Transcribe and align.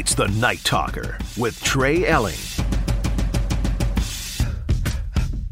It's 0.00 0.14
the 0.14 0.28
Night 0.28 0.64
Talker 0.64 1.18
with 1.36 1.62
Trey 1.62 2.06
Elling. 2.06 2.38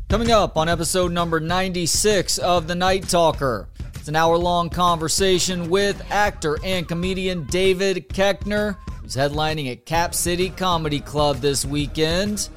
Coming 0.09 0.31
up 0.31 0.57
on 0.57 0.71
episode 0.71 1.13
number 1.13 1.39
96 1.39 2.39
of 2.39 2.67
The 2.67 2.75
Night 2.75 3.07
Talker, 3.11 3.69
it's 3.95 4.09
an 4.09 4.17
hour 4.17 4.39
long 4.39 4.71
conversation 4.71 5.69
with 5.69 6.03
actor 6.11 6.57
and 6.65 6.89
comedian 6.89 7.45
David 7.45 8.09
Koechner, 8.09 8.79
who's 9.03 9.15
headlining 9.15 9.71
at 9.71 9.85
Cap 9.85 10.15
City 10.15 10.49
Comedy 10.49 11.01
Club 11.01 11.37
this 11.43 11.67
weekend. 11.67 12.49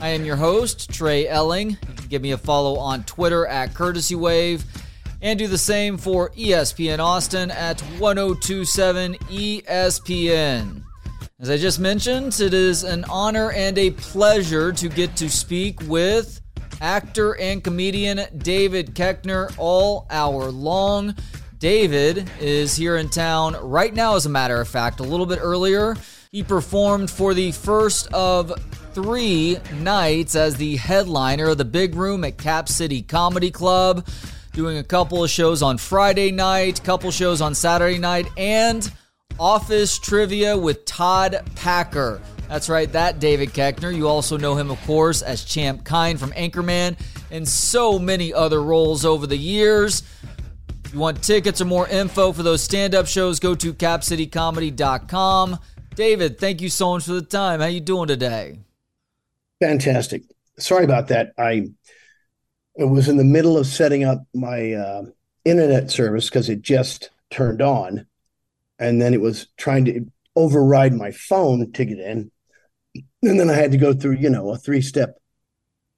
I 0.00 0.08
am 0.08 0.24
your 0.24 0.34
host, 0.34 0.90
Trey 0.90 1.28
Elling. 1.28 1.70
You 1.70 1.94
can 1.94 2.08
give 2.08 2.22
me 2.22 2.32
a 2.32 2.38
follow 2.38 2.76
on 2.76 3.04
Twitter 3.04 3.46
at 3.46 3.72
Courtesy 3.72 4.16
Wave 4.16 4.64
and 5.22 5.38
do 5.38 5.46
the 5.46 5.58
same 5.58 5.96
for 5.96 6.30
ESPN 6.30 6.98
Austin 6.98 7.52
at 7.52 7.80
1027 8.00 9.14
ESPN. 9.14 10.85
As 11.38 11.50
I 11.50 11.58
just 11.58 11.78
mentioned, 11.78 12.40
it 12.40 12.54
is 12.54 12.82
an 12.82 13.04
honor 13.10 13.52
and 13.52 13.76
a 13.76 13.90
pleasure 13.90 14.72
to 14.72 14.88
get 14.88 15.16
to 15.16 15.28
speak 15.28 15.82
with 15.82 16.40
actor 16.80 17.38
and 17.38 17.62
comedian 17.62 18.22
David 18.38 18.94
Koechner 18.94 19.54
all 19.58 20.06
hour 20.08 20.50
long. 20.50 21.14
David 21.58 22.30
is 22.40 22.74
here 22.74 22.96
in 22.96 23.10
town 23.10 23.54
right 23.60 23.92
now, 23.92 24.14
as 24.14 24.24
a 24.24 24.30
matter 24.30 24.58
of 24.58 24.66
fact. 24.66 24.98
A 25.00 25.02
little 25.02 25.26
bit 25.26 25.38
earlier, 25.42 25.94
he 26.32 26.42
performed 26.42 27.10
for 27.10 27.34
the 27.34 27.52
first 27.52 28.10
of 28.14 28.50
three 28.94 29.58
nights 29.80 30.34
as 30.36 30.56
the 30.56 30.76
headliner 30.76 31.50
of 31.50 31.58
the 31.58 31.66
big 31.66 31.96
room 31.96 32.24
at 32.24 32.38
Cap 32.38 32.66
City 32.66 33.02
Comedy 33.02 33.50
Club, 33.50 34.08
doing 34.54 34.78
a 34.78 34.82
couple 34.82 35.22
of 35.22 35.28
shows 35.28 35.60
on 35.60 35.76
Friday 35.76 36.30
night, 36.30 36.82
couple 36.82 37.10
shows 37.10 37.42
on 37.42 37.54
Saturday 37.54 37.98
night, 37.98 38.26
and 38.38 38.90
office 39.38 39.98
trivia 39.98 40.56
with 40.56 40.84
Todd 40.84 41.40
Packer. 41.56 42.20
That's 42.48 42.68
right, 42.68 42.90
that 42.92 43.18
David 43.18 43.50
Koechner. 43.50 43.94
You 43.94 44.08
also 44.08 44.36
know 44.36 44.54
him, 44.54 44.70
of 44.70 44.80
course, 44.86 45.22
as 45.22 45.44
Champ 45.44 45.84
Kind 45.84 46.20
from 46.20 46.30
Anchorman 46.32 46.98
and 47.30 47.46
so 47.46 47.98
many 47.98 48.32
other 48.32 48.62
roles 48.62 49.04
over 49.04 49.26
the 49.26 49.36
years. 49.36 50.02
If 50.84 50.92
you 50.92 51.00
want 51.00 51.22
tickets 51.22 51.60
or 51.60 51.64
more 51.64 51.88
info 51.88 52.32
for 52.32 52.42
those 52.42 52.62
stand 52.62 52.94
up 52.94 53.06
shows, 53.06 53.40
go 53.40 53.54
to 53.56 53.74
capcitycomedy.com. 53.74 55.58
David, 55.96 56.38
thank 56.38 56.60
you 56.60 56.68
so 56.68 56.92
much 56.92 57.04
for 57.04 57.14
the 57.14 57.22
time. 57.22 57.60
How 57.60 57.66
you 57.66 57.80
doing 57.80 58.06
today? 58.06 58.58
Fantastic. 59.60 60.22
Sorry 60.58 60.84
about 60.84 61.08
that. 61.08 61.32
I 61.38 61.70
was 62.76 63.08
in 63.08 63.16
the 63.16 63.24
middle 63.24 63.58
of 63.58 63.66
setting 63.66 64.04
up 64.04 64.24
my 64.34 64.72
uh, 64.72 65.02
internet 65.44 65.90
service 65.90 66.28
because 66.28 66.48
it 66.48 66.62
just 66.62 67.10
turned 67.30 67.62
on, 67.62 68.06
and 68.78 69.00
then 69.00 69.14
it 69.14 69.20
was 69.20 69.48
trying 69.56 69.84
to 69.86 70.06
override 70.34 70.94
my 70.94 71.10
phone 71.10 71.72
to 71.72 71.84
get 71.84 71.98
in. 71.98 72.30
And 73.22 73.40
then 73.40 73.50
I 73.50 73.54
had 73.54 73.72
to 73.72 73.78
go 73.78 73.92
through, 73.92 74.16
you 74.16 74.30
know, 74.30 74.50
a 74.50 74.56
three 74.56 74.82
step 74.82 75.18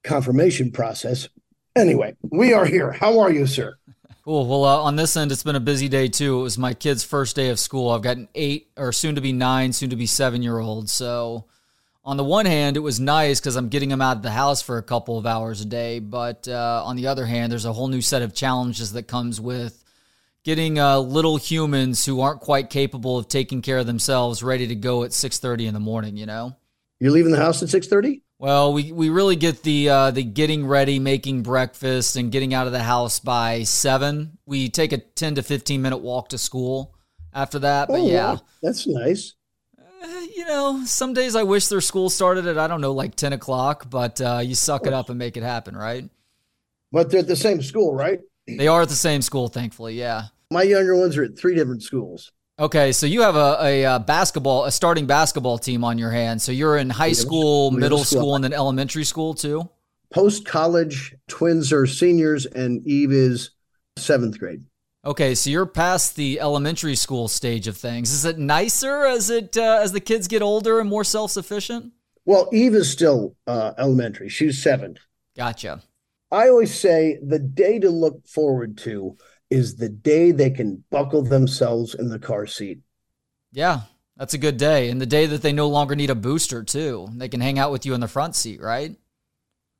confirmation 0.03 0.71
process. 0.71 1.29
Anyway, 1.75 2.15
we 2.23 2.53
are 2.53 2.65
here. 2.65 2.91
How 2.91 3.19
are 3.19 3.31
you, 3.31 3.45
sir? 3.45 3.77
Cool. 4.25 4.45
Well, 4.45 4.65
uh, 4.65 4.83
on 4.83 4.95
this 4.95 5.15
end, 5.15 5.31
it's 5.31 5.43
been 5.43 5.55
a 5.55 5.61
busy 5.61 5.87
day 5.87 6.07
too. 6.07 6.39
It 6.39 6.43
was 6.43 6.57
my 6.57 6.73
kid's 6.73 7.03
first 7.03 7.35
day 7.35 7.49
of 7.49 7.59
school. 7.59 7.89
I've 7.89 8.01
got 8.01 8.17
an 8.17 8.27
eight 8.35 8.69
or 8.77 8.91
soon 8.91 9.15
to 9.15 9.21
be 9.21 9.31
nine, 9.31 9.73
soon 9.73 9.89
to 9.89 9.95
be 9.95 10.05
seven 10.05 10.43
year 10.43 10.59
old. 10.59 10.89
So, 10.89 11.45
on 12.03 12.17
the 12.17 12.23
one 12.23 12.45
hand, 12.45 12.75
it 12.75 12.81
was 12.81 12.99
nice 12.99 13.39
because 13.39 13.55
I'm 13.55 13.69
getting 13.69 13.89
them 13.89 14.01
out 14.01 14.17
of 14.17 14.23
the 14.23 14.31
house 14.31 14.61
for 14.61 14.77
a 14.77 14.83
couple 14.83 15.17
of 15.17 15.25
hours 15.25 15.61
a 15.61 15.65
day. 15.65 15.99
But 15.99 16.47
uh, 16.47 16.83
on 16.85 16.95
the 16.95 17.07
other 17.07 17.25
hand, 17.25 17.51
there's 17.51 17.65
a 17.65 17.73
whole 17.73 17.87
new 17.87 18.01
set 18.01 18.21
of 18.21 18.33
challenges 18.33 18.93
that 18.93 19.03
comes 19.03 19.39
with 19.39 19.83
getting 20.43 20.79
uh, 20.79 20.99
little 20.99 21.37
humans 21.37 22.05
who 22.05 22.21
aren't 22.21 22.41
quite 22.41 22.69
capable 22.69 23.17
of 23.17 23.27
taking 23.27 23.61
care 23.61 23.77
of 23.77 23.85
themselves 23.85 24.41
ready 24.41 24.67
to 24.67 24.75
go 24.75 25.03
at 25.03 25.11
6.30 25.11 25.67
in 25.67 25.73
the 25.73 25.79
morning 25.79 26.17
you 26.17 26.25
know? 26.25 26.55
You're 26.99 27.11
leaving 27.11 27.31
the 27.31 27.37
house 27.37 27.61
at 27.61 27.69
6.30 27.69 28.21
well 28.37 28.73
we, 28.73 28.91
we 28.91 29.09
really 29.09 29.35
get 29.35 29.63
the 29.63 29.89
uh, 29.89 30.11
the 30.11 30.23
getting 30.23 30.65
ready 30.65 30.99
making 30.99 31.43
breakfast 31.43 32.15
and 32.15 32.31
getting 32.31 32.53
out 32.53 32.67
of 32.67 32.73
the 32.73 32.83
house 32.83 33.19
by 33.19 33.63
7 33.63 34.37
we 34.45 34.69
take 34.69 34.93
a 34.93 34.97
10 34.97 35.35
to 35.35 35.43
15 35.43 35.81
minute 35.81 35.97
walk 35.97 36.29
to 36.29 36.37
school 36.37 36.95
after 37.33 37.59
that 37.59 37.87
but 37.87 37.99
oh, 37.99 38.07
yeah. 38.07 38.37
That's 38.61 38.87
nice. 38.87 39.35
Uh, 39.77 40.21
you 40.35 40.45
know 40.45 40.83
some 40.85 41.13
days 41.13 41.35
i 41.35 41.43
wish 41.43 41.67
their 41.67 41.81
school 41.81 42.09
started 42.09 42.47
at 42.47 42.57
i 42.57 42.67
don't 42.67 42.79
know 42.79 42.93
like 42.93 43.15
10 43.15 43.33
o'clock 43.33 43.89
but 43.89 44.21
uh, 44.21 44.39
you 44.41 44.55
suck 44.55 44.87
it 44.87 44.93
up 44.93 45.09
and 45.09 45.19
make 45.19 45.35
it 45.35 45.43
happen 45.43 45.75
right? 45.75 46.09
But 46.91 47.11
they're 47.11 47.19
at 47.19 47.27
the 47.27 47.35
same 47.35 47.61
school 47.61 47.93
right? 47.93 48.19
They 48.57 48.67
are 48.67 48.81
at 48.81 48.89
the 48.89 48.95
same 48.95 49.21
school, 49.21 49.47
thankfully. 49.47 49.95
Yeah. 49.95 50.25
My 50.51 50.63
younger 50.63 50.95
ones 50.95 51.15
are 51.15 51.23
at 51.23 51.37
three 51.37 51.53
different 51.53 51.83
schools. 51.83 52.31
Okay, 52.57 52.91
so 52.91 53.05
you 53.05 53.21
have 53.21 53.35
a, 53.35 53.57
a, 53.61 53.83
a 53.83 53.99
basketball, 53.99 54.65
a 54.65 54.71
starting 54.71 55.05
basketball 55.05 55.59
team 55.59 55.83
on 55.83 55.99
your 55.99 56.09
hands. 56.09 56.43
So 56.43 56.51
you're 56.51 56.77
in 56.77 56.89
high 56.89 57.11
school, 57.11 57.69
middle, 57.69 57.79
middle 57.79 58.03
school, 58.03 58.21
school, 58.21 58.35
and 58.35 58.43
then 58.43 58.53
elementary 58.53 59.03
school 59.03 59.35
too. 59.35 59.69
Post 60.11 60.45
college, 60.45 61.15
twins 61.27 61.71
are 61.71 61.85
seniors, 61.85 62.47
and 62.47 62.85
Eve 62.87 63.11
is 63.11 63.51
seventh 63.95 64.39
grade. 64.39 64.63
Okay, 65.05 65.35
so 65.35 65.51
you're 65.51 65.67
past 65.67 66.15
the 66.15 66.41
elementary 66.41 66.95
school 66.95 67.27
stage 67.27 67.67
of 67.67 67.77
things. 67.77 68.11
Is 68.11 68.25
it 68.25 68.39
nicer 68.39 69.05
as 69.05 69.29
it 69.29 69.55
uh, 69.55 69.79
as 69.81 69.91
the 69.91 70.01
kids 70.01 70.27
get 70.27 70.41
older 70.41 70.79
and 70.79 70.89
more 70.89 71.03
self 71.03 71.29
sufficient? 71.29 71.93
Well, 72.25 72.49
Eve 72.51 72.73
is 72.73 72.91
still 72.91 73.35
uh, 73.45 73.73
elementary. 73.77 74.29
She's 74.29 74.61
seven. 74.61 74.97
Gotcha. 75.37 75.83
I 76.31 76.49
always 76.49 76.73
say 76.73 77.19
the 77.23 77.39
day 77.39 77.79
to 77.79 77.89
look 77.89 78.27
forward 78.27 78.77
to 78.79 79.15
is 79.49 79.75
the 79.75 79.89
day 79.89 80.31
they 80.31 80.49
can 80.49 80.83
buckle 80.89 81.23
themselves 81.23 81.93
in 81.95 82.09
the 82.09 82.19
car 82.19 82.45
seat. 82.45 82.79
Yeah, 83.51 83.81
that's 84.15 84.33
a 84.33 84.37
good 84.37 84.57
day. 84.57 84.89
And 84.89 85.01
the 85.01 85.05
day 85.05 85.25
that 85.25 85.41
they 85.41 85.53
no 85.53 85.67
longer 85.67 85.95
need 85.95 86.09
a 86.09 86.15
booster, 86.15 86.63
too. 86.63 87.09
They 87.15 87.29
can 87.29 87.41
hang 87.41 87.57
out 87.57 87.71
with 87.71 87.85
you 87.85 87.93
in 87.93 88.01
the 88.01 88.07
front 88.07 88.35
seat, 88.35 88.61
right? 88.61 88.95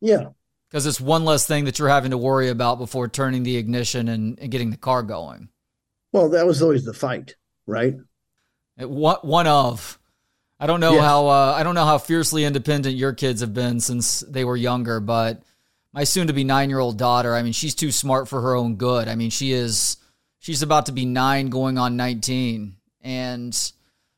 Yeah. 0.02 0.30
Because 0.70 0.86
it's 0.86 1.02
one 1.02 1.26
less 1.26 1.46
thing 1.46 1.66
that 1.66 1.80
you're 1.80 1.90
having 1.90 2.12
to 2.12 2.18
worry 2.18 2.50
about 2.50 2.78
before 2.78 3.08
turning 3.08 3.44
the 3.44 3.58
ignition 3.58 4.08
and, 4.08 4.40
and 4.40 4.52
getting 4.52 4.72
the 4.72 4.78
car 4.78 5.04
going. 5.04 5.50
Well, 6.12 6.30
that 6.30 6.48
was 6.48 6.62
always 6.62 6.86
the 6.86 6.94
fight, 6.94 7.36
right? 7.68 7.96
It, 8.78 8.90
one 8.90 9.48
of. 9.48 10.00
I 10.60 10.68
don't 10.68 10.80
know 10.80 10.94
yes. 10.94 11.04
how 11.04 11.28
uh, 11.28 11.54
I 11.58 11.64
don't 11.64 11.76
know 11.76 11.86
how 11.86 11.98
fiercely 11.98 12.44
independent 12.44 12.96
your 12.96 13.14
kids 13.14 13.42
have 13.42 13.54
been 13.54 13.80
since 13.80 14.20
they 14.22 14.44
were 14.44 14.58
younger, 14.58 15.00
but 15.00 15.42
my 15.94 16.04
soon 16.04 16.28
to 16.28 16.34
be 16.34 16.44
nine 16.44 16.70
year 16.70 16.80
old 16.80 16.98
daughter, 16.98 17.36
I 17.36 17.42
mean, 17.42 17.54
she's 17.54 17.76
too 17.76 17.92
smart 17.92 18.28
for 18.28 18.42
her 18.42 18.56
own 18.56 18.76
good. 18.76 19.08
I 19.08 19.16
mean, 19.16 19.30
she 19.30 19.52
is, 19.52 19.98
she's 20.40 20.62
about 20.62 20.86
to 20.88 20.92
be 20.92 21.06
nine 21.06 21.50
going 21.50 21.78
on 21.78 21.98
19. 21.98 22.76
And 23.02 23.72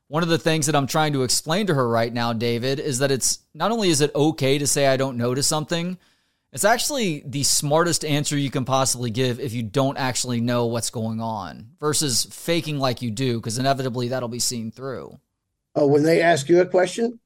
one 0.08 0.24
of 0.24 0.30
the 0.30 0.38
things 0.38 0.66
that 0.66 0.76
I'm 0.76 0.88
trying 0.88 1.14
to 1.14 1.24
explain 1.24 1.68
to 1.68 1.74
her 1.74 1.88
right 1.88 2.14
now, 2.14 2.34
David, 2.34 2.80
is 2.80 3.00
that 3.00 3.12
it's 3.12 3.40
not 3.54 3.72
only 3.72 3.90
is 3.90 4.02
it 4.02 4.14
okay 4.14 4.58
to 4.58 4.68
say 4.68 4.88
I 4.88 4.98
don't 4.98 5.18
notice 5.18 5.48
something, 5.48 5.98
it's 6.52 6.66
actually 6.66 7.24
the 7.26 7.44
smartest 7.44 8.03
answer 8.03 8.38
you 8.38 8.52
can 8.52 8.66
possibly 8.66 9.09
give 9.09 9.40
if 9.40 9.53
you 9.53 9.64
don't 9.64 9.98
actually 9.98 10.42
know 10.42 10.66
what's 10.66 10.90
going 10.90 11.22
on 11.22 11.72
versus 11.80 12.26
faking 12.26 12.78
like 12.78 13.02
you 13.02 13.09
do, 13.09 13.38
because 13.38 13.58
inevitably 13.58 14.09
that'll 14.09 14.28
be 14.28 14.40
seen 14.40 14.70
through. 14.70 15.18
Oh, 15.76 15.88
when 15.88 16.03
they 16.03 16.22
ask 16.22 16.50
you 16.50 16.59
a 16.59 16.66
question? 16.66 17.20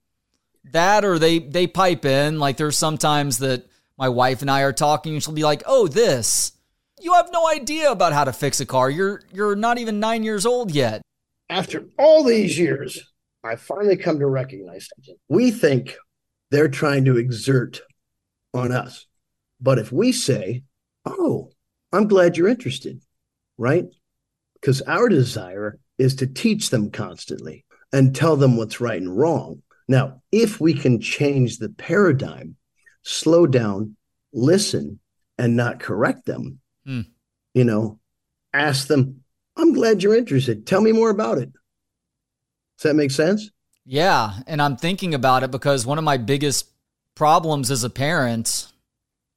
That 0.66 1.04
or 1.04 1.18
they 1.18 1.40
they 1.40 1.66
pipe 1.66 2.06
in. 2.06 2.40
Like 2.40 2.58
there's 2.58 2.78
sometimes 2.78 3.40
that 3.40 3.68
my 3.98 4.10
wife 4.10 4.42
and 4.42 4.52
I 4.52 4.62
are 4.62 4.74
talking, 4.74 5.14
and 5.14 5.24
she'll 5.24 5.34
be 5.34 5.44
like, 5.44 5.64
"Oh, 5.66 5.88
this. 5.88 6.52
You 7.00 7.14
have 7.14 7.30
no 7.32 7.48
idea 7.48 7.92
about 7.92 8.14
how 8.14 8.24
to 8.24 8.34
fix 8.34 8.60
a 8.60 8.66
car. 8.66 8.90
You're 8.90 9.24
you're 9.34 9.56
not 9.56 9.78
even 9.78 10.00
9 10.00 10.24
years 10.24 10.46
old 10.46 10.72
yet." 10.72 11.02
After 11.50 11.86
all 11.98 12.24
these 12.24 12.58
years, 12.58 13.14
I 13.44 13.56
finally 13.56 13.98
come 13.98 14.20
to 14.20 14.28
recognize 14.28 14.90
something. 14.96 15.16
We 15.30 15.52
think 15.52 15.96
they're 16.52 16.68
trying 16.68 17.06
to 17.06 17.18
exert 17.18 17.82
on 18.54 18.72
us. 18.72 19.06
But 19.62 19.80
if 19.80 19.92
we 19.92 20.12
say, 20.12 20.64
"Oh, 21.06 21.52
I'm 21.92 22.08
glad 22.08 22.38
you're 22.38 22.48
interested." 22.48 23.02
Right? 23.58 23.86
Because 24.56 24.82
our 24.82 25.08
desire 25.08 25.80
is 25.98 26.16
to 26.16 26.28
teach 26.28 26.70
them 26.70 26.92
constantly 26.92 27.64
and 27.94 28.14
tell 28.14 28.36
them 28.36 28.58
what's 28.58 28.82
right 28.82 29.02
and 29.02 29.18
wrong. 29.18 29.62
Now, 29.88 30.22
if 30.32 30.60
we 30.60 30.74
can 30.74 31.00
change 31.00 31.58
the 31.58 31.70
paradigm 31.70 32.58
slow 33.06 33.48
down, 33.48 33.96
listen, 34.34 35.00
and 35.38 35.56
not 35.56 35.80
correct 35.80 36.26
them. 36.26 36.60
Hmm. 36.86 37.02
You 37.54 37.64
know, 37.64 38.00
ask 38.54 38.88
them, 38.88 39.24
I'm 39.56 39.74
glad 39.74 40.04
you're 40.04 40.16
interested. 40.16 40.68
Tell 40.68 40.82
me 40.82 40.92
more 40.92 41.10
about 41.10 41.38
it. 41.38 41.52
Does 42.78 42.84
that 42.84 42.96
make 42.96 43.12
sense? 43.12 43.52
Yeah. 43.86 44.34
And 44.48 44.62
I'm 44.62 44.76
thinking 44.76 45.14
about 45.14 45.44
it 45.44 45.52
because 45.52 45.86
one 45.86 45.98
of 45.98 46.04
my 46.04 46.18
biggest 46.18 46.68
problems 47.14 47.72
as 47.72 47.84
a 47.84 47.90
parent 47.90 48.68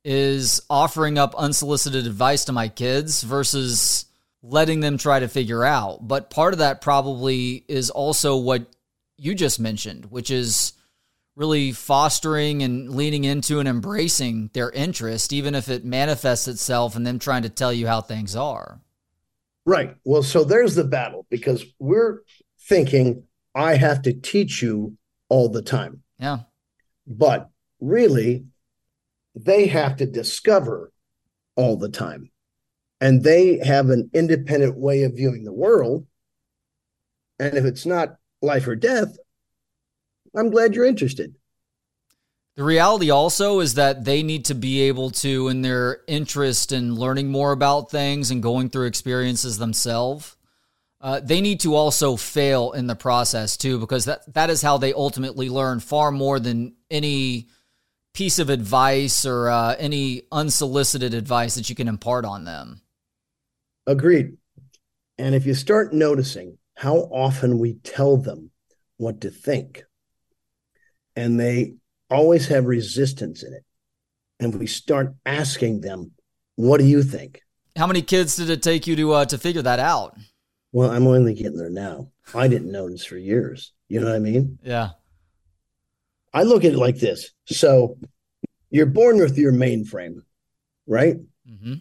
is 0.04 0.60
offering 0.68 1.18
up 1.18 1.34
unsolicited 1.36 2.06
advice 2.06 2.46
to 2.46 2.52
my 2.52 2.68
kids 2.68 3.22
versus 3.22 4.06
letting 4.42 4.80
them 4.80 4.96
try 4.96 5.20
to 5.20 5.28
figure 5.28 5.64
out. 5.64 6.08
But 6.08 6.30
part 6.30 6.54
of 6.54 6.60
that 6.60 6.80
probably 6.80 7.64
is 7.68 7.90
also 7.90 8.36
what 8.36 8.66
you 9.16 9.34
just 9.34 9.60
mentioned, 9.60 10.06
which 10.06 10.30
is 10.30 10.72
really 11.38 11.70
fostering 11.70 12.64
and 12.64 12.96
leaning 12.96 13.22
into 13.22 13.60
and 13.60 13.68
embracing 13.68 14.50
their 14.54 14.72
interest, 14.72 15.32
even 15.32 15.54
if 15.54 15.68
it 15.68 15.84
manifests 15.84 16.48
itself 16.48 16.96
in 16.96 17.04
them 17.04 17.20
trying 17.20 17.42
to 17.42 17.48
tell 17.48 17.72
you 17.72 17.86
how 17.86 18.00
things 18.00 18.34
are. 18.34 18.80
Right. 19.64 19.94
Well, 20.04 20.24
so 20.24 20.42
there's 20.42 20.74
the 20.74 20.82
battle 20.82 21.26
because 21.30 21.64
we're 21.78 22.22
thinking 22.62 23.22
I 23.54 23.76
have 23.76 24.02
to 24.02 24.12
teach 24.12 24.62
you 24.62 24.96
all 25.28 25.48
the 25.48 25.62
time. 25.62 26.02
Yeah. 26.18 26.38
But 27.06 27.48
really, 27.80 28.46
they 29.36 29.66
have 29.68 29.96
to 29.98 30.06
discover 30.06 30.92
all 31.54 31.76
the 31.76 31.88
time. 31.88 32.32
And 33.00 33.22
they 33.22 33.58
have 33.64 33.90
an 33.90 34.10
independent 34.12 34.76
way 34.76 35.04
of 35.04 35.14
viewing 35.14 35.44
the 35.44 35.52
world. 35.52 36.04
And 37.38 37.56
if 37.56 37.64
it's 37.64 37.86
not 37.86 38.16
life 38.42 38.66
or 38.66 38.74
death, 38.74 39.16
I'm 40.36 40.50
glad 40.50 40.74
you're 40.74 40.84
interested. 40.84 41.34
The 42.56 42.64
reality 42.64 43.10
also 43.10 43.60
is 43.60 43.74
that 43.74 44.04
they 44.04 44.24
need 44.24 44.46
to 44.46 44.54
be 44.54 44.82
able 44.82 45.10
to, 45.10 45.46
in 45.46 45.62
their 45.62 46.00
interest 46.08 46.72
in 46.72 46.96
learning 46.96 47.30
more 47.30 47.52
about 47.52 47.90
things 47.90 48.32
and 48.32 48.42
going 48.42 48.68
through 48.68 48.86
experiences 48.86 49.58
themselves, 49.58 50.36
uh, 51.00 51.20
they 51.20 51.40
need 51.40 51.60
to 51.60 51.76
also 51.76 52.16
fail 52.16 52.72
in 52.72 52.88
the 52.88 52.96
process 52.96 53.56
too, 53.56 53.78
because 53.78 54.06
that 54.06 54.34
that 54.34 54.50
is 54.50 54.60
how 54.60 54.76
they 54.76 54.92
ultimately 54.92 55.48
learn 55.48 55.78
far 55.78 56.10
more 56.10 56.40
than 56.40 56.74
any 56.90 57.46
piece 58.12 58.40
of 58.40 58.50
advice 58.50 59.24
or 59.24 59.48
uh, 59.48 59.76
any 59.78 60.22
unsolicited 60.32 61.14
advice 61.14 61.54
that 61.54 61.70
you 61.70 61.76
can 61.76 61.86
impart 61.86 62.24
on 62.24 62.44
them. 62.44 62.80
Agreed. 63.86 64.36
And 65.16 65.36
if 65.36 65.46
you 65.46 65.54
start 65.54 65.92
noticing 65.92 66.58
how 66.76 66.96
often 66.96 67.60
we 67.60 67.74
tell 67.74 68.16
them 68.16 68.50
what 68.96 69.20
to 69.20 69.30
think, 69.30 69.84
and 71.18 71.38
they 71.38 71.74
always 72.10 72.46
have 72.46 72.66
resistance 72.66 73.42
in 73.42 73.52
it. 73.52 73.64
And 74.38 74.54
we 74.54 74.68
start 74.68 75.14
asking 75.26 75.80
them, 75.80 76.12
what 76.54 76.78
do 76.78 76.84
you 76.84 77.02
think? 77.02 77.42
How 77.76 77.88
many 77.88 78.02
kids 78.02 78.36
did 78.36 78.50
it 78.50 78.62
take 78.62 78.86
you 78.86 78.94
to 78.94 79.12
uh, 79.12 79.24
to 79.26 79.36
figure 79.36 79.62
that 79.62 79.80
out? 79.80 80.16
Well, 80.70 80.90
I'm 80.90 81.06
only 81.08 81.34
getting 81.34 81.58
there 81.58 81.70
now. 81.70 82.10
I 82.34 82.46
didn't 82.46 82.70
notice 82.70 83.04
for 83.04 83.16
years. 83.16 83.72
You 83.88 84.00
know 84.00 84.06
what 84.06 84.16
I 84.16 84.20
mean? 84.20 84.58
Yeah. 84.62 84.90
I 86.32 86.44
look 86.44 86.64
at 86.64 86.72
it 86.72 86.78
like 86.78 86.98
this. 86.98 87.30
So 87.46 87.98
you're 88.70 88.86
born 88.86 89.18
with 89.18 89.36
your 89.36 89.52
mainframe, 89.52 90.22
right? 90.86 91.16
Mm-hmm. 91.50 91.74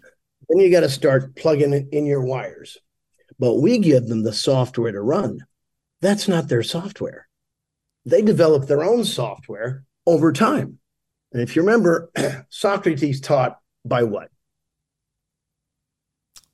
Then 0.50 0.60
you 0.60 0.72
got 0.72 0.80
to 0.80 0.90
start 0.90 1.36
plugging 1.36 1.74
it 1.74 1.90
in 1.92 2.06
your 2.06 2.22
wires. 2.22 2.78
But 3.38 3.56
we 3.56 3.78
give 3.78 4.08
them 4.08 4.24
the 4.24 4.34
software 4.34 4.92
to 4.92 5.02
run. 5.02 5.46
That's 6.02 6.28
not 6.28 6.48
their 6.48 6.64
software. 6.64 7.27
They 8.08 8.22
develop 8.22 8.68
their 8.68 8.86
own 8.86 9.04
software 9.04 9.84
over 10.06 10.32
time. 10.32 10.80
And 11.34 11.42
if 11.42 11.58
you 11.58 11.62
remember, 11.62 12.10
Socrates 12.50 13.20
taught 13.20 13.60
by 13.84 14.04
what? 14.04 14.30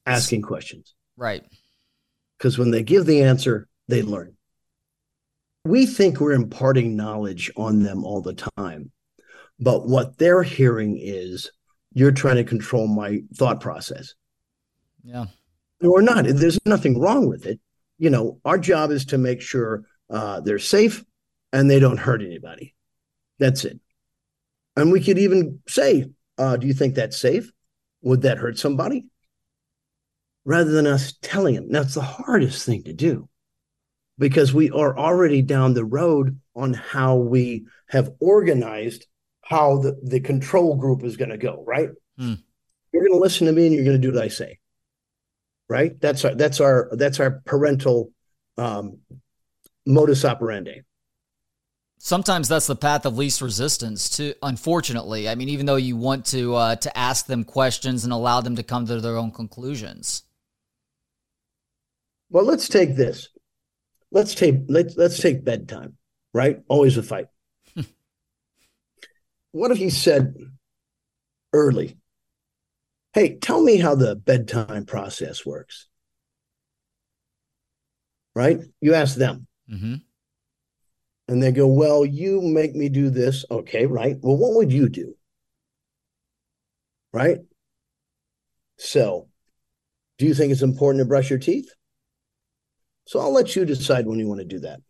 Asking 0.08 0.42
questions. 0.42 0.96
Right. 1.16 1.44
Because 2.38 2.58
when 2.58 2.72
they 2.72 2.82
give 2.82 3.06
the 3.06 3.22
answer, 3.22 3.68
they 3.88 4.02
learn. 4.02 4.36
We 5.64 5.86
think 5.86 6.20
we're 6.20 6.34
imparting 6.34 6.96
knowledge 6.96 7.52
on 7.56 7.84
them 7.84 8.04
all 8.04 8.22
the 8.22 8.34
time. 8.58 8.92
But 9.60 9.88
what 9.88 10.18
they're 10.18 10.42
hearing 10.42 10.98
is 11.00 11.52
you're 11.94 12.12
trying 12.12 12.38
to 12.38 12.44
control 12.44 12.88
my 12.88 13.20
thought 13.36 13.62
process. 13.62 14.16
Yeah. 15.04 15.26
Or 15.82 16.02
not. 16.02 16.26
There's 16.28 16.58
nothing 16.66 17.00
wrong 17.00 17.30
with 17.30 17.46
it. 17.46 17.60
You 18.00 18.10
know, 18.10 18.40
our 18.44 18.58
job 18.58 18.90
is 18.90 19.06
to 19.06 19.20
make 19.20 19.40
sure 19.40 19.84
uh, 20.10 20.40
they're 20.42 20.58
safe 20.58 21.06
and 21.54 21.70
they 21.70 21.80
don't 21.80 21.98
hurt 21.98 22.22
anybody. 22.22 22.74
That's 23.40 23.64
it. 23.64 23.80
And 24.76 24.92
we 24.92 25.02
could 25.02 25.20
even 25.20 25.60
say, 25.68 26.10
uh, 26.38 26.58
do 26.58 26.68
you 26.68 26.74
think 26.74 26.96
that's 26.96 27.18
safe? 27.18 27.52
Would 28.02 28.24
that 28.24 28.40
hurt 28.40 28.58
somebody? 28.58 29.06
Rather 30.44 30.72
than 30.72 30.88
us 30.88 31.14
telling 31.22 31.56
them. 31.56 31.72
That's 31.72 31.94
the 31.94 32.02
hardest 32.02 32.66
thing 32.66 32.84
to 32.84 32.94
do 32.94 33.30
because 34.18 34.54
we 34.54 34.72
are 34.72 34.98
already 34.98 35.42
down 35.42 35.74
the 35.74 35.86
road 35.86 36.40
on 36.56 36.74
how 36.74 37.16
we 37.16 37.68
have 37.88 38.10
organized 38.20 39.06
how 39.42 39.78
the, 39.78 39.98
the 40.04 40.20
control 40.20 40.76
group 40.76 41.04
is 41.04 41.18
going 41.18 41.30
to 41.30 41.38
go, 41.38 41.64
right? 41.66 41.90
Hmm. 42.18 42.36
You're 42.92 43.04
going 43.04 43.14
to 43.14 43.24
listen 43.24 43.48
to 43.48 43.54
me 43.54 43.68
and 43.68 43.76
you're 43.76 43.86
going 43.86 44.02
to 44.02 44.08
do 44.08 44.14
what 44.14 44.24
I 44.24 44.28
say. 44.28 44.60
Right? 45.70 46.00
That's 46.00 46.26
our 46.26 46.36
that's 46.36 46.60
our 46.60 46.90
that's 46.92 47.20
our 47.20 47.42
parental 47.46 48.12
um, 48.58 49.00
modus 49.86 50.26
operandi 50.26 50.82
sometimes 52.04 52.50
that's 52.50 52.68
the 52.68 52.76
path 52.76 53.06
of 53.06 53.18
least 53.18 53.42
resistance 53.42 54.10
to 54.10 54.36
unfortunately. 54.44 55.30
I 55.30 55.36
mean 55.36 55.50
even 55.50 55.66
though 55.66 55.78
you 55.78 55.96
want 55.96 56.26
to 56.28 56.54
uh, 56.54 56.76
to 56.76 56.98
ask 56.98 57.26
them 57.26 57.44
questions 57.46 58.04
and 58.04 58.12
allow 58.12 58.42
them 58.42 58.58
to 58.58 58.64
come 58.64 58.86
to 58.86 59.00
their 59.00 59.18
own 59.18 59.32
conclusions. 59.32 60.24
Well 62.30 62.44
let's 62.44 62.68
take 62.68 62.96
this. 62.96 63.30
Let's 64.12 64.36
take 64.36 64.56
let's 64.68 64.96
let's 64.98 65.20
take 65.20 65.44
bedtime 65.44 65.98
right? 66.34 66.62
Always 66.68 66.98
a 66.98 67.04
fight. 67.04 67.28
What 69.52 69.72
if 69.72 69.78
he 69.78 69.92
said 69.92 70.34
early 71.54 71.98
hey 73.14 73.38
tell 73.38 73.62
me 73.62 73.78
how 73.78 73.96
the 73.96 74.16
bedtime 74.16 74.86
process 74.86 75.46
works. 75.46 75.88
Right? 78.36 78.60
You 78.82 78.94
ask 78.94 79.16
them. 79.16 79.48
Mm-hmm 79.72 79.96
and 81.34 81.42
they 81.42 81.52
go, 81.52 81.66
Well, 81.66 82.06
you 82.06 82.42
make 82.42 82.76
me 82.76 82.90
do 82.90 83.10
this. 83.10 83.44
Okay, 83.50 83.88
right. 83.88 84.18
Well, 84.22 84.38
what 84.38 84.54
would 84.54 84.72
you 84.72 84.88
do? 84.88 85.16
Right. 87.12 87.40
So, 88.78 89.30
do 90.20 90.28
you 90.28 90.36
think 90.36 90.52
it's 90.52 90.62
important 90.62 91.02
to 91.02 91.08
brush 91.08 91.32
your 91.32 91.40
teeth? 91.40 91.74
So, 93.08 93.20
I'll 93.20 93.34
let 93.34 93.56
you 93.56 93.66
decide 93.66 94.06
when 94.06 94.20
you 94.20 94.28
want 94.28 94.42
to 94.42 94.46
do 94.46 94.60
that. 94.60 94.82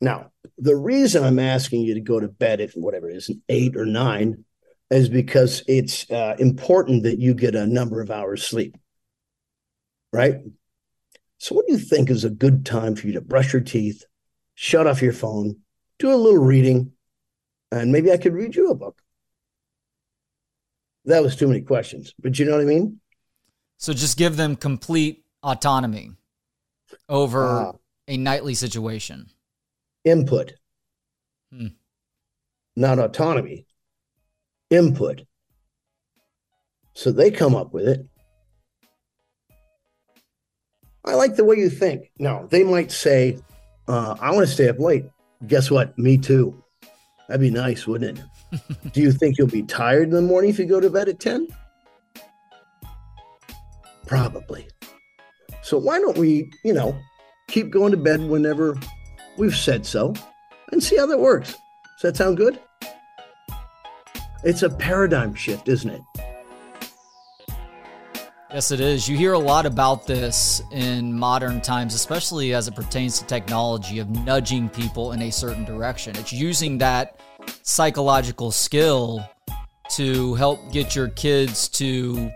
Now, 0.00 0.32
the 0.58 0.74
reason 0.74 1.22
I'm 1.22 1.38
asking 1.38 1.82
you 1.82 1.94
to 1.94 2.00
go 2.00 2.18
to 2.18 2.26
bed 2.26 2.60
at 2.60 2.72
whatever 2.72 3.08
it 3.08 3.16
is, 3.16 3.30
eight 3.48 3.76
or 3.76 3.86
nine, 3.86 4.44
is 4.90 5.08
because 5.08 5.62
it's 5.68 6.10
uh, 6.10 6.34
important 6.40 7.04
that 7.04 7.20
you 7.20 7.32
get 7.32 7.54
a 7.54 7.64
number 7.64 8.00
of 8.00 8.10
hours 8.10 8.44
sleep. 8.44 8.76
Right. 10.12 10.38
So, 11.38 11.54
what 11.54 11.68
do 11.68 11.74
you 11.74 11.78
think 11.78 12.10
is 12.10 12.24
a 12.24 12.30
good 12.30 12.66
time 12.66 12.96
for 12.96 13.06
you 13.06 13.12
to 13.12 13.20
brush 13.20 13.52
your 13.52 13.62
teeth, 13.62 14.02
shut 14.54 14.86
off 14.86 15.02
your 15.02 15.12
phone, 15.12 15.56
do 15.98 16.12
a 16.12 16.16
little 16.16 16.42
reading, 16.42 16.92
and 17.70 17.92
maybe 17.92 18.12
I 18.12 18.16
could 18.16 18.34
read 18.34 18.54
you 18.54 18.70
a 18.70 18.74
book. 18.74 19.00
That 21.04 21.22
was 21.22 21.36
too 21.36 21.48
many 21.48 21.60
questions, 21.60 22.14
but 22.18 22.38
you 22.38 22.46
know 22.46 22.52
what 22.52 22.62
I 22.62 22.64
mean? 22.64 23.00
So 23.78 23.92
just 23.92 24.16
give 24.16 24.36
them 24.36 24.56
complete 24.56 25.24
autonomy 25.42 26.12
over 27.08 27.44
uh, 27.44 27.72
a 28.08 28.16
nightly 28.16 28.54
situation. 28.54 29.28
Input. 30.04 30.54
Hmm. 31.52 31.68
Not 32.76 32.98
autonomy. 32.98 33.66
Input. 34.70 35.22
So 36.94 37.12
they 37.12 37.30
come 37.30 37.54
up 37.54 37.72
with 37.74 37.88
it. 37.88 38.06
I 41.04 41.14
like 41.14 41.36
the 41.36 41.44
way 41.44 41.56
you 41.56 41.68
think. 41.68 42.10
Now, 42.18 42.46
they 42.50 42.64
might 42.64 42.90
say, 42.90 43.38
uh, 43.88 44.16
I 44.20 44.30
want 44.30 44.46
to 44.46 44.52
stay 44.52 44.68
up 44.68 44.78
late. 44.78 45.04
Guess 45.46 45.70
what? 45.70 45.96
Me 45.98 46.16
too. 46.16 46.62
That'd 47.28 47.40
be 47.40 47.50
nice, 47.50 47.86
wouldn't 47.86 48.18
it? 48.18 48.62
Do 48.92 49.00
you 49.00 49.12
think 49.12 49.38
you'll 49.38 49.46
be 49.46 49.62
tired 49.62 50.04
in 50.04 50.10
the 50.10 50.22
morning 50.22 50.50
if 50.50 50.58
you 50.58 50.66
go 50.66 50.80
to 50.80 50.90
bed 50.90 51.08
at 51.08 51.20
10? 51.20 51.48
Probably. 54.06 54.68
So 55.62 55.78
why 55.78 55.98
don't 55.98 56.18
we, 56.18 56.50
you 56.62 56.74
know, 56.74 56.96
keep 57.48 57.70
going 57.70 57.90
to 57.90 57.96
bed 57.96 58.20
whenever 58.20 58.78
we've 59.38 59.56
said 59.56 59.86
so 59.86 60.14
and 60.72 60.82
see 60.82 60.96
how 60.96 61.06
that 61.06 61.18
works? 61.18 61.52
Does 61.52 62.02
that 62.02 62.16
sound 62.16 62.36
good? 62.36 62.60
It's 64.44 64.62
a 64.62 64.68
paradigm 64.68 65.34
shift, 65.34 65.68
isn't 65.68 65.90
it? 65.90 66.02
Yes, 68.54 68.70
it 68.70 68.78
is. 68.78 69.08
You 69.08 69.16
hear 69.16 69.32
a 69.32 69.38
lot 69.38 69.66
about 69.66 70.06
this 70.06 70.62
in 70.70 71.12
modern 71.12 71.60
times, 71.60 71.92
especially 71.92 72.54
as 72.54 72.68
it 72.68 72.76
pertains 72.76 73.18
to 73.18 73.26
technology, 73.26 73.98
of 73.98 74.08
nudging 74.10 74.68
people 74.68 75.10
in 75.10 75.22
a 75.22 75.32
certain 75.32 75.64
direction. 75.64 76.14
It's 76.14 76.32
using 76.32 76.78
that 76.78 77.18
psychological 77.64 78.52
skill 78.52 79.28
to 79.96 80.34
help 80.34 80.60
get 80.70 80.94
your 80.94 81.08
kids 81.08 81.68
to 81.70 82.30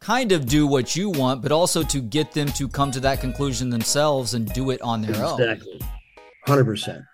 kind 0.00 0.32
of 0.32 0.46
do 0.46 0.66
what 0.66 0.96
you 0.96 1.10
want, 1.10 1.40
but 1.40 1.52
also 1.52 1.84
to 1.84 2.00
get 2.00 2.32
them 2.32 2.48
to 2.48 2.66
come 2.66 2.90
to 2.90 2.98
that 2.98 3.20
conclusion 3.20 3.70
themselves 3.70 4.34
and 4.34 4.52
do 4.54 4.70
it 4.70 4.82
on 4.82 5.02
their 5.02 5.12
exactly. 5.12 5.80
own. 6.48 6.58
Exactly. 6.58 7.04
100%. 7.04 7.06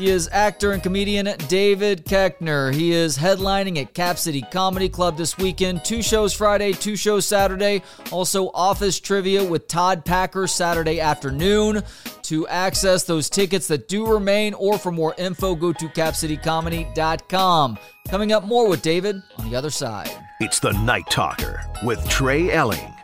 He 0.00 0.08
is 0.08 0.30
actor 0.32 0.72
and 0.72 0.82
comedian 0.82 1.28
David 1.48 2.06
Koechner. 2.06 2.72
He 2.74 2.92
is 2.92 3.18
headlining 3.18 3.76
at 3.76 3.92
Cap 3.92 4.16
City 4.16 4.40
Comedy 4.50 4.88
Club 4.88 5.18
this 5.18 5.36
weekend. 5.36 5.84
Two 5.84 6.00
shows 6.00 6.32
Friday, 6.32 6.72
two 6.72 6.96
shows 6.96 7.26
Saturday. 7.26 7.82
Also, 8.10 8.48
office 8.54 8.98
trivia 8.98 9.44
with 9.44 9.68
Todd 9.68 10.06
Packer 10.06 10.46
Saturday 10.46 11.00
afternoon. 11.00 11.82
To 12.22 12.48
access 12.48 13.04
those 13.04 13.28
tickets 13.28 13.68
that 13.68 13.88
do 13.88 14.06
remain 14.06 14.54
or 14.54 14.78
for 14.78 14.90
more 14.90 15.14
info, 15.18 15.54
go 15.54 15.70
to 15.74 15.88
capcitycomedy.com. 15.90 17.78
Coming 18.08 18.32
up 18.32 18.44
more 18.44 18.70
with 18.70 18.80
David 18.80 19.16
on 19.36 19.50
the 19.50 19.54
other 19.54 19.68
side. 19.68 20.10
It's 20.40 20.60
the 20.60 20.72
Night 20.72 21.10
Talker 21.10 21.62
with 21.84 22.08
Trey 22.08 22.50
Elling. 22.50 22.94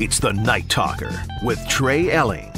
It's 0.00 0.18
the 0.18 0.32
Night 0.32 0.68
Talker 0.68 1.12
with 1.44 1.64
Trey 1.68 2.10
Elling. 2.10 2.52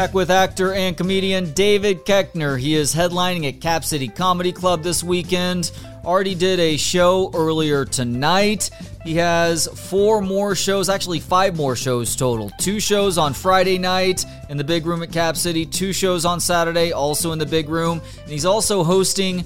Back 0.00 0.14
with 0.14 0.30
actor 0.30 0.72
and 0.72 0.96
comedian 0.96 1.52
David 1.52 2.06
Koechner. 2.06 2.58
He 2.58 2.74
is 2.74 2.94
headlining 2.94 3.46
at 3.46 3.60
Cap 3.60 3.84
City 3.84 4.08
Comedy 4.08 4.50
Club 4.50 4.82
this 4.82 5.04
weekend. 5.04 5.72
Already 6.06 6.34
did 6.34 6.58
a 6.58 6.78
show 6.78 7.30
earlier 7.34 7.84
tonight. 7.84 8.70
He 9.04 9.16
has 9.16 9.66
four 9.66 10.22
more 10.22 10.54
shows, 10.54 10.88
actually, 10.88 11.20
five 11.20 11.54
more 11.54 11.76
shows 11.76 12.16
total. 12.16 12.50
Two 12.58 12.80
shows 12.80 13.18
on 13.18 13.34
Friday 13.34 13.76
night 13.76 14.24
in 14.48 14.56
the 14.56 14.64
big 14.64 14.86
room 14.86 15.02
at 15.02 15.12
Cap 15.12 15.36
City, 15.36 15.66
two 15.66 15.92
shows 15.92 16.24
on 16.24 16.40
Saturday, 16.40 16.92
also 16.92 17.32
in 17.32 17.38
the 17.38 17.44
big 17.44 17.68
room. 17.68 18.00
And 18.22 18.30
he's 18.30 18.46
also 18.46 18.82
hosting 18.82 19.44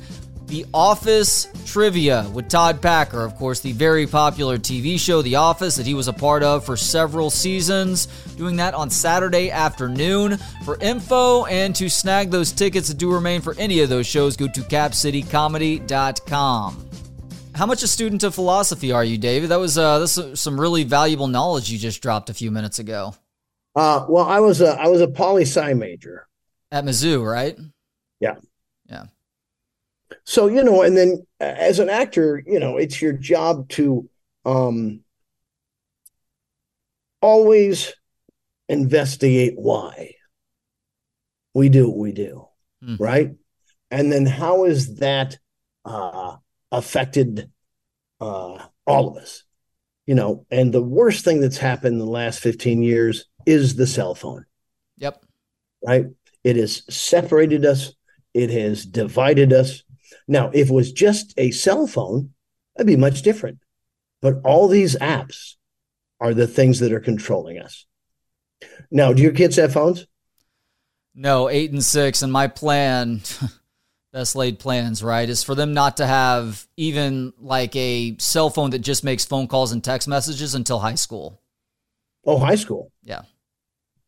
the 0.55 0.65
Office 0.73 1.49
Trivia 1.67 2.31
with 2.33 2.49
Todd 2.49 2.81
Packer. 2.81 3.25
Of 3.25 3.35
course, 3.35 3.59
the 3.59 3.73
very 3.73 4.07
popular 4.07 4.57
TV 4.57 5.01
show 5.01 5.21
The 5.21 5.35
Office 5.35 5.75
that 5.75 5.85
he 5.85 5.95
was 5.95 6.07
a 6.07 6.13
part 6.13 6.45
of 6.45 6.65
for 6.65 6.77
several 6.77 7.29
seasons. 7.29 8.07
Doing 8.37 8.55
that 8.57 8.73
on 8.73 8.89
Saturday 8.89 9.51
afternoon. 9.51 10.39
For 10.65 10.79
info 10.81 11.45
and 11.47 11.75
to 11.75 11.91
snag 11.91 12.31
those 12.31 12.53
tickets 12.53 12.87
that 12.87 12.99
do 12.99 13.13
remain 13.13 13.41
for 13.41 13.57
any 13.59 13.81
of 13.81 13.89
those 13.89 14.07
shows, 14.07 14.37
go 14.37 14.47
to 14.47 14.61
capcitycomedy.com. 14.61 16.89
How 17.57 17.67
much 17.67 17.83
a 17.83 17.89
student 17.89 18.23
of 18.23 18.33
philosophy 18.33 18.93
are 18.93 19.03
you, 19.03 19.19
David? 19.19 19.49
That 19.49 19.59
was 19.59 19.77
uh, 19.77 19.99
this 19.99 20.21
some 20.35 20.61
really 20.61 20.85
valuable 20.85 21.27
knowledge 21.27 21.69
you 21.69 21.81
just 21.81 22.01
dropped 22.01 22.31
a 22.31 22.35
few 22.35 22.53
minutes 22.53 22.79
ago. 22.79 23.17
Uh, 23.75 24.07
well, 24.09 24.25
I 24.25 24.39
was 24.39 24.61
a 24.61 24.81
I 24.81 24.87
was 24.87 25.01
a 25.01 25.09
poli 25.09 25.43
sci 25.43 25.75
major 25.75 26.29
at 26.71 26.85
Mizzou, 26.85 27.29
right? 27.29 27.59
Yeah, 28.21 28.37
yeah. 28.89 29.07
So 30.25 30.47
you 30.47 30.63
know, 30.63 30.83
and 30.83 30.97
then 30.97 31.27
as 31.41 31.79
an 31.79 31.91
actor, 31.91 32.43
you 32.47 32.59
know, 32.59 32.77
it's 32.77 33.03
your 33.03 33.13
job 33.13 33.69
to 33.71 34.09
um, 34.45 35.01
always 37.21 37.95
investigate 38.69 39.55
why 39.57 40.15
we 41.55 41.69
do 41.69 41.89
what 41.89 41.99
we 41.99 42.13
do, 42.13 42.47
mm. 42.83 42.99
right? 42.99 43.31
And 43.91 44.13
then 44.13 44.27
how 44.27 44.65
is 44.65 44.97
that 44.97 45.39
uh, 45.85 46.37
affected 46.73 47.51
uh, 48.21 48.59
all 48.87 49.09
of 49.09 49.17
us? 49.17 49.45
You 50.07 50.17
know, 50.17 50.45
and 50.51 50.75
the 50.75 50.83
worst 50.83 51.25
thing 51.25 51.41
that's 51.41 51.57
happened 51.57 51.95
in 51.95 51.99
the 51.99 52.05
last 52.05 52.41
15 52.41 52.83
years 52.83 53.27
is 53.47 53.77
the 53.77 53.87
cell 53.87 54.15
phone. 54.15 54.45
Yep. 54.99 55.25
Right? 55.87 56.07
It 56.43 56.57
has 56.57 56.83
separated 56.91 57.65
us, 57.65 57.95
it 58.35 58.51
has 58.51 58.85
divided 58.85 59.53
us. 59.53 59.84
Now, 60.27 60.51
if 60.55 60.71
it 60.71 60.75
was 60.75 60.93
just 60.93 61.35
a 61.37 61.51
cell 61.51 61.87
phone, 61.87 62.31
that'd 62.77 62.87
be 62.87 62.97
much 62.97 63.23
different. 63.23 63.59
But 64.23 64.41
all 64.45 64.69
these 64.69 64.97
apps 64.97 65.55
are 66.21 66.33
the 66.33 66.47
things 66.47 66.81
that 66.81 66.93
are 66.93 67.01
controlling 67.01 67.59
us. 67.59 67.87
Now, 68.91 69.13
do 69.13 69.23
your 69.23 69.33
kids 69.33 69.57
have 69.57 69.73
phones? 69.73 70.07
No, 71.15 71.49
eight 71.49 71.71
and 71.71 71.85
six. 71.85 72.23
And 72.23 72.33
my 72.33 72.47
plan, 72.47 73.21
best 74.13 74.35
laid 74.35 74.59
plans, 74.59 75.03
right, 75.03 75.29
is 75.29 75.43
for 75.43 75.55
them 75.55 75.75
not 75.75 75.99
to 75.99 76.07
have 76.07 76.67
even 76.77 77.33
like 77.39 77.77
a 77.77 78.17
cell 78.19 78.51
phone 78.51 78.71
that 78.71 78.79
just 78.79 79.05
makes 79.05 79.25
phone 79.25 79.47
calls 79.47 79.73
and 79.73 79.85
text 79.85 80.09
messages 80.09 80.55
until 80.55 80.79
high 80.79 80.95
school. 80.95 81.41
Oh, 82.25 82.39
high 82.39 82.55
school. 82.55 82.91
Yeah. 83.03 83.23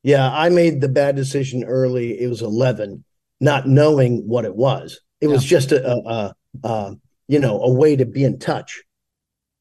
Yeah. 0.02 0.30
I 0.32 0.48
made 0.48 0.80
the 0.80 0.88
bad 0.88 1.16
decision 1.16 1.64
early. 1.64 2.18
It 2.18 2.28
was 2.28 2.40
11, 2.42 3.04
not 3.40 3.68
knowing 3.68 4.26
what 4.26 4.46
it 4.46 4.56
was. 4.56 5.00
It 5.20 5.28
yeah. 5.28 5.32
was 5.32 5.44
just 5.44 5.72
a, 5.72 5.86
a, 5.86 5.96
a, 5.96 6.34
a, 6.68 6.96
you 7.28 7.38
know, 7.38 7.60
a 7.60 7.72
way 7.72 7.96
to 7.96 8.04
be 8.04 8.24
in 8.24 8.38
touch. 8.38 8.82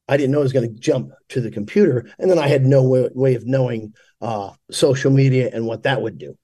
I 0.07 0.17
didn't 0.17 0.31
know 0.31 0.39
I 0.39 0.43
was 0.43 0.53
going 0.53 0.71
to 0.71 0.79
jump 0.79 1.11
to 1.29 1.41
the 1.41 1.49
computer. 1.49 2.09
And 2.19 2.29
then 2.29 2.37
I 2.37 2.47
had 2.47 2.65
no 2.65 2.83
way, 2.83 3.09
way 3.13 3.35
of 3.35 3.45
knowing 3.45 3.93
uh, 4.21 4.51
social 4.69 5.11
media 5.11 5.49
and 5.51 5.65
what 5.65 5.83
that 5.83 6.01
would 6.01 6.17
do. 6.17 6.37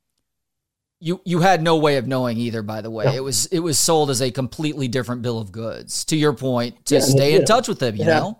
You 1.03 1.19
you 1.25 1.39
had 1.39 1.63
no 1.63 1.77
way 1.77 1.97
of 1.97 2.05
knowing 2.05 2.37
either. 2.37 2.61
By 2.61 2.81
the 2.81 2.91
way, 2.91 3.05
no. 3.05 3.11
it 3.11 3.23
was 3.23 3.47
it 3.47 3.57
was 3.59 3.79
sold 3.79 4.11
as 4.11 4.21
a 4.21 4.29
completely 4.29 4.87
different 4.87 5.23
bill 5.23 5.39
of 5.39 5.51
goods. 5.51 6.05
To 6.05 6.15
your 6.15 6.33
point, 6.33 6.85
to 6.85 6.95
yeah, 6.95 7.01
stay 7.01 7.33
in 7.33 7.39
know, 7.39 7.45
touch 7.45 7.67
with 7.67 7.79
them, 7.79 7.95
you 7.95 8.05
know, 8.05 8.39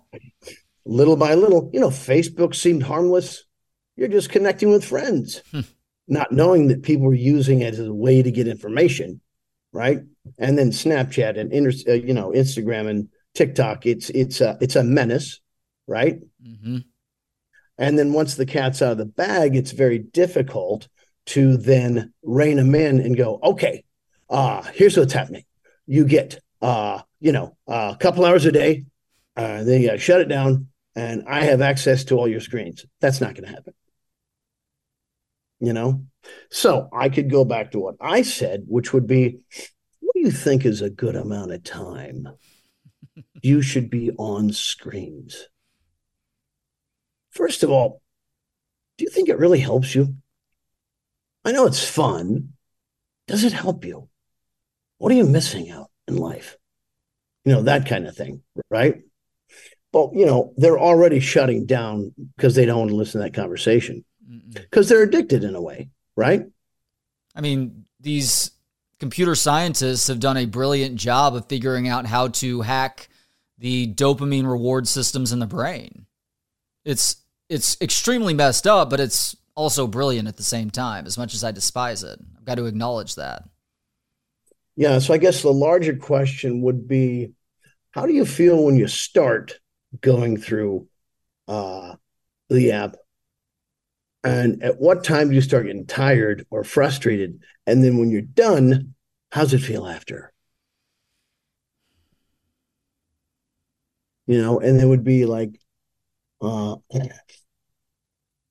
little 0.86 1.16
by 1.16 1.34
little, 1.34 1.70
you 1.74 1.80
know, 1.80 1.90
Facebook 1.90 2.56
seemed 2.56 2.84
harmless. 2.84 3.44
You're 3.96 4.08
just 4.08 4.30
connecting 4.30 4.70
with 4.70 4.86
friends, 4.86 5.42
hmm. 5.51 5.62
not 6.08 6.32
knowing 6.32 6.68
that 6.68 6.84
people 6.84 7.08
were 7.08 7.13
using 7.13 7.62
it 7.62 7.74
as 7.74 7.80
a 7.80 7.94
way 7.94 8.22
to 8.22 8.32
get 8.32 8.48
information, 8.48 9.22
right? 9.72 10.01
And 10.38 10.58
then 10.58 10.72
Snapchat 10.72 11.40
and 11.40 11.51
inter, 11.51 11.72
uh, 11.88 11.94
you 11.94 12.13
know 12.13 12.32
Instagram 12.32 12.90
and 12.90 13.10
TikTok. 13.34 13.86
It's 13.86 14.10
it's 14.10 14.42
a 14.42 14.58
it's 14.62 14.75
a 14.75 14.84
menace, 14.84 15.40
right? 15.88 16.20
Mm-hmm. 16.46 16.78
And 17.78 17.98
then 17.98 18.13
once 18.13 18.36
the 18.36 18.46
cat's 18.46 18.82
out 18.82 18.94
of 18.94 18.98
the 18.98 19.06
bag, 19.06 19.56
it's 19.56 19.72
very 19.72 20.00
difficult 20.00 20.88
to 21.28 21.58
then 21.58 22.13
rein 22.24 22.58
them 22.58 22.75
in 22.75 23.00
and 23.00 23.18
go, 23.18 23.40
okay, 23.42 23.84
uh, 24.30 24.62
here's 24.74 24.98
what's 24.98 25.13
happening. 25.13 25.46
You 25.88 26.06
get, 26.06 26.40
uh, 26.62 27.01
you 27.20 27.32
know, 27.32 27.56
a 27.68 27.98
couple 28.00 28.25
hours 28.25 28.46
a 28.46 28.51
day, 28.51 28.86
uh, 29.36 29.63
then 29.63 29.82
you 29.82 29.98
shut 29.98 30.22
it 30.22 30.28
down, 30.28 30.68
and 30.96 31.24
I 31.28 31.44
have 31.46 31.62
access 31.62 32.04
to 32.06 32.16
all 32.16 32.28
your 32.28 32.40
screens. 32.40 32.86
That's 33.00 33.22
not 33.22 33.34
going 33.34 33.46
to 33.46 33.54
happen. 33.54 33.74
You 35.62 35.74
know? 35.74 36.03
So 36.50 36.89
I 36.91 37.10
could 37.10 37.30
go 37.30 37.46
back 37.46 37.72
to 37.72 37.80
what 37.80 37.96
I 38.01 38.24
said, 38.24 38.63
which 38.68 38.91
would 38.94 39.08
be, 39.08 39.39
what 40.00 40.13
do 40.15 40.20
you 40.20 40.32
think 40.32 40.65
is 40.65 40.82
a 40.82 40.89
good 40.89 41.15
amount 41.15 41.51
of 41.51 41.63
time 41.63 42.27
you 43.41 43.62
should 43.62 43.89
be 43.89 44.12
on 44.18 44.51
screens? 44.51 45.48
First 47.30 47.63
of 47.63 47.70
all, 47.70 48.01
do 48.98 49.06
you 49.06 49.12
think 49.12 49.30
it 49.30 49.39
really 49.39 49.60
helps 49.60 49.96
you? 49.96 50.15
I 51.46 51.51
know 51.51 51.65
it's 51.65 51.88
fun. 51.88 52.53
Does 53.27 53.44
it 53.44 53.53
help 53.53 53.86
you? 53.86 54.10
What 54.98 55.12
are 55.12 55.15
you 55.15 55.25
missing 55.25 55.72
out 55.72 55.89
in 56.08 56.18
life? 56.18 56.58
You 57.46 57.53
know, 57.53 57.63
that 57.63 57.88
kind 57.88 58.08
of 58.08 58.15
thing, 58.15 58.41
right? 58.70 59.01
Well, 59.94 60.12
you 60.13 60.25
know, 60.25 60.53
they're 60.58 60.80
already 60.80 61.20
shutting 61.20 61.65
down 61.65 62.13
because 62.36 62.56
they 62.56 62.65
don't 62.65 62.80
want 62.80 62.89
to 62.91 62.96
listen 62.96 63.22
to 63.22 63.25
that 63.25 63.34
conversation 63.34 64.06
because 64.54 64.90
they're 64.90 65.04
addicted 65.04 65.44
in 65.44 65.56
a 65.56 65.62
way, 65.62 65.90
right? 66.16 66.46
I 67.36 67.42
mean, 67.42 67.86
these 68.00 68.52
computer 69.00 69.36
scientists 69.36 70.08
have 70.08 70.20
done 70.20 70.38
a 70.38 70.46
brilliant 70.46 70.96
job 70.96 71.36
of 71.36 71.48
figuring 71.48 71.88
out 71.88 72.06
how 72.06 72.28
to 72.28 72.62
hack 72.62 73.10
the 73.58 73.94
dopamine 73.94 74.48
reward 74.48 74.88
systems 74.88 75.32
in 75.32 75.40
the 75.40 75.48
brain. 75.48 76.06
It's 76.86 77.18
it's 77.50 77.78
extremely 77.82 78.34
messed 78.34 78.66
up, 78.66 78.90
but 78.90 79.00
it's 79.00 79.36
also 79.56 79.86
brilliant 79.86 80.28
at 80.28 80.38
the 80.38 80.44
same 80.44 80.70
time. 80.70 81.06
As 81.06 81.18
much 81.18 81.34
as 81.34 81.44
I 81.44 81.52
despise 81.52 82.04
it, 82.04 82.20
I've 82.38 82.46
got 82.46 82.56
to 82.56 82.66
acknowledge 82.66 83.16
that. 83.16 83.44
Yeah. 84.76 85.00
So 85.00 85.14
I 85.14 85.18
guess 85.18 85.42
the 85.42 85.52
larger 85.52 85.96
question 85.96 86.62
would 86.62 86.88
be, 86.88 87.34
how 87.92 88.06
do 88.06 88.14
you 88.14 88.26
feel 88.26 88.64
when 88.64 88.78
you 88.78 88.88
start 88.88 89.60
going 90.00 90.38
through 90.38 90.88
uh, 91.48 91.96
the 92.50 92.72
app? 92.72 92.96
And 94.24 94.62
at 94.63 94.80
what 94.80 95.04
time 95.04 95.30
do 95.30 95.36
you 95.36 95.42
start 95.42 95.66
getting 95.66 95.88
tired 95.88 96.46
or 96.50 96.63
frustrated? 96.63 97.42
And 97.66 97.84
then 97.84 97.98
when 97.98 98.12
you're 98.12 98.22
done, 98.22 98.94
how's 99.32 99.54
it 99.54 99.60
feel 99.60 99.88
after? 99.88 100.32
You 104.28 104.42
know, 104.42 104.60
and 104.60 104.80
it 104.80 104.86
would 104.86 105.04
be 105.04 105.25
like, 105.25 105.60
uh, 106.42 106.75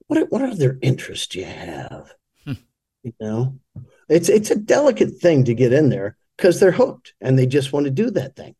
what 0.07 0.31
what 0.31 0.43
other 0.43 0.79
interests 0.83 1.29
do 1.29 1.39
you 1.39 1.45
have? 1.45 2.12
Hmm. 2.45 2.53
You 3.05 3.12
know, 3.21 3.59
it's 4.09 4.29
it's 4.29 4.50
a 4.50 4.57
delicate 4.57 5.19
thing 5.21 5.45
to 5.45 5.55
get 5.55 5.73
in 5.73 5.89
there 5.89 6.17
because 6.37 6.59
they're 6.59 6.73
hooked 6.73 7.15
and 7.21 7.39
they 7.39 7.47
just 7.47 7.73
want 7.73 7.85
to 7.85 7.91
do 7.91 8.11
that 8.11 8.35
thing. 8.35 8.57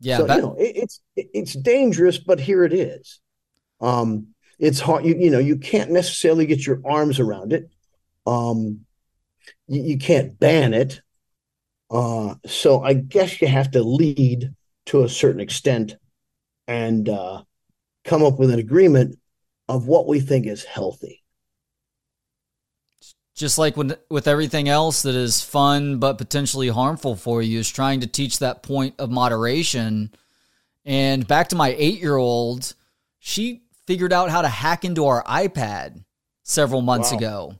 Yeah, 0.00 0.18
so, 0.18 0.34
you 0.34 0.40
know, 0.40 0.54
it, 0.58 0.76
it's 0.76 1.00
it's 1.16 1.54
dangerous, 1.54 2.18
but 2.18 2.40
here 2.40 2.64
it 2.64 2.72
is. 2.72 3.20
Um, 3.80 4.31
it's 4.62 4.78
hard. 4.78 5.04
You 5.04 5.16
you 5.16 5.28
know, 5.28 5.40
you 5.40 5.56
can't 5.56 5.90
necessarily 5.90 6.46
get 6.46 6.64
your 6.64 6.80
arms 6.84 7.18
around 7.18 7.52
it. 7.52 7.68
Um, 8.26 8.86
you, 9.66 9.82
you 9.82 9.98
can't 9.98 10.38
ban 10.38 10.72
it. 10.72 11.02
Uh, 11.90 12.36
so 12.46 12.82
I 12.82 12.94
guess 12.94 13.42
you 13.42 13.48
have 13.48 13.72
to 13.72 13.82
lead 13.82 14.54
to 14.86 15.02
a 15.02 15.08
certain 15.08 15.40
extent, 15.40 15.96
and 16.68 17.08
uh, 17.08 17.42
come 18.04 18.22
up 18.24 18.38
with 18.38 18.50
an 18.50 18.60
agreement 18.60 19.18
of 19.68 19.88
what 19.88 20.06
we 20.06 20.20
think 20.20 20.46
is 20.46 20.64
healthy. 20.64 21.22
Just 23.34 23.58
like 23.58 23.76
with, 23.76 23.98
with 24.10 24.28
everything 24.28 24.68
else 24.68 25.02
that 25.02 25.14
is 25.14 25.40
fun 25.40 25.98
but 25.98 26.18
potentially 26.18 26.68
harmful 26.68 27.16
for 27.16 27.42
you, 27.42 27.58
is 27.58 27.68
trying 27.70 28.00
to 28.00 28.06
teach 28.06 28.38
that 28.38 28.62
point 28.62 28.94
of 29.00 29.10
moderation. 29.10 30.12
And 30.84 31.26
back 31.26 31.48
to 31.48 31.56
my 31.56 31.74
eight 31.76 32.00
year 32.00 32.16
old, 32.16 32.74
she 33.18 33.61
figured 33.86 34.12
out 34.12 34.30
how 34.30 34.42
to 34.42 34.48
hack 34.48 34.84
into 34.84 35.06
our 35.06 35.22
iPad 35.24 36.04
several 36.42 36.82
months 36.82 37.12
wow. 37.12 37.18
ago. 37.18 37.54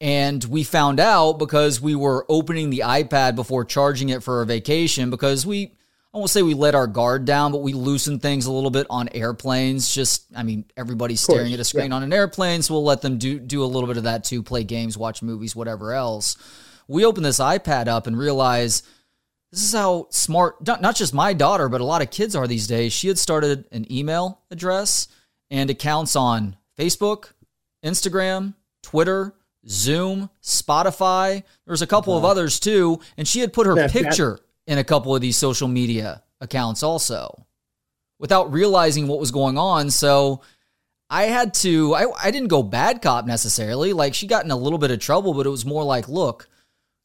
And 0.00 0.42
we 0.44 0.64
found 0.64 0.98
out 0.98 1.34
because 1.34 1.80
we 1.80 1.94
were 1.94 2.26
opening 2.28 2.70
the 2.70 2.82
iPad 2.84 3.36
before 3.36 3.64
charging 3.64 4.08
it 4.08 4.22
for 4.22 4.42
a 4.42 4.46
vacation 4.46 5.10
because 5.10 5.46
we 5.46 5.72
I 6.14 6.18
won't 6.18 6.28
say 6.28 6.42
we 6.42 6.52
let 6.52 6.74
our 6.74 6.86
guard 6.86 7.24
down, 7.24 7.52
but 7.52 7.62
we 7.62 7.72
loosened 7.72 8.20
things 8.20 8.44
a 8.44 8.52
little 8.52 8.70
bit 8.70 8.86
on 8.90 9.08
airplanes. 9.14 9.92
Just, 9.92 10.26
I 10.36 10.42
mean, 10.42 10.66
everybody's 10.76 11.22
staring 11.22 11.54
at 11.54 11.60
a 11.60 11.64
screen 11.64 11.88
yeah. 11.88 11.96
on 11.96 12.02
an 12.02 12.12
airplane, 12.12 12.60
so 12.60 12.74
we'll 12.74 12.84
let 12.84 13.00
them 13.00 13.16
do 13.16 13.38
do 13.38 13.64
a 13.64 13.66
little 13.66 13.86
bit 13.86 13.96
of 13.96 14.02
that 14.02 14.22
too, 14.22 14.42
play 14.42 14.62
games, 14.62 14.98
watch 14.98 15.22
movies, 15.22 15.56
whatever 15.56 15.94
else. 15.94 16.36
We 16.86 17.06
open 17.06 17.22
this 17.22 17.38
iPad 17.38 17.88
up 17.88 18.06
and 18.06 18.18
realize 18.18 18.82
this 19.50 19.62
is 19.62 19.72
how 19.72 20.08
smart 20.10 20.66
not, 20.66 20.82
not 20.82 20.96
just 20.96 21.14
my 21.14 21.32
daughter, 21.32 21.70
but 21.70 21.80
a 21.80 21.84
lot 21.84 22.02
of 22.02 22.10
kids 22.10 22.36
are 22.36 22.46
these 22.46 22.66
days. 22.66 22.92
She 22.92 23.08
had 23.08 23.18
started 23.18 23.64
an 23.72 23.90
email 23.90 24.42
address 24.50 25.08
and 25.52 25.68
accounts 25.68 26.16
on 26.16 26.56
Facebook, 26.76 27.32
Instagram, 27.84 28.54
Twitter, 28.82 29.34
Zoom, 29.68 30.30
Spotify. 30.42 31.44
There's 31.66 31.82
a 31.82 31.86
couple 31.86 32.16
of 32.16 32.24
others 32.24 32.58
too, 32.58 32.98
and 33.16 33.28
she 33.28 33.40
had 33.40 33.52
put 33.52 33.66
her 33.66 33.88
picture 33.88 34.40
in 34.66 34.78
a 34.78 34.84
couple 34.84 35.14
of 35.14 35.20
these 35.20 35.36
social 35.36 35.68
media 35.68 36.22
accounts 36.40 36.82
also 36.82 37.46
without 38.18 38.52
realizing 38.52 39.06
what 39.06 39.20
was 39.20 39.30
going 39.30 39.58
on. 39.58 39.90
So 39.90 40.40
I 41.10 41.24
had 41.24 41.52
to, 41.54 41.94
I, 41.94 42.06
I 42.24 42.30
didn't 42.30 42.48
go 42.48 42.62
bad 42.62 43.02
cop 43.02 43.26
necessarily. 43.26 43.92
Like 43.92 44.14
she 44.14 44.26
got 44.26 44.44
in 44.44 44.50
a 44.50 44.56
little 44.56 44.78
bit 44.78 44.90
of 44.90 45.00
trouble, 45.00 45.34
but 45.34 45.46
it 45.46 45.50
was 45.50 45.66
more 45.66 45.84
like, 45.84 46.08
look, 46.08 46.48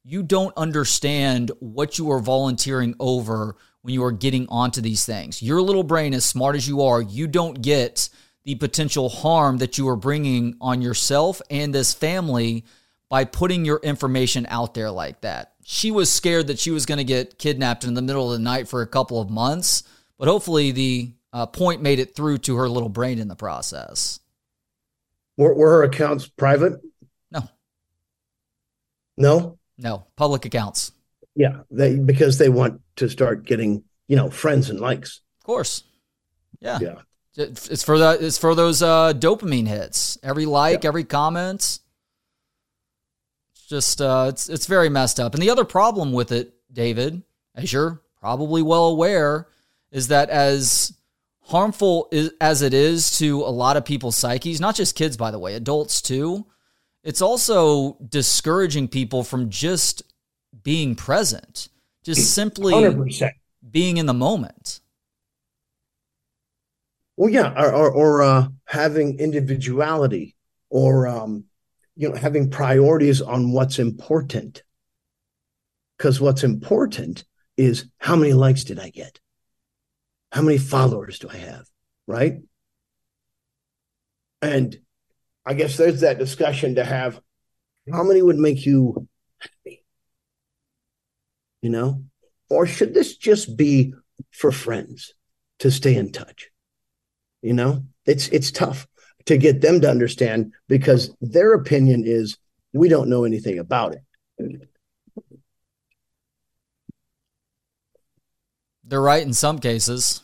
you 0.05 0.23
don't 0.23 0.55
understand 0.55 1.51
what 1.59 1.97
you 1.97 2.11
are 2.11 2.19
volunteering 2.21 2.95
over 2.99 3.57
when 3.81 3.93
you 3.93 4.03
are 4.05 4.11
getting 4.13 4.47
onto 4.47 4.79
these 4.79 5.05
things. 5.05 5.41
Your 5.41 5.61
little 5.61 5.83
brain, 5.83 6.13
as 6.13 6.23
smart 6.23 6.55
as 6.55 6.67
you 6.67 6.83
are, 6.83 7.01
you 7.01 7.27
don't 7.27 7.61
get 7.61 8.09
the 8.47 8.55
potential 8.55 9.09
harm 9.09 9.57
that 9.57 9.77
you 9.77 9.87
are 9.87 9.95
bringing 9.95 10.57
on 10.59 10.81
yourself 10.81 11.39
and 11.51 11.75
this 11.75 11.93
family 11.93 12.65
by 13.09 13.23
putting 13.23 13.63
your 13.63 13.77
information 13.83 14.47
out 14.49 14.73
there 14.73 14.89
like 14.89 15.21
that 15.21 15.53
she 15.69 15.91
was 15.91 16.09
scared 16.09 16.47
that 16.47 16.59
she 16.59 16.71
was 16.71 16.85
going 16.85 16.97
to 16.97 17.03
get 17.03 17.37
kidnapped 17.37 17.83
in 17.83 17.93
the 17.93 18.01
middle 18.01 18.31
of 18.31 18.37
the 18.37 18.43
night 18.43 18.69
for 18.69 18.81
a 18.81 18.87
couple 18.87 19.19
of 19.19 19.29
months, 19.29 19.83
but 20.17 20.29
hopefully 20.29 20.71
the 20.71 21.11
uh, 21.33 21.45
point 21.45 21.81
made 21.81 21.99
it 21.99 22.15
through 22.15 22.37
to 22.37 22.55
her 22.55 22.69
little 22.69 22.87
brain 22.87 23.19
in 23.19 23.27
the 23.27 23.35
process. 23.35 24.21
Were, 25.35 25.53
were 25.53 25.69
her 25.71 25.83
accounts 25.83 26.25
private? 26.25 26.79
No. 27.31 27.49
No. 29.17 29.59
No 29.77 30.07
public 30.15 30.45
accounts. 30.45 30.93
Yeah, 31.35 31.63
they 31.69 31.99
because 31.99 32.37
they 32.37 32.47
want 32.47 32.79
to 32.95 33.09
start 33.09 33.45
getting 33.45 33.83
you 34.07 34.15
know 34.15 34.29
friends 34.29 34.69
and 34.69 34.79
likes. 34.79 35.19
Of 35.41 35.45
course. 35.45 35.83
Yeah. 36.61 36.79
Yeah. 36.81 36.95
It's 37.37 37.83
for 37.83 37.97
the 37.97 38.17
it's 38.19 38.37
for 38.37 38.55
those 38.55 38.81
uh, 38.81 39.13
dopamine 39.13 39.67
hits. 39.67 40.17
Every 40.23 40.45
like, 40.45 40.85
every 40.85 41.03
comment 41.03 41.79
just 43.67 44.01
uh, 44.01 44.27
it's 44.29 44.49
it's 44.49 44.65
very 44.65 44.89
messed 44.89 45.19
up. 45.19 45.33
And 45.33 45.43
the 45.43 45.49
other 45.49 45.65
problem 45.65 46.13
with 46.13 46.31
it, 46.31 46.53
David, 46.71 47.21
as 47.53 47.71
you're 47.71 48.01
probably 48.19 48.61
well 48.61 48.85
aware, 48.87 49.47
is 49.91 50.07
that 50.07 50.29
as 50.29 50.93
harmful 51.41 52.11
as 52.41 52.61
it 52.61 52.73
is 52.73 53.17
to 53.17 53.41
a 53.41 53.51
lot 53.51 53.77
of 53.77 53.85
people's 53.85 54.17
psyches, 54.17 54.59
not 54.59 54.75
just 54.75 54.95
kids, 54.95 55.15
by 55.15 55.31
the 55.31 55.39
way, 55.39 55.53
adults 55.55 56.01
too, 56.01 56.45
it's 57.03 57.21
also 57.21 57.97
discouraging 58.09 58.87
people 58.87 59.23
from 59.23 59.49
just 59.49 60.03
being 60.63 60.95
present, 60.95 61.69
just 62.03 62.33
simply 62.33 62.73
100%. 62.73 63.31
being 63.69 63.97
in 63.97 64.05
the 64.05 64.13
moment. 64.13 64.81
Well, 67.17 67.31
yeah, 67.31 67.51
or 67.59 67.73
or, 67.73 67.91
or 67.91 68.21
uh, 68.21 68.47
having 68.65 69.19
individuality, 69.19 70.35
or 70.69 71.07
um, 71.07 71.45
you 71.95 72.07
know 72.07 72.15
having 72.15 72.51
priorities 72.51 73.21
on 73.21 73.51
what's 73.51 73.79
important. 73.79 74.63
Because 75.97 76.21
what's 76.21 76.43
important 76.43 77.25
is 77.57 77.85
how 77.97 78.15
many 78.15 78.33
likes 78.33 78.63
did 78.63 78.79
i 78.79 78.91
get? 78.91 79.19
How 80.31 80.43
many 80.43 80.59
followers 80.59 81.17
do 81.17 81.27
i 81.29 81.37
have? 81.37 81.65
Right? 82.05 82.41
And 84.41 84.77
i 85.43 85.55
guess 85.55 85.75
there's 85.75 86.01
that 86.01 86.19
discussion 86.19 86.75
to 86.75 86.85
have 86.85 87.19
how 87.91 88.03
many 88.03 88.21
would 88.21 88.37
make 88.37 88.63
you 88.65 89.07
happy? 89.39 89.83
You 91.63 91.71
know? 91.71 92.03
Or 92.49 92.67
should 92.67 92.93
this 92.93 93.17
just 93.17 93.57
be 93.57 93.95
for 94.31 94.51
friends 94.51 95.13
to 95.59 95.71
stay 95.71 95.95
in 95.95 96.11
touch 96.11 96.51
you 97.41 97.53
know 97.53 97.83
it's 98.05 98.27
it's 98.29 98.51
tough 98.51 98.87
to 99.25 99.37
get 99.37 99.61
them 99.61 99.81
to 99.81 99.89
understand 99.89 100.53
because 100.67 101.13
their 101.21 101.53
opinion 101.53 102.03
is 102.05 102.37
we 102.73 102.89
don't 102.89 103.09
know 103.09 103.23
anything 103.25 103.59
about 103.59 103.95
it. 103.95 104.61
They're 108.83 109.01
right 109.01 109.25
in 109.25 109.33
some 109.33 109.59
cases. 109.59 110.21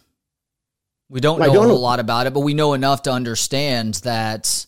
We 1.09 1.19
don't 1.19 1.39
know 1.39 1.53
don't 1.53 1.65
a 1.65 1.67
know. 1.69 1.75
lot 1.75 1.99
about 1.99 2.27
it, 2.27 2.33
but 2.33 2.39
we 2.39 2.53
know 2.53 2.73
enough 2.73 3.03
to 3.03 3.11
understand 3.11 3.95
that 3.95 4.65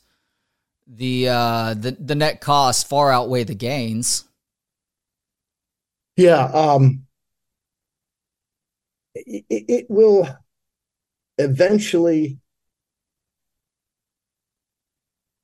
the 0.85 1.29
uh, 1.29 1.73
the 1.73 1.91
the 1.99 2.15
net 2.15 2.41
costs 2.41 2.83
far 2.83 3.11
outweigh 3.11 3.45
the 3.45 3.55
gains. 3.55 4.25
Yeah, 6.17 6.43
um, 6.45 7.07
it, 9.15 9.45
it 9.49 9.85
will 9.89 10.27
eventually 11.37 12.39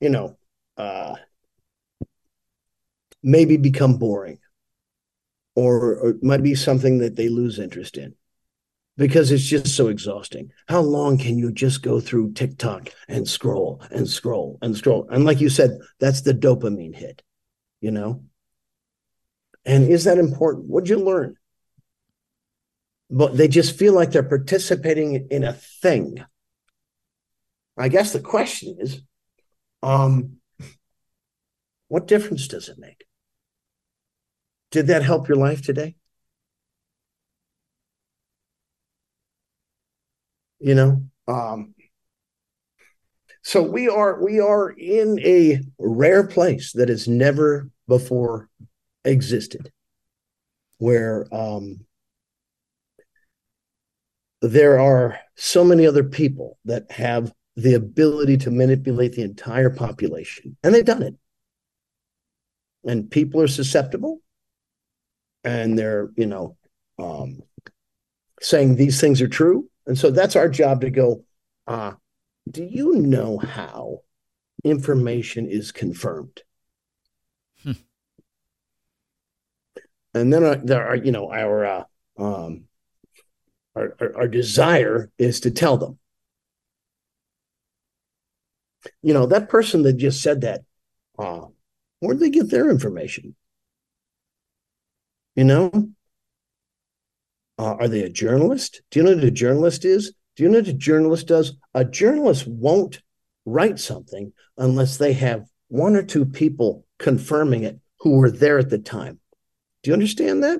you 0.02 0.10
know, 0.10 0.36
uh, 0.78 1.16
maybe 3.24 3.56
become 3.56 3.98
boring 3.98 4.40
or, 5.56 5.96
or 5.96 6.10
it 6.10 6.24
might 6.24 6.44
be 6.44 6.56
something 6.56 6.98
that 6.98 7.16
they 7.16 7.30
lose 7.30 7.60
interest 7.60 7.98
in 7.98 8.16
because 8.98 9.32
it's 9.32 9.44
just 9.44 9.68
so 9.68 9.88
exhausting. 9.88 10.52
How 10.68 10.82
long 10.82 11.18
can 11.18 11.38
you 11.38 11.52
just 11.52 11.84
go 11.84 12.00
through 12.00 12.34
TikTok 12.34 12.90
and 13.08 13.28
scroll 13.28 13.82
and 13.92 14.10
scroll 14.10 14.58
and 14.62 14.76
scroll? 14.76 15.08
And 15.10 15.24
like 15.24 15.40
you 15.40 15.50
said, 15.50 15.78
that's 16.00 16.22
the 16.22 16.34
dopamine 16.34 16.96
hit, 16.96 17.22
you 17.80 17.92
know? 17.92 18.24
And 19.66 19.88
is 19.88 20.06
that 20.06 20.18
important? 20.18 20.66
What'd 20.66 20.90
you 20.90 20.98
learn? 20.98 21.36
But 23.12 23.36
they 23.36 23.50
just 23.50 23.78
feel 23.78 23.94
like 23.94 24.12
they're 24.12 24.24
participating 24.24 25.28
in 25.30 25.44
a 25.44 25.54
thing. 25.54 26.24
I 27.78 27.90
guess 27.90 28.14
the 28.14 28.22
question 28.22 28.78
is 28.80 29.02
um, 29.84 30.38
what 31.90 32.08
difference 32.08 32.48
does 32.48 32.70
it 32.70 32.80
make? 32.80 33.06
Did 34.72 34.88
that 34.88 35.04
help 35.04 35.28
your 35.28 35.38
life 35.38 35.62
today? 35.62 35.96
You 40.60 40.76
know, 40.76 41.04
um, 41.28 41.74
so 43.42 43.64
we 43.64 43.90
are 43.90 44.24
we 44.24 44.40
are 44.40 44.70
in 44.70 45.20
a 45.20 45.62
rare 45.80 46.28
place 46.28 46.72
that 46.74 46.90
has 46.90 47.08
never 47.08 47.70
before 47.88 48.48
existed, 49.04 49.72
where 50.78 51.26
um, 51.34 51.86
there 54.42 54.80
are 54.80 55.20
so 55.36 55.64
many 55.64 55.86
other 55.86 56.04
people 56.04 56.58
that 56.66 56.92
have 56.92 57.32
the 57.56 57.76
ability 57.76 58.38
to 58.38 58.52
manipulate 58.52 59.14
the 59.14 59.22
entire 59.22 59.70
population. 59.70 60.58
And 60.64 60.74
they've 60.74 60.86
done 60.86 61.04
it. 61.04 61.16
And 62.84 63.12
people 63.12 63.42
are 63.42 63.48
susceptible 63.48 64.22
and 65.44 65.78
they're, 65.78 66.10
you 66.16 66.26
know, 66.26 66.58
um, 66.98 67.42
saying 68.42 68.76
these 68.76 69.00
things 69.00 69.22
are 69.22 69.28
true. 69.28 69.70
And 69.86 69.98
so 69.98 70.10
that's 70.10 70.36
our 70.36 70.50
job 70.50 70.82
to 70.82 70.90
go, 70.90 71.24
uh, 71.68 71.94
do 72.50 72.64
you 72.64 72.96
know 72.96 73.38
how 73.38 74.00
information 74.64 75.48
is 75.48 75.72
confirmed? 75.72 76.42
Hmm. 77.64 77.72
And 80.16 80.34
then 80.34 80.44
uh, 80.44 80.60
there 80.64 80.88
are, 80.88 80.96
you 80.96 81.12
know, 81.12 81.32
our, 81.32 81.66
uh, 81.66 81.84
um, 82.18 82.64
our, 83.76 83.96
our, 84.00 84.16
our 84.18 84.28
desire 84.28 85.10
is 85.18 85.42
to 85.42 85.52
tell 85.52 85.78
them 85.78 85.98
you 89.02 89.14
know, 89.14 89.26
that 89.28 89.50
person 89.50 89.84
that 89.84 89.94
just 89.94 90.22
said 90.22 90.42
that, 90.42 90.62
uh, 91.18 91.46
where'd 92.00 92.20
they 92.20 92.30
get 92.30 92.50
their 92.50 92.70
information? 92.70 93.36
You 95.36 95.46
know, 95.46 95.90
uh, 97.58 97.76
are 97.76 97.88
they 97.88 98.04
a 98.04 98.10
journalist? 98.10 98.82
Do 98.92 99.00
you 99.00 99.06
know 99.06 99.16
what 99.16 99.24
a 99.24 99.32
journalist 99.32 99.86
is? 99.86 100.14
Do 100.36 100.44
you 100.44 100.50
know 100.50 100.60
what 100.60 100.68
a 100.68 100.74
journalist 100.74 101.28
does? 101.28 101.54
A 101.74 101.86
journalist 101.86 102.48
won't 102.48 103.02
write 103.46 103.80
something 103.80 104.34
unless 104.58 104.98
they 104.98 105.14
have 105.14 105.48
one 105.68 105.96
or 105.96 106.04
two 106.04 106.26
people 106.26 106.86
confirming 107.00 107.64
it 107.64 107.80
who 108.00 108.18
were 108.18 108.32
there 108.32 108.60
at 108.60 108.70
the 108.70 108.80
time. 108.80 109.20
Do 109.84 109.90
you 109.90 109.94
understand 109.94 110.44
that? 110.44 110.60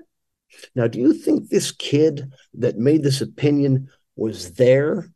Now, 0.76 0.88
do 0.88 1.00
you 1.00 1.14
think 1.14 1.50
this 1.50 1.72
kid 1.72 2.32
that 2.56 2.78
made 2.78 3.04
this 3.04 3.22
opinion 3.22 3.90
was 4.16 4.54
there 4.54 5.12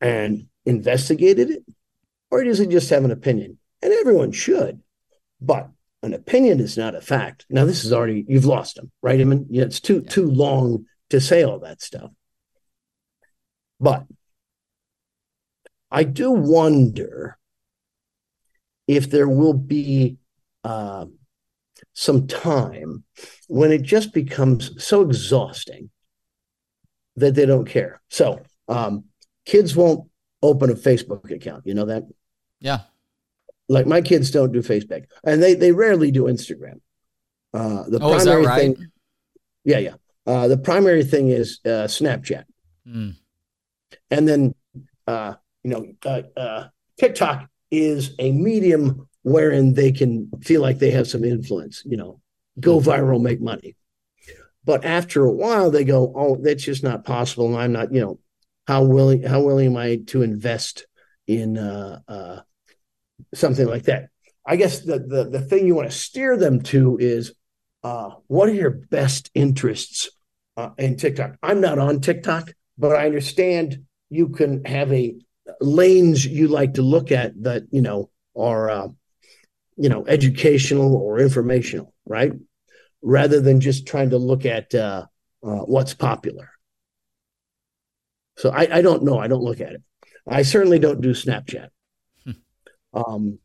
and 0.00 0.46
investigated 0.64 1.50
it? 1.50 1.64
or 2.30 2.44
does 2.44 2.58
he 2.58 2.66
just 2.66 2.90
have 2.90 3.04
an 3.04 3.10
opinion? 3.10 3.58
And 3.82 3.92
everyone 3.92 4.32
should, 4.32 4.80
but 5.40 5.70
an 6.02 6.14
opinion 6.14 6.60
is 6.60 6.76
not 6.76 6.94
a 6.94 7.00
fact. 7.00 7.46
Now, 7.50 7.64
this 7.64 7.84
is 7.84 7.92
already 7.92 8.24
you've 8.28 8.44
lost 8.44 8.78
him, 8.78 8.90
right? 9.02 9.20
I 9.20 9.24
mean, 9.24 9.46
yeah, 9.50 9.64
it's 9.64 9.80
too 9.80 10.02
yeah. 10.04 10.10
too 10.10 10.30
long 10.30 10.86
to 11.10 11.20
say 11.20 11.42
all 11.42 11.60
that 11.60 11.82
stuff. 11.82 12.10
But 13.78 14.04
I 15.90 16.04
do 16.04 16.30
wonder 16.30 17.38
if 18.88 19.10
there 19.10 19.28
will 19.28 19.54
be 19.54 20.16
uh, 20.64 21.06
some 21.92 22.26
time 22.26 23.04
when 23.48 23.72
it 23.72 23.82
just 23.82 24.12
becomes 24.12 24.82
so 24.82 25.02
exhausting 25.02 25.90
that 27.16 27.34
they 27.34 27.46
don't 27.46 27.66
care. 27.66 28.00
So 28.10 28.40
um, 28.68 29.04
kids 29.44 29.74
won't 29.74 30.08
open 30.42 30.70
a 30.70 30.74
Facebook 30.74 31.30
account. 31.30 31.66
You 31.66 31.74
know 31.74 31.86
that? 31.86 32.04
Yeah. 32.60 32.80
Like 33.68 33.86
my 33.86 34.00
kids 34.00 34.30
don't 34.30 34.52
do 34.52 34.60
Facebook, 34.60 35.06
and 35.24 35.42
they 35.42 35.54
they 35.54 35.72
rarely 35.72 36.12
do 36.12 36.24
Instagram. 36.24 36.80
Uh, 37.52 37.84
the 37.88 37.98
oh, 38.00 38.14
primary 38.14 38.46
right? 38.46 38.60
thing, 38.60 38.86
yeah, 39.64 39.78
yeah. 39.78 39.94
Uh, 40.24 40.46
the 40.46 40.58
primary 40.58 41.02
thing 41.02 41.30
is 41.30 41.58
uh, 41.64 41.88
Snapchat, 41.88 42.44
mm. 42.86 43.16
and 44.10 44.28
then 44.28 44.54
uh, 45.08 45.34
you 45.64 45.70
know 45.70 45.86
uh, 46.04 46.22
uh, 46.38 46.68
TikTok 46.96 47.48
is 47.72 48.14
a 48.20 48.30
medium 48.30 49.08
wherein 49.26 49.74
they 49.74 49.90
can 49.90 50.30
feel 50.40 50.62
like 50.62 50.78
they 50.78 50.92
have 50.92 51.08
some 51.08 51.24
influence. 51.24 51.82
You 51.84 51.96
know, 51.96 52.20
go 52.60 52.78
Mm-hmm. 52.78 52.88
viral, 52.90 53.20
make 53.20 53.40
money. 53.40 53.74
But 54.64 54.84
after 54.84 55.24
a 55.24 55.32
while, 55.32 55.70
they 55.70 55.84
go, 55.84 56.12
"Oh, 56.14 56.36
that's 56.36 56.62
just 56.64 56.84
not 56.84 57.04
possible." 57.04 57.46
And 57.48 57.56
I'm 57.56 57.72
not, 57.72 57.92
you 57.92 58.00
know, 58.00 58.20
how 58.68 58.84
willing 58.84 59.24
how 59.24 59.40
willing 59.42 59.66
am 59.66 59.76
I 59.76 59.96
to 60.08 60.22
invest 60.22 60.86
in 61.26 61.58
uh, 61.58 62.00
uh, 62.06 62.40
something 63.34 63.66
like 63.66 63.84
that? 63.84 64.10
I 64.46 64.56
guess 64.56 64.80
the 64.80 64.98
the 65.00 65.24
the 65.24 65.40
thing 65.40 65.66
you 65.66 65.74
want 65.74 65.90
to 65.90 65.96
steer 65.96 66.36
them 66.36 66.62
to 66.64 66.98
is 66.98 67.32
uh, 67.82 68.10
what 68.28 68.48
are 68.48 68.54
your 68.54 68.70
best 68.70 69.30
interests 69.34 70.08
uh, 70.56 70.70
in 70.78 70.96
TikTok? 70.96 71.36
I'm 71.42 71.60
not 71.60 71.78
on 71.80 72.00
TikTok, 72.00 72.52
but 72.78 72.94
I 72.94 73.06
understand 73.06 73.84
you 74.08 74.28
can 74.28 74.64
have 74.64 74.92
a 74.92 75.16
lanes 75.60 76.24
you 76.24 76.48
like 76.48 76.74
to 76.74 76.82
look 76.82 77.10
at 77.12 77.42
that 77.42 77.64
you 77.72 77.82
know 77.82 78.10
are 78.36 78.70
uh, 78.70 78.88
you 79.76 79.88
know 79.88 80.06
educational 80.06 80.96
or 80.96 81.18
informational, 81.18 81.92
right? 82.06 82.32
Rather 83.02 83.40
than 83.40 83.60
just 83.60 83.86
trying 83.86 84.10
to 84.10 84.18
look 84.18 84.44
at 84.46 84.74
uh, 84.74 85.06
uh, 85.42 85.58
what's 85.60 85.94
popular. 85.94 86.50
So 88.36 88.50
I, 88.50 88.78
I 88.78 88.82
don't 88.82 89.02
know. 89.02 89.18
I 89.18 89.28
don't 89.28 89.42
look 89.42 89.60
at 89.60 89.72
it. 89.72 89.82
I 90.28 90.42
certainly 90.42 90.78
don't 90.78 91.00
do 91.00 91.12
Snapchat. 91.12 91.68
um, 92.94 93.38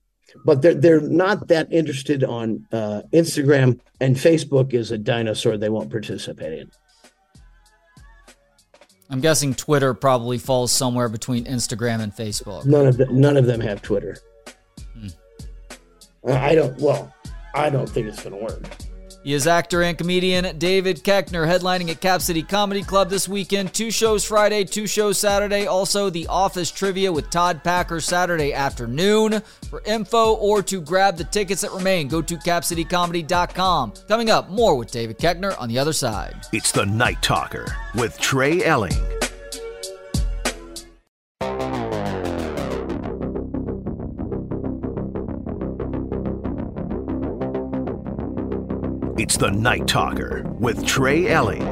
but 0.46 0.62
they're 0.62 0.74
they're 0.74 1.02
not 1.02 1.48
that 1.50 1.72
interested 1.72 2.24
on 2.24 2.65
uh, 2.72 3.02
Instagram 3.13 3.80
and 4.00 4.15
Facebook 4.15 4.74
is 4.74 4.91
a 4.91 4.98
dinosaur 4.98 5.58
they 5.58 5.70
won't 5.70 5.89
participate 5.89 6.60
in. 6.60 6.72
I'm 9.10 9.20
guessing 9.20 9.54
Twitter 9.54 9.94
probably 9.94 10.38
falls 10.38 10.72
somewhere 10.72 11.10
between 11.10 11.44
Instagram 11.44 12.00
and 12.00 12.15
Facebook. 12.15 12.65
None 12.65 12.88
of 12.88 12.96
them, 12.96 13.20
none 13.20 13.36
of 13.36 13.46
them 13.46 13.60
have 13.60 13.82
Twitter. 13.82 14.15
I 16.25 16.55
don't. 16.55 16.77
Well, 16.79 17.13
I 17.53 17.69
don't 17.69 17.89
think 17.89 18.07
it's 18.07 18.23
going 18.23 18.38
to 18.38 18.43
work. 18.43 18.63
He 19.23 19.34
is 19.34 19.45
actor 19.45 19.84
and 19.84 19.95
comedian 19.95 20.57
David 20.57 21.03
Koechner, 21.03 21.45
headlining 21.47 21.91
at 21.91 22.01
Cap 22.01 22.21
City 22.21 22.41
Comedy 22.41 22.81
Club 22.81 23.07
this 23.10 23.29
weekend. 23.29 23.71
Two 23.71 23.91
shows 23.91 24.25
Friday, 24.25 24.63
two 24.63 24.88
shows 24.88 25.19
Saturday. 25.19 25.67
Also, 25.67 26.10
The 26.10 26.25
Office 26.25 26.71
Trivia 26.71 27.12
with 27.12 27.29
Todd 27.29 27.63
Packer 27.63 28.01
Saturday 28.01 28.51
afternoon. 28.51 29.43
For 29.69 29.84
info 29.86 30.34
or 30.36 30.63
to 30.63 30.81
grab 30.81 31.17
the 31.17 31.23
tickets 31.23 31.62
that 31.62 31.71
remain, 31.71 32.07
go 32.07 32.23
to 32.23 32.36
capcitycomedy.com. 32.36 33.93
Coming 34.07 34.31
up, 34.31 34.49
more 34.49 34.75
with 34.75 34.89
David 34.89 35.19
Koechner 35.19 35.55
on 35.60 35.69
the 35.69 35.77
other 35.77 35.93
side. 35.93 36.36
It's 36.51 36.71
the 36.71 36.88
Night 36.88 37.21
Talker 37.21 37.67
with 37.93 38.19
Trey 38.19 38.63
Elling. 38.63 39.20
It's 49.21 49.38
the 49.38 49.51
Night 49.51 49.88
Talker 49.88 50.41
with 50.57 50.84
Trey 50.84 51.27
Elling. 51.27 51.63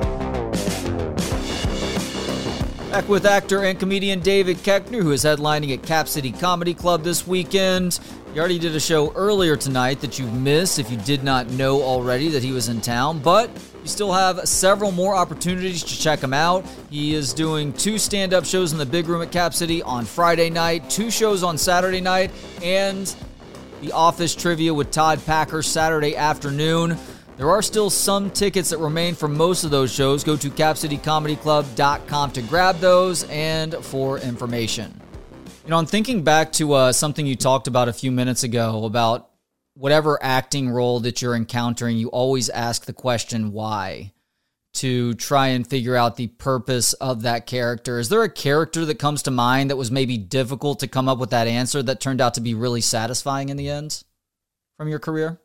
Back 2.92 3.10
with 3.10 3.26
actor 3.26 3.64
and 3.64 3.80
comedian 3.80 4.20
David 4.20 4.58
Koechner, 4.58 5.02
who 5.02 5.12
is 5.14 5.24
headlining 5.24 5.74
at 5.74 5.82
Cap 5.82 6.08
City 6.08 6.32
Comedy 6.32 6.76
Club 6.76 7.02
this 7.02 7.26
weekend. 7.26 8.00
He 8.32 8.40
already 8.40 8.60
did 8.60 8.76
a 8.76 8.80
show 8.80 9.12
earlier 9.14 9.56
tonight 9.56 10.00
that 10.02 10.20
you've 10.20 10.32
missed 10.32 10.78
if 10.78 10.92
you 10.92 10.98
did 10.98 11.24
not 11.24 11.50
know 11.50 11.82
already 11.82 12.30
that 12.30 12.44
he 12.44 12.52
was 12.52 12.70
in 12.70 12.82
town, 12.82 13.18
but 13.18 13.50
you 13.82 13.88
still 13.88 14.14
have 14.14 14.48
several 14.48 14.92
more 14.92 15.16
opportunities 15.16 15.84
to 15.84 16.00
check 16.00 16.20
him 16.20 16.36
out. 16.36 16.64
He 16.92 17.16
is 17.16 17.34
doing 17.34 17.74
two 17.74 17.98
stand 17.98 18.32
up 18.32 18.46
shows 18.46 18.74
in 18.74 18.78
the 18.78 18.86
big 18.86 19.08
room 19.08 19.24
at 19.24 19.32
Cap 19.32 19.56
City 19.56 19.82
on 19.82 20.06
Friday 20.06 20.52
night, 20.52 20.88
two 20.88 21.10
shows 21.10 21.42
on 21.42 21.58
Saturday 21.58 22.00
night, 22.00 22.30
and 22.62 23.12
the 23.82 23.92
office 23.92 24.36
trivia 24.36 24.72
with 24.72 24.92
Todd 24.92 25.20
Packer 25.26 25.64
Saturday 25.64 26.16
afternoon. 26.16 26.96
There 27.40 27.50
are 27.50 27.62
still 27.62 27.90
some 27.90 28.32
tickets 28.32 28.72
that 28.72 28.80
remain 28.80 29.16
for 29.16 29.30
most 29.30 29.64
of 29.64 29.72
those 29.72 29.94
shows. 29.94 30.26
Go 30.26 30.36
to 30.36 30.50
capcitycomedyclub.com 30.50 32.32
to 32.32 32.42
grab 32.42 32.80
those 32.80 33.24
and 33.30 33.76
for 33.76 34.20
information. 34.20 35.00
You 35.64 35.70
know, 35.70 35.78
I'm 35.78 35.86
thinking 35.86 36.26
back 36.26 36.52
to 36.54 36.74
uh, 36.74 36.92
something 36.92 37.26
you 37.26 37.38
talked 37.38 37.68
about 37.68 37.88
a 37.88 37.94
few 37.94 38.12
minutes 38.12 38.44
ago 38.44 38.84
about 38.84 39.30
whatever 39.74 40.20
acting 40.22 40.70
role 40.70 41.00
that 41.00 41.22
you're 41.22 41.34
encountering, 41.34 41.96
you 41.96 42.10
always 42.10 42.50
ask 42.50 42.84
the 42.84 42.92
question 42.92 43.54
why 43.54 44.12
to 44.74 45.14
try 45.14 45.48
and 45.48 45.66
figure 45.66 45.96
out 45.96 46.18
the 46.18 46.28
purpose 46.28 46.92
of 46.92 47.22
that 47.22 47.46
character. 47.46 48.00
Is 48.00 48.10
there 48.10 48.24
a 48.24 48.30
character 48.30 48.84
that 48.84 49.00
comes 49.00 49.24
to 49.24 49.32
mind 49.32 49.70
that 49.70 49.78
was 49.78 49.90
maybe 49.90 50.18
difficult 50.18 50.80
to 50.80 50.90
come 50.90 51.08
up 51.08 51.20
with 51.20 51.30
that 51.30 51.48
answer 51.48 51.82
that 51.84 52.02
turned 52.02 52.20
out 52.20 52.34
to 52.34 52.42
be 52.42 52.54
really 52.54 52.82
satisfying 52.82 53.48
in 53.48 53.56
the 53.56 53.70
end 53.70 54.04
from 54.76 54.90
your 54.90 55.00
career? 55.00 55.40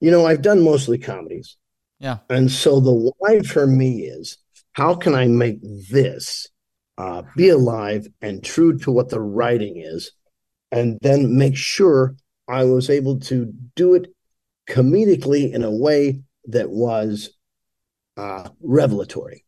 You 0.00 0.10
know, 0.10 0.26
I've 0.26 0.42
done 0.42 0.62
mostly 0.62 0.98
comedies. 0.98 1.56
Yeah. 1.98 2.18
And 2.30 2.50
so 2.50 2.80
the 2.80 3.12
why 3.18 3.40
for 3.40 3.66
me 3.66 4.02
is 4.02 4.38
how 4.72 4.94
can 4.94 5.14
I 5.14 5.26
make 5.26 5.58
this 5.62 6.48
uh, 6.96 7.22
be 7.36 7.48
alive 7.48 8.06
and 8.20 8.44
true 8.44 8.78
to 8.78 8.92
what 8.92 9.08
the 9.08 9.20
writing 9.20 9.78
is, 9.78 10.12
and 10.70 10.98
then 11.02 11.36
make 11.36 11.56
sure 11.56 12.14
I 12.46 12.64
was 12.64 12.90
able 12.90 13.20
to 13.20 13.52
do 13.74 13.94
it 13.94 14.06
comedically 14.68 15.52
in 15.52 15.64
a 15.64 15.70
way 15.70 16.22
that 16.46 16.70
was 16.70 17.30
uh, 18.16 18.48
revelatory. 18.60 19.44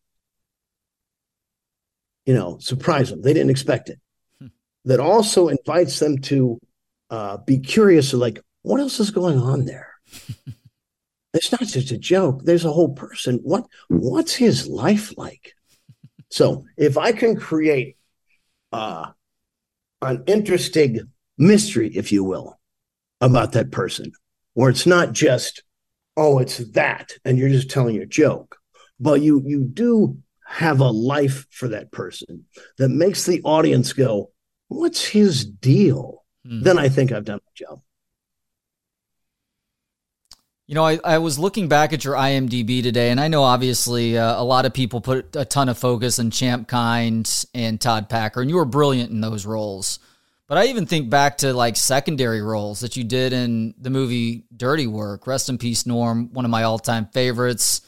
You 2.27 2.35
know, 2.35 2.59
surprise 2.59 3.11
them. 3.11 3.23
They 3.23 3.33
didn't 3.33 3.51
expect 3.51 3.89
it. 3.89 4.01
Hmm. 4.41 4.49
That 4.85 5.01
also 5.01 5.49
invites 5.49 5.99
them 5.99 6.19
to 6.23 6.59
uh, 7.11 7.39
be 7.39 7.59
curious, 7.59 8.13
like, 8.13 8.41
what 8.63 8.81
else 8.81 9.01
is 9.01 9.11
going 9.11 9.39
on 9.39 9.65
there? 9.65 9.90
it's 11.35 11.53
not 11.53 11.63
just 11.63 11.91
a 11.91 11.99
joke. 11.99 12.43
There's 12.45 12.65
a 12.65 12.73
whole 12.73 12.93
person. 12.95 13.41
What 13.43 13.67
what's 13.89 14.35
his 14.35 14.67
life 14.67 15.17
like? 15.17 15.55
So 16.31 16.67
if 16.77 16.97
I 16.97 17.13
can 17.13 17.37
create 17.37 17.97
uh, 18.73 19.11
an 20.03 20.25
interesting 20.27 21.01
mystery, 21.39 21.91
if 21.95 22.13
you 22.13 22.25
will, 22.25 22.59
about 23.21 23.53
that 23.53 23.73
person, 23.73 24.13
where 24.55 24.71
it's 24.71 24.87
not 24.87 25.13
just, 25.13 25.63
oh, 26.17 26.39
it's 26.39 26.59
that, 26.73 27.13
and 27.25 27.37
you're 27.37 27.49
just 27.49 27.71
telling 27.71 27.97
a 27.99 28.07
joke, 28.07 28.57
but 28.99 29.21
you 29.21 29.43
you 29.45 29.65
do 29.65 30.19
have 30.47 30.81
a 30.81 30.91
life 30.91 31.47
for 31.51 31.69
that 31.69 31.93
person 31.93 32.45
that 32.79 32.89
makes 32.89 33.25
the 33.25 33.41
audience 33.45 33.93
go, 33.93 34.33
what's 34.69 35.05
his 35.05 35.45
deal? 35.45 36.25
Hmm. 36.45 36.63
Then 36.63 36.79
I 36.79 36.89
think 36.89 37.13
I've 37.13 37.25
done 37.25 37.41
my 37.45 37.53
job. 37.55 37.83
You 40.71 40.77
know, 40.77 40.85
I, 40.85 41.01
I 41.03 41.19
was 41.19 41.37
looking 41.37 41.67
back 41.67 41.93
at 41.93 42.05
your 42.05 42.15
IMDb 42.15 42.81
today, 42.81 43.11
and 43.11 43.19
I 43.21 43.27
know 43.27 43.43
obviously 43.43 44.17
uh, 44.17 44.41
a 44.41 44.45
lot 44.45 44.67
of 44.67 44.73
people 44.73 45.01
put 45.01 45.35
a 45.35 45.45
ton 45.45 45.69
of 45.69 45.77
focus 45.77 46.21
on 46.21 46.31
Champ 46.31 46.69
Kind 46.69 47.29
and 47.53 47.81
Todd 47.81 48.09
Packer, 48.09 48.41
and 48.41 48.49
you 48.49 48.55
were 48.55 48.65
brilliant 48.65 49.11
in 49.11 49.21
those 49.21 49.45
roles. 49.45 49.99
But 50.47 50.59
I 50.59 50.67
even 50.67 50.87
think 50.87 51.11
back 51.11 51.39
to 51.39 51.53
like 51.53 51.75
secondary 51.75 52.41
roles 52.41 52.79
that 52.81 52.97
you 52.97 53.03
did 53.03 53.33
in 53.33 53.75
the 53.81 53.91
movie 53.91 54.45
Dirty 54.57 54.87
Work. 54.87 55.27
Rest 55.27 55.49
in 55.49 55.59
peace, 55.59 55.87
Norm, 55.87 56.33
one 56.33 56.45
of 56.45 56.53
my 56.53 56.63
all 56.63 56.79
time 56.79 57.07
favorites. 57.07 57.81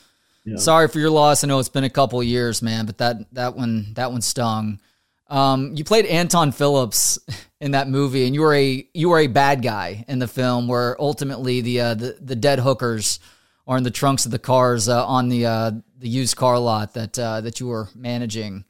Yeah. 0.45 0.57
Sorry 0.57 0.89
for 0.89 0.99
your 0.99 1.11
loss. 1.11 1.45
I 1.45 1.47
know 1.47 1.61
it's 1.61 1.69
been 1.69 1.85
a 1.85 1.89
couple 1.89 2.19
of 2.19 2.27
years, 2.27 2.63
man, 2.63 2.87
but 2.87 2.99
that 2.99 3.33
that 3.33 3.55
one 3.55 3.93
that 3.95 4.11
one 4.11 4.23
stung. 4.23 4.81
Um, 5.29 5.73
you 5.77 5.85
played 5.85 6.05
Anton 6.07 6.51
Phillips 6.51 7.21
in 7.63 7.71
that 7.71 7.89
movie, 7.89 8.27
and 8.27 8.35
you 8.35 8.43
were 8.43 8.55
a 8.55 8.87
you 8.93 9.09
were 9.09 9.21
a 9.21 9.29
bad 9.29 9.63
guy 9.63 10.05
in 10.09 10.19
the 10.19 10.27
film, 10.29 10.67
where 10.69 11.01
ultimately 11.01 11.61
the 11.63 11.81
uh, 11.81 11.95
the 11.95 12.19
the 12.21 12.37
dead 12.37 12.59
hookers 12.59 13.21
are 13.67 13.79
in 13.79 13.85
the 13.85 13.91
trunks 13.91 14.27
of 14.27 14.33
the 14.33 14.39
cars 14.39 14.89
uh, 14.89 15.07
on 15.07 15.29
the 15.29 15.47
uh, 15.47 15.71
the 15.99 16.09
used 16.09 16.37
car 16.37 16.59
lot 16.59 16.93
that 16.95 17.19
uh, 17.19 17.41
that 17.41 17.61
you 17.61 17.69
were 17.69 17.89
managing. 17.95 18.65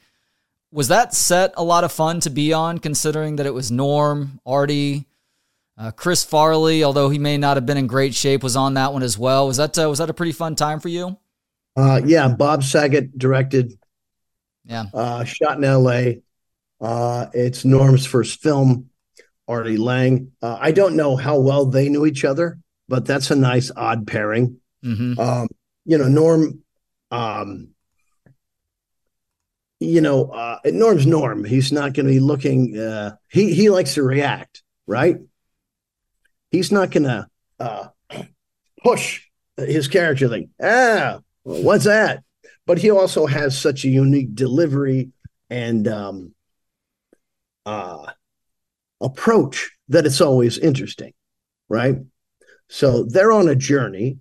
Was 0.70 0.88
that 0.88 1.14
set 1.14 1.55
a 1.57 1.64
lot 1.64 1.85
of 1.85 1.92
fun 1.92 2.20
to 2.20 2.31
be 2.31 2.52
on, 2.52 2.78
considering 2.78 3.37
that 3.37 3.46
it 3.46 3.55
was 3.55 3.70
Norm, 3.70 4.40
Artie, 4.46 5.07
Uh, 5.78 5.90
Chris 5.90 6.22
Farley, 6.22 6.85
although 6.85 7.09
he 7.09 7.18
may 7.18 7.38
not 7.38 7.57
have 7.57 7.64
been 7.66 7.78
in 7.78 7.87
great 7.87 8.14
shape, 8.14 8.42
was 8.42 8.57
on 8.57 8.74
that 8.74 8.92
one 8.92 9.02
as 9.02 9.18
well. 9.18 9.46
Was 9.46 9.57
that 9.57 9.78
uh, 9.78 9.88
was 9.88 9.98
that 9.98 10.11
a 10.11 10.14
pretty 10.14 10.33
fun 10.33 10.55
time 10.55 10.81
for 10.81 10.88
you? 10.90 11.16
Uh, 11.76 12.00
yeah, 12.05 12.28
Bob 12.28 12.62
Saget 12.62 13.18
directed. 13.18 13.72
Yeah, 14.64 14.85
uh, 14.92 15.24
shot 15.24 15.57
in 15.57 15.64
L.A. 15.64 16.22
Uh, 16.82 17.26
it's 17.32 17.64
Norm's 17.64 18.04
first 18.04 18.42
film. 18.42 18.90
Artie 19.48 19.76
Lange. 19.76 20.32
Uh, 20.40 20.56
I 20.60 20.72
don't 20.72 20.96
know 20.96 21.16
how 21.16 21.38
well 21.38 21.66
they 21.66 21.88
knew 21.88 22.06
each 22.06 22.24
other, 22.24 22.58
but 22.88 23.04
that's 23.06 23.30
a 23.30 23.36
nice 23.36 23.70
odd 23.74 24.06
pairing. 24.06 24.60
mm-hmm. 24.84 25.18
Um, 25.18 25.48
you 25.84 25.98
know, 25.98 26.08
Norm. 26.08 26.62
Um, 27.10 27.68
you 29.80 30.00
know, 30.00 30.26
uh, 30.26 30.58
Norm's 30.66 31.06
Norm. 31.06 31.44
He's 31.44 31.72
not 31.72 31.92
going 31.92 32.06
to 32.06 32.12
be 32.12 32.20
looking. 32.20 32.78
Uh, 32.78 33.16
he 33.28 33.52
he 33.52 33.68
likes 33.68 33.94
to 33.94 34.02
react, 34.02 34.62
right? 34.86 35.16
He's 36.50 36.70
not 36.70 36.90
going 36.90 37.04
to 37.04 37.26
uh, 37.58 37.88
push 38.82 39.22
his 39.56 39.88
character 39.88 40.28
like, 40.28 40.48
ah, 40.62 41.20
what's 41.42 41.84
that? 41.84 42.22
But 42.66 42.78
he 42.78 42.90
also 42.90 43.26
has 43.26 43.58
such 43.58 43.84
a 43.84 43.88
unique 43.88 44.34
delivery 44.34 45.10
and 45.50 45.88
um, 45.88 46.34
uh, 47.66 48.07
approach 49.01 49.70
that 49.88 50.07
it's 50.07 50.20
always 50.20 50.59
interesting, 50.59 51.12
right? 51.68 51.96
So 52.68 53.05
they're 53.05 53.33
on 53.33 53.48
a 53.48 53.55
journey. 53.55 54.18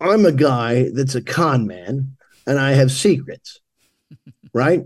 I'm 0.00 0.26
a 0.26 0.32
guy 0.32 0.90
that's 0.92 1.14
a 1.14 1.22
con 1.22 1.66
man 1.66 2.16
and 2.46 2.58
I 2.58 2.72
have 2.72 2.90
secrets, 2.90 3.60
right? 4.54 4.84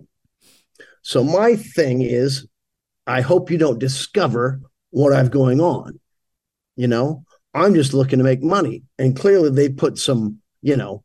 So 1.03 1.23
my 1.23 1.57
thing 1.57 2.03
is, 2.03 2.47
I 3.07 3.21
hope 3.21 3.51
you 3.51 3.59
don't 3.59 3.79
discover 3.79 4.61
what 4.91 5.13
I've 5.13 5.31
going 5.31 5.61
on. 5.61 6.01
You 6.77 6.89
know, 6.89 7.25
I'm 7.53 7.75
just 7.75 7.95
looking 7.95 8.19
to 8.19 8.25
make 8.25 8.43
money. 8.43 8.83
And 8.99 9.17
clearly 9.17 9.51
they 9.51 9.69
put 9.69 9.99
some, 9.99 10.39
you 10.63 10.77
know, 10.77 11.05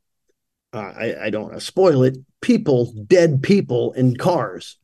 uh, 0.73 0.93
I, 0.95 1.15
I 1.25 1.29
don't 1.29 1.43
want 1.43 1.55
to 1.55 1.61
spoil 1.61 2.03
it, 2.03 2.17
people, 2.41 2.93
dead 3.07 3.41
people 3.43 3.91
in 3.93 4.15
cars. 4.15 4.77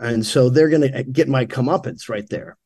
And 0.00 0.24
so 0.24 0.48
they're 0.48 0.70
going 0.70 0.90
to 0.90 1.04
get 1.04 1.28
my 1.28 1.44
comeuppance 1.46 2.08
right 2.08 2.28
there. 2.28 2.56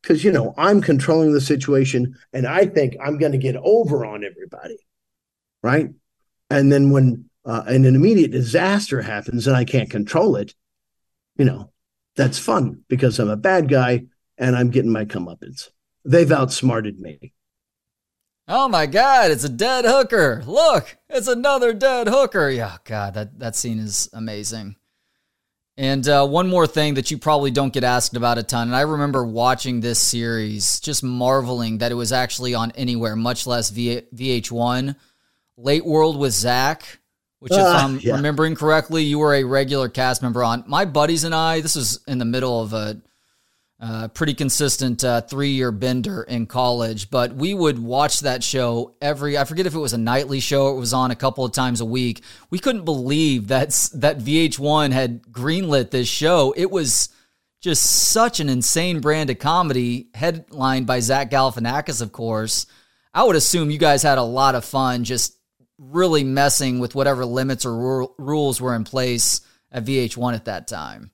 Because, 0.00 0.22
you 0.22 0.30
know, 0.30 0.54
I'm 0.56 0.80
controlling 0.80 1.32
the 1.32 1.40
situation 1.40 2.14
and 2.32 2.46
I 2.46 2.66
think 2.66 2.96
I'm 3.04 3.18
going 3.18 3.32
to 3.32 3.38
get 3.38 3.56
over 3.56 4.04
on 4.06 4.22
everybody. 4.22 4.76
Right. 5.62 5.88
And 6.50 6.70
then 6.70 6.90
when 6.90 7.28
uh, 7.44 7.64
an 7.66 7.84
immediate 7.84 8.30
disaster 8.30 9.02
happens 9.02 9.46
and 9.46 9.56
I 9.56 9.64
can't 9.64 9.90
control 9.90 10.36
it, 10.36 10.54
you 11.36 11.44
know, 11.44 11.72
that's 12.14 12.38
fun 12.38 12.82
because 12.88 13.18
I'm 13.18 13.30
a 13.30 13.36
bad 13.36 13.68
guy 13.68 14.06
and 14.36 14.54
I'm 14.54 14.70
getting 14.70 14.92
my 14.92 15.04
comeuppance. 15.04 15.70
They've 16.04 16.30
outsmarted 16.30 17.00
me. 17.00 17.32
Oh 18.46 18.68
my 18.68 18.86
God, 18.86 19.30
it's 19.30 19.44
a 19.44 19.48
dead 19.50 19.84
hooker. 19.84 20.42
Look, 20.46 20.96
it's 21.10 21.28
another 21.28 21.74
dead 21.74 22.08
hooker. 22.08 22.48
Yeah, 22.48 22.76
God, 22.84 23.14
that, 23.14 23.38
that 23.38 23.56
scene 23.56 23.78
is 23.78 24.08
amazing. 24.12 24.76
And 25.78 26.08
uh, 26.08 26.26
one 26.26 26.48
more 26.48 26.66
thing 26.66 26.94
that 26.94 27.12
you 27.12 27.18
probably 27.18 27.52
don't 27.52 27.72
get 27.72 27.84
asked 27.84 28.16
about 28.16 28.36
a 28.36 28.42
ton. 28.42 28.66
And 28.66 28.74
I 28.76 28.80
remember 28.80 29.24
watching 29.24 29.80
this 29.80 30.00
series, 30.00 30.80
just 30.80 31.04
marveling 31.04 31.78
that 31.78 31.92
it 31.92 31.94
was 31.94 32.12
actually 32.12 32.52
on 32.54 32.72
anywhere, 32.72 33.14
much 33.14 33.46
less 33.46 33.70
v- 33.70 34.02
VH1. 34.12 34.96
Late 35.56 35.86
World 35.86 36.18
with 36.18 36.32
Zach, 36.32 36.98
which, 37.38 37.52
if 37.52 37.58
Ah, 37.60 37.84
I'm 37.84 37.98
yeah. 38.00 38.14
remembering 38.16 38.56
correctly, 38.56 39.04
you 39.04 39.20
were 39.20 39.34
a 39.34 39.44
regular 39.44 39.88
cast 39.88 40.20
member 40.20 40.42
on. 40.42 40.64
My 40.66 40.84
buddies 40.84 41.22
and 41.22 41.32
I, 41.34 41.60
this 41.60 41.76
was 41.76 42.00
in 42.08 42.18
the 42.18 42.24
middle 42.24 42.60
of 42.60 42.72
a 42.72 43.00
uh, 43.80 44.08
pretty 44.08 44.34
consistent 44.34 45.04
uh, 45.04 45.20
three 45.20 45.50
year 45.50 45.70
bender 45.70 46.22
in 46.22 46.46
college, 46.46 47.10
but 47.10 47.34
we 47.34 47.54
would 47.54 47.78
watch 47.78 48.20
that 48.20 48.42
show 48.42 48.96
every. 49.00 49.38
I 49.38 49.44
forget 49.44 49.66
if 49.66 49.74
it 49.74 49.78
was 49.78 49.92
a 49.92 49.98
nightly 49.98 50.40
show. 50.40 50.74
It 50.74 50.80
was 50.80 50.92
on 50.92 51.10
a 51.10 51.16
couple 51.16 51.44
of 51.44 51.52
times 51.52 51.80
a 51.80 51.84
week. 51.84 52.22
We 52.50 52.58
couldn't 52.58 52.84
believe 52.84 53.48
that 53.48 53.70
that 53.94 54.18
VH1 54.18 54.90
had 54.92 55.22
greenlit 55.22 55.90
this 55.90 56.08
show. 56.08 56.52
It 56.56 56.70
was 56.70 57.10
just 57.60 57.84
such 57.84 58.40
an 58.40 58.48
insane 58.48 59.00
brand 59.00 59.30
of 59.30 59.38
comedy, 59.38 60.08
headlined 60.14 60.86
by 60.86 61.00
Zach 61.00 61.30
Galifianakis, 61.30 62.02
of 62.02 62.12
course. 62.12 62.66
I 63.14 63.24
would 63.24 63.36
assume 63.36 63.70
you 63.70 63.78
guys 63.78 64.02
had 64.02 64.18
a 64.18 64.22
lot 64.22 64.54
of 64.54 64.64
fun, 64.64 65.04
just 65.04 65.38
really 65.78 66.24
messing 66.24 66.78
with 66.80 66.94
whatever 66.94 67.24
limits 67.24 67.64
or 67.64 67.76
ru- 67.76 68.14
rules 68.18 68.60
were 68.60 68.74
in 68.74 68.84
place 68.84 69.40
at 69.70 69.84
VH1 69.84 70.34
at 70.34 70.44
that 70.46 70.66
time. 70.66 71.10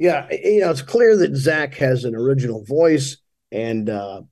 Yeah, 0.00 0.26
you 0.30 0.62
know, 0.62 0.70
it's 0.70 0.80
clear 0.80 1.14
that 1.18 1.36
Zach 1.36 1.74
has 1.74 2.04
an 2.04 2.16
original 2.16 2.64
voice, 2.64 3.18
and 3.52 3.90
uh, 3.90 4.22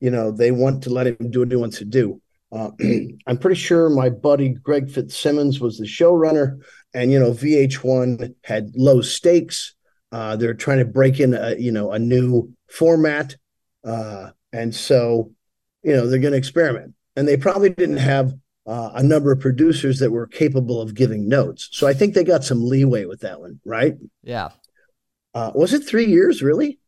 you 0.00 0.10
know 0.10 0.30
they 0.30 0.52
want 0.52 0.84
to 0.84 0.90
let 0.90 1.06
him 1.06 1.30
do 1.30 1.40
what 1.40 1.50
he 1.50 1.56
wants 1.56 1.78
to 1.78 1.84
do. 1.84 2.22
Uh, 2.50 2.70
I'm 3.26 3.36
pretty 3.36 3.60
sure 3.60 3.90
my 3.90 4.08
buddy 4.08 4.48
Greg 4.48 4.90
Fitzsimmons 4.90 5.60
was 5.60 5.76
the 5.76 5.84
showrunner, 5.84 6.56
and 6.94 7.12
you 7.12 7.18
know 7.18 7.32
VH1 7.32 8.36
had 8.42 8.72
low 8.74 9.02
stakes. 9.02 9.74
Uh, 10.10 10.36
they're 10.36 10.54
trying 10.54 10.78
to 10.78 10.86
break 10.86 11.20
in, 11.20 11.34
a, 11.34 11.56
you 11.58 11.72
know, 11.72 11.92
a 11.92 11.98
new 11.98 12.50
format, 12.70 13.36
uh, 13.84 14.30
and 14.54 14.74
so 14.74 15.30
you 15.82 15.92
know 15.92 16.06
they're 16.06 16.20
going 16.20 16.32
to 16.32 16.38
experiment. 16.38 16.94
And 17.16 17.28
they 17.28 17.36
probably 17.36 17.68
didn't 17.68 17.98
have 17.98 18.32
uh, 18.66 18.92
a 18.94 19.02
number 19.02 19.30
of 19.30 19.40
producers 19.40 19.98
that 19.98 20.10
were 20.10 20.26
capable 20.26 20.80
of 20.80 20.94
giving 20.94 21.28
notes, 21.28 21.68
so 21.70 21.86
I 21.86 21.92
think 21.92 22.14
they 22.14 22.24
got 22.24 22.44
some 22.44 22.64
leeway 22.64 23.04
with 23.04 23.20
that 23.20 23.40
one, 23.40 23.60
right? 23.66 23.94
Yeah. 24.22 24.48
Uh, 25.38 25.52
was 25.54 25.72
it 25.72 25.86
three 25.86 26.06
years, 26.06 26.42
really? 26.42 26.80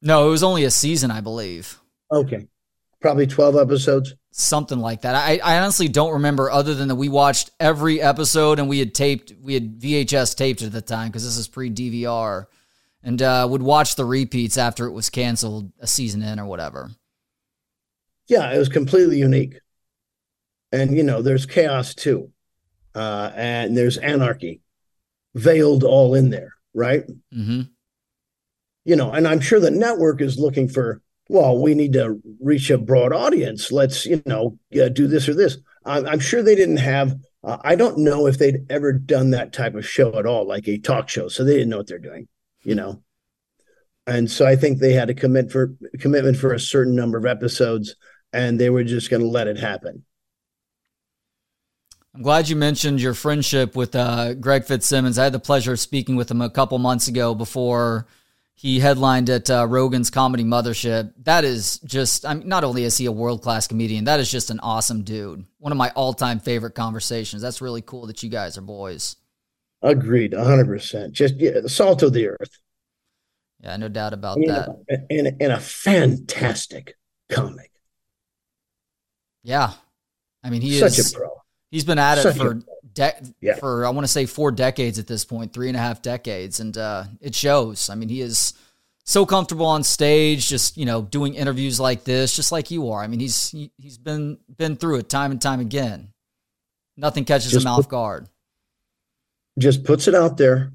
No, 0.00 0.28
it 0.28 0.30
was 0.30 0.44
only 0.44 0.62
a 0.62 0.70
season, 0.70 1.10
I 1.10 1.20
believe. 1.20 1.80
Okay. 2.12 2.46
Probably 3.00 3.26
12 3.26 3.56
episodes. 3.56 4.14
Something 4.30 4.78
like 4.78 5.02
that. 5.02 5.16
I, 5.16 5.40
I 5.42 5.58
honestly 5.58 5.88
don't 5.88 6.12
remember 6.12 6.52
other 6.52 6.74
than 6.74 6.86
that 6.86 6.94
we 6.94 7.08
watched 7.08 7.50
every 7.58 8.00
episode 8.00 8.60
and 8.60 8.68
we 8.68 8.78
had 8.78 8.94
taped, 8.94 9.32
we 9.42 9.54
had 9.54 9.80
VHS 9.80 10.36
taped 10.36 10.62
at 10.62 10.70
the 10.70 10.82
time 10.82 11.08
because 11.08 11.24
this 11.24 11.36
is 11.36 11.48
pre 11.48 11.68
DVR 11.68 12.46
and 13.02 13.20
uh, 13.20 13.44
would 13.50 13.62
watch 13.62 13.96
the 13.96 14.04
repeats 14.04 14.56
after 14.56 14.86
it 14.86 14.92
was 14.92 15.10
canceled 15.10 15.72
a 15.80 15.88
season 15.88 16.22
in 16.22 16.38
or 16.38 16.46
whatever. 16.46 16.92
Yeah, 18.28 18.52
it 18.52 18.58
was 18.58 18.68
completely 18.68 19.18
unique. 19.18 19.58
And, 20.70 20.96
you 20.96 21.02
know, 21.02 21.22
there's 21.22 21.44
chaos 21.44 21.92
too. 21.92 22.30
Uh, 22.94 23.32
and 23.34 23.76
there's 23.76 23.98
anarchy 23.98 24.60
veiled 25.34 25.82
all 25.82 26.14
in 26.14 26.30
there, 26.30 26.54
right? 26.74 27.04
Mm-hmm. 27.34 27.62
You 28.84 28.96
know, 28.96 29.12
and 29.12 29.26
I'm 29.26 29.40
sure 29.40 29.60
the 29.60 29.70
network 29.70 30.20
is 30.20 30.38
looking 30.38 30.68
for, 30.68 31.00
well, 31.28 31.58
we 31.58 31.74
need 31.74 31.94
to 31.94 32.20
reach 32.40 32.70
a 32.70 32.76
broad 32.76 33.12
audience. 33.12 33.72
Let's, 33.72 34.04
you 34.04 34.22
know, 34.26 34.58
uh, 34.78 34.88
do 34.88 35.06
this 35.06 35.28
or 35.28 35.34
this. 35.34 35.56
I'm, 35.84 36.06
I'm 36.06 36.20
sure 36.20 36.42
they 36.42 36.54
didn't 36.54 36.78
have, 36.78 37.14
uh, 37.42 37.58
I 37.62 37.76
don't 37.76 37.98
know 37.98 38.26
if 38.26 38.38
they'd 38.38 38.66
ever 38.68 38.92
done 38.92 39.30
that 39.30 39.52
type 39.52 39.74
of 39.74 39.86
show 39.86 40.18
at 40.18 40.26
all, 40.26 40.46
like 40.46 40.68
a 40.68 40.78
talk 40.78 41.08
show. 41.08 41.28
So 41.28 41.44
they 41.44 41.54
didn't 41.54 41.70
know 41.70 41.78
what 41.78 41.86
they're 41.86 41.98
doing, 41.98 42.28
you 42.62 42.74
know? 42.74 43.02
And 44.06 44.30
so 44.30 44.44
I 44.44 44.56
think 44.56 44.78
they 44.78 44.92
had 44.92 45.08
a 45.08 45.14
commit 45.14 45.50
for 45.50 45.74
commitment 45.98 46.36
for 46.36 46.52
a 46.52 46.60
certain 46.60 46.94
number 46.94 47.16
of 47.16 47.24
episodes 47.24 47.96
and 48.34 48.60
they 48.60 48.68
were 48.68 48.84
just 48.84 49.08
going 49.08 49.22
to 49.22 49.28
let 49.28 49.46
it 49.46 49.58
happen. 49.58 50.04
I'm 52.14 52.22
glad 52.22 52.48
you 52.48 52.54
mentioned 52.54 53.00
your 53.00 53.12
friendship 53.14 53.74
with 53.74 53.96
uh, 53.96 54.34
Greg 54.34 54.64
Fitzsimmons. 54.64 55.18
I 55.18 55.24
had 55.24 55.32
the 55.32 55.40
pleasure 55.40 55.72
of 55.72 55.80
speaking 55.80 56.14
with 56.14 56.30
him 56.30 56.40
a 56.40 56.48
couple 56.48 56.78
months 56.78 57.08
ago 57.08 57.34
before 57.34 58.06
he 58.54 58.78
headlined 58.78 59.28
at 59.28 59.50
uh, 59.50 59.66
Rogan's 59.66 60.10
Comedy 60.10 60.44
Mothership. 60.44 61.12
That 61.24 61.42
is 61.42 61.80
just, 61.80 62.24
I 62.24 62.34
mean, 62.34 62.48
not 62.48 62.62
only 62.62 62.84
is 62.84 62.96
he 62.96 63.06
a 63.06 63.12
world 63.12 63.42
class 63.42 63.66
comedian, 63.66 64.04
that 64.04 64.20
is 64.20 64.30
just 64.30 64.50
an 64.50 64.60
awesome 64.60 65.02
dude. 65.02 65.44
One 65.58 65.72
of 65.72 65.78
my 65.78 65.90
all 65.96 66.14
time 66.14 66.38
favorite 66.38 66.76
conversations. 66.76 67.42
That's 67.42 67.60
really 67.60 67.82
cool 67.82 68.06
that 68.06 68.22
you 68.22 68.28
guys 68.28 68.56
are 68.56 68.62
boys. 68.62 69.16
Agreed, 69.82 70.34
100%. 70.34 71.10
Just 71.10 71.34
yeah, 71.34 71.58
the 71.60 71.68
salt 71.68 72.04
of 72.04 72.12
the 72.12 72.28
earth. 72.28 72.60
Yeah, 73.58 73.76
no 73.76 73.88
doubt 73.88 74.12
about 74.12 74.36
I 74.36 74.40
mean, 74.40 74.48
that. 74.50 75.06
and, 75.10 75.42
and 75.42 75.52
a 75.52 75.58
fantastic 75.58 76.96
comic. 77.28 77.72
Yeah. 79.42 79.72
I 80.44 80.50
mean, 80.50 80.60
he 80.60 80.78
Such 80.78 80.98
is. 80.98 81.10
Such 81.10 81.16
a 81.16 81.18
pro. 81.18 81.43
He's 81.74 81.84
been 81.84 81.98
at 81.98 82.18
it 82.18 82.22
Such 82.22 82.36
for 82.36 82.60
de- 82.94 83.32
Yeah. 83.40 83.56
for 83.56 83.84
I 83.84 83.90
want 83.90 84.06
to 84.06 84.12
say 84.12 84.26
four 84.26 84.52
decades 84.52 85.00
at 85.00 85.08
this 85.08 85.24
point, 85.24 85.52
three 85.52 85.66
and 85.66 85.76
a 85.76 85.80
half 85.80 86.02
decades, 86.02 86.60
and 86.60 86.78
uh, 86.78 87.02
it 87.20 87.34
shows. 87.34 87.90
I 87.90 87.96
mean, 87.96 88.08
he 88.08 88.20
is 88.20 88.54
so 89.02 89.26
comfortable 89.26 89.66
on 89.66 89.82
stage, 89.82 90.48
just 90.48 90.76
you 90.76 90.86
know, 90.86 91.02
doing 91.02 91.34
interviews 91.34 91.80
like 91.80 92.04
this, 92.04 92.36
just 92.36 92.52
like 92.52 92.70
you 92.70 92.90
are. 92.90 93.02
I 93.02 93.08
mean, 93.08 93.18
he's 93.18 93.50
he, 93.50 93.72
he's 93.76 93.98
been 93.98 94.38
been 94.56 94.76
through 94.76 94.98
it 94.98 95.08
time 95.08 95.32
and 95.32 95.42
time 95.42 95.58
again. 95.58 96.12
Nothing 96.96 97.24
catches 97.24 97.50
Just 97.50 97.66
him 97.66 97.72
off 97.72 97.88
guard. 97.88 98.28
Just 99.58 99.82
puts 99.82 100.06
it 100.06 100.14
out 100.14 100.36
there. 100.36 100.70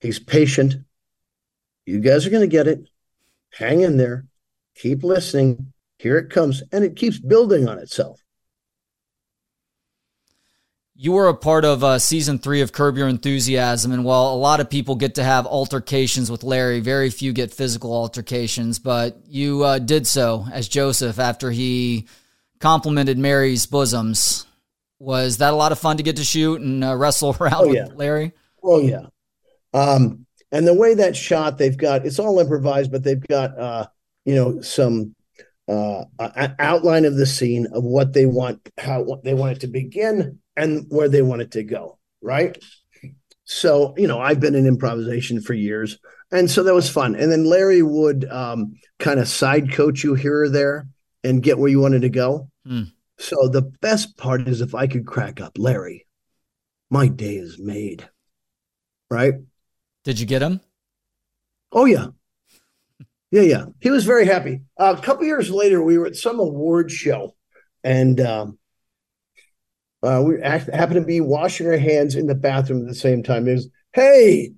He's 0.00 0.18
patient. 0.18 0.76
You 1.84 2.00
guys 2.00 2.26
are 2.26 2.30
going 2.30 2.40
to 2.40 2.46
get 2.46 2.66
it. 2.66 2.88
Hang 3.52 3.82
in 3.82 3.98
there. 3.98 4.24
Keep 4.74 5.04
listening. 5.04 5.74
Here 5.98 6.16
it 6.16 6.30
comes. 6.30 6.62
And 6.72 6.82
it 6.82 6.96
keeps 6.96 7.18
building 7.18 7.68
on 7.68 7.78
itself. 7.78 8.23
You 10.96 11.10
were 11.10 11.26
a 11.26 11.34
part 11.34 11.64
of 11.64 11.82
uh, 11.82 11.98
season 11.98 12.38
three 12.38 12.60
of 12.60 12.70
Curb 12.70 12.96
Your 12.96 13.08
Enthusiasm, 13.08 13.90
and 13.90 14.04
while 14.04 14.28
a 14.28 14.36
lot 14.36 14.60
of 14.60 14.70
people 14.70 14.94
get 14.94 15.16
to 15.16 15.24
have 15.24 15.44
altercations 15.44 16.30
with 16.30 16.44
Larry, 16.44 16.78
very 16.78 17.10
few 17.10 17.32
get 17.32 17.52
physical 17.52 17.92
altercations. 17.92 18.78
But 18.78 19.18
you 19.26 19.64
uh, 19.64 19.80
did 19.80 20.06
so 20.06 20.46
as 20.52 20.68
Joseph 20.68 21.18
after 21.18 21.50
he 21.50 22.06
complimented 22.60 23.18
Mary's 23.18 23.66
bosoms. 23.66 24.46
Was 25.00 25.38
that 25.38 25.52
a 25.52 25.56
lot 25.56 25.72
of 25.72 25.80
fun 25.80 25.96
to 25.96 26.04
get 26.04 26.16
to 26.16 26.24
shoot 26.24 26.60
and 26.60 26.84
uh, 26.84 26.94
wrestle 26.94 27.36
around 27.40 27.64
Oh, 27.64 27.68
with 27.68 27.76
yeah. 27.76 27.88
Larry? 27.92 28.32
Oh 28.62 28.80
yeah. 28.80 29.06
Um, 29.72 30.26
and 30.52 30.64
the 30.64 30.74
way 30.74 30.94
that 30.94 31.16
shot, 31.16 31.58
they've 31.58 31.76
got 31.76 32.06
it's 32.06 32.20
all 32.20 32.38
improvised, 32.38 32.92
but 32.92 33.02
they've 33.02 33.26
got 33.26 33.58
uh, 33.58 33.86
you 34.24 34.36
know, 34.36 34.60
some 34.60 35.16
uh 35.66 36.04
outline 36.60 37.04
of 37.04 37.16
the 37.16 37.26
scene 37.26 37.66
of 37.72 37.82
what 37.82 38.12
they 38.12 38.26
want, 38.26 38.70
how 38.78 39.20
they 39.24 39.34
want 39.34 39.56
it 39.56 39.60
to 39.62 39.66
begin 39.66 40.38
and 40.56 40.86
where 40.88 41.08
they 41.08 41.22
want 41.22 41.42
it 41.42 41.52
to 41.52 41.64
go, 41.64 41.98
right? 42.22 42.56
So, 43.44 43.94
you 43.96 44.06
know, 44.06 44.20
I've 44.20 44.40
been 44.40 44.54
in 44.54 44.66
improvisation 44.66 45.40
for 45.40 45.54
years, 45.54 45.98
and 46.30 46.50
so 46.50 46.62
that 46.62 46.74
was 46.74 46.88
fun. 46.88 47.14
And 47.14 47.30
then 47.30 47.44
Larry 47.44 47.82
would 47.82 48.24
um 48.30 48.74
kind 48.98 49.20
of 49.20 49.28
side 49.28 49.72
coach 49.72 50.02
you 50.02 50.14
here 50.14 50.42
or 50.44 50.48
there 50.48 50.88
and 51.22 51.42
get 51.42 51.58
where 51.58 51.70
you 51.70 51.80
wanted 51.80 52.02
to 52.02 52.08
go. 52.08 52.50
Hmm. 52.66 52.84
So 53.18 53.48
the 53.48 53.62
best 53.62 54.16
part 54.16 54.48
is 54.48 54.60
if 54.60 54.74
I 54.74 54.86
could 54.86 55.06
crack 55.06 55.40
up 55.40 55.58
Larry, 55.58 56.06
my 56.90 57.06
day 57.06 57.36
is 57.36 57.58
made. 57.58 58.08
Right? 59.10 59.34
Did 60.04 60.18
you 60.18 60.26
get 60.26 60.42
him? 60.42 60.60
Oh 61.70 61.84
yeah, 61.84 62.08
yeah, 63.30 63.42
yeah. 63.42 63.64
He 63.80 63.90
was 63.90 64.04
very 64.04 64.26
happy. 64.26 64.60
Uh, 64.78 64.94
a 64.96 65.02
couple 65.02 65.26
years 65.26 65.50
later, 65.50 65.82
we 65.82 65.98
were 65.98 66.06
at 66.06 66.16
some 66.16 66.38
award 66.38 66.90
show, 66.90 67.34
and 67.82 68.20
um, 68.20 68.58
uh, 70.04 70.22
we 70.22 70.40
act- 70.42 70.72
happened 70.72 71.00
to 71.00 71.06
be 71.06 71.20
washing 71.20 71.66
our 71.66 71.76
hands 71.76 72.14
in 72.14 72.26
the 72.26 72.34
bathroom 72.34 72.82
at 72.82 72.88
the 72.88 72.94
same 72.94 73.22
time. 73.22 73.48
It 73.48 73.54
was, 73.54 73.68
hey, 73.92 74.52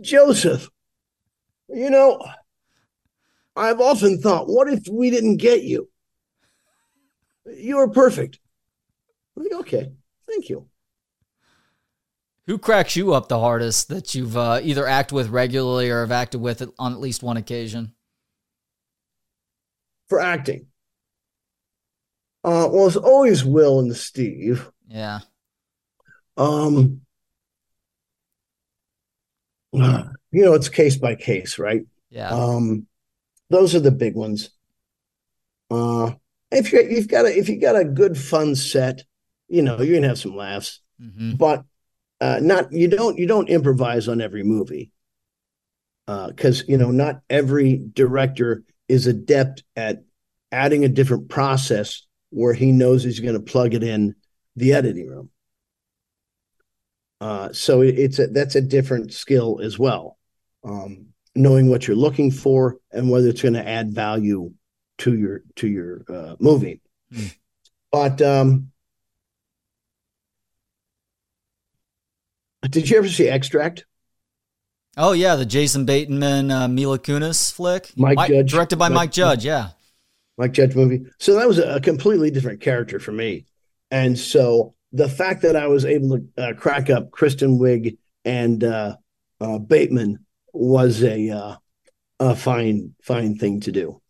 Joseph, 0.00 0.68
you 1.68 1.90
know, 1.90 2.24
I've 3.56 3.80
often 3.80 4.20
thought, 4.20 4.48
what 4.48 4.68
if 4.68 4.86
we 4.90 5.10
didn't 5.10 5.36
get 5.36 5.62
you? 5.62 5.88
You 7.46 7.78
are 7.78 7.88
perfect. 7.88 8.38
I'm 9.36 9.44
like, 9.44 9.52
okay, 9.60 9.92
thank 10.28 10.48
you. 10.48 10.66
Who 12.46 12.58
cracks 12.58 12.94
you 12.94 13.14
up 13.14 13.28
the 13.28 13.40
hardest 13.40 13.88
that 13.88 14.14
you've 14.14 14.36
uh, 14.36 14.60
either 14.62 14.86
acted 14.86 15.14
with 15.14 15.28
regularly 15.28 15.90
or 15.90 16.00
have 16.00 16.12
acted 16.12 16.40
with 16.40 16.62
on 16.78 16.92
at 16.92 17.00
least 17.00 17.22
one 17.22 17.36
occasion? 17.36 17.92
For 20.08 20.20
acting. 20.20 20.66
Uh, 22.44 22.68
well, 22.70 22.86
it's 22.86 22.96
always 22.96 23.42
Will 23.42 23.80
and 23.80 23.96
Steve. 23.96 24.70
Yeah. 24.86 25.20
Um, 26.36 27.00
you 29.72 29.80
know, 30.44 30.52
it's 30.52 30.68
case 30.68 30.96
by 30.96 31.14
case, 31.14 31.58
right? 31.58 31.86
Yeah. 32.10 32.28
Um, 32.28 32.86
those 33.48 33.74
are 33.74 33.80
the 33.80 33.90
big 33.90 34.14
ones. 34.14 34.50
Uh, 35.70 36.12
if 36.50 36.72
you 36.72 36.82
you've 36.82 37.08
got 37.08 37.24
a 37.24 37.36
if 37.36 37.48
you 37.48 37.58
got 37.58 37.76
a 37.76 37.84
good 37.84 38.18
fun 38.18 38.54
set, 38.54 39.04
you 39.48 39.62
know, 39.62 39.80
you're 39.80 39.96
gonna 39.96 40.08
have 40.08 40.18
some 40.18 40.36
laughs, 40.36 40.80
hmm 41.00 41.32
but 41.36 41.64
uh, 42.20 42.40
not 42.42 42.72
you 42.72 42.88
don't 42.88 43.18
you 43.18 43.26
don't 43.26 43.48
improvise 43.48 44.06
on 44.06 44.20
every 44.20 44.42
movie. 44.42 44.90
Uh, 46.06 46.28
because 46.28 46.64
you 46.68 46.76
know, 46.76 46.90
not 46.90 47.22
every 47.30 47.82
director 47.94 48.62
is 48.88 49.06
adept 49.06 49.64
at 49.74 50.04
adding 50.52 50.84
a 50.84 50.88
different 50.88 51.28
process 51.30 52.03
where 52.34 52.52
he 52.54 52.72
knows 52.72 53.04
he's 53.04 53.20
going 53.20 53.34
to 53.34 53.40
plug 53.40 53.74
it 53.74 53.82
in 53.82 54.14
the 54.56 54.72
editing 54.72 55.08
room. 55.08 55.30
Uh, 57.20 57.52
so 57.52 57.80
it- 57.80 57.98
it's 57.98 58.18
a, 58.18 58.26
that's 58.26 58.54
a 58.56 58.60
different 58.60 59.12
skill 59.12 59.60
as 59.62 59.78
well. 59.78 60.18
Um, 60.64 61.06
knowing 61.34 61.68
what 61.68 61.86
you're 61.86 61.96
looking 61.96 62.30
for 62.30 62.78
and 62.92 63.10
whether 63.10 63.28
it's 63.28 63.42
going 63.42 63.54
to 63.54 63.66
add 63.68 63.92
value 63.94 64.52
to 64.98 65.14
your 65.16 65.42
to 65.56 65.66
your 65.68 66.04
uh, 66.08 66.36
movie. 66.40 66.80
Hmm. 67.12 67.26
But 67.90 68.22
um, 68.22 68.70
did 72.68 72.88
you 72.88 72.98
ever 72.98 73.08
see 73.08 73.28
Extract? 73.28 73.84
Oh 74.96 75.12
yeah, 75.12 75.34
the 75.36 75.44
Jason 75.44 75.84
Bateman, 75.84 76.50
uh, 76.50 76.68
Mila 76.68 76.98
Kunis 76.98 77.52
flick, 77.52 77.92
Mike 77.96 78.28
Judge. 78.28 78.50
directed 78.52 78.76
by 78.76 78.88
Mike- 78.88 78.94
Mike 78.96 79.12
Judge. 79.12 79.44
Yeah. 79.44 79.70
Mike 80.36 80.52
Judge 80.52 80.74
movie. 80.74 81.04
So 81.18 81.34
that 81.34 81.46
was 81.46 81.58
a, 81.58 81.80
completely 81.80 82.30
different 82.30 82.60
character 82.60 82.98
for 82.98 83.12
me. 83.12 83.46
And 83.90 84.18
so 84.18 84.74
the 84.92 85.08
fact 85.08 85.42
that 85.42 85.56
I 85.56 85.66
was 85.66 85.84
able 85.84 86.18
to 86.18 86.28
uh, 86.36 86.52
crack 86.54 86.90
up 86.90 87.10
Kristen 87.10 87.58
Wiig 87.58 87.96
and 88.24 88.64
uh, 88.64 88.96
uh, 89.40 89.58
Bateman 89.58 90.24
was 90.52 91.02
a 91.02 91.30
uh, 91.30 91.56
a 92.20 92.36
fine 92.36 92.94
fine 93.02 93.36
thing 93.36 93.60
to 93.60 93.72
do. 93.72 94.00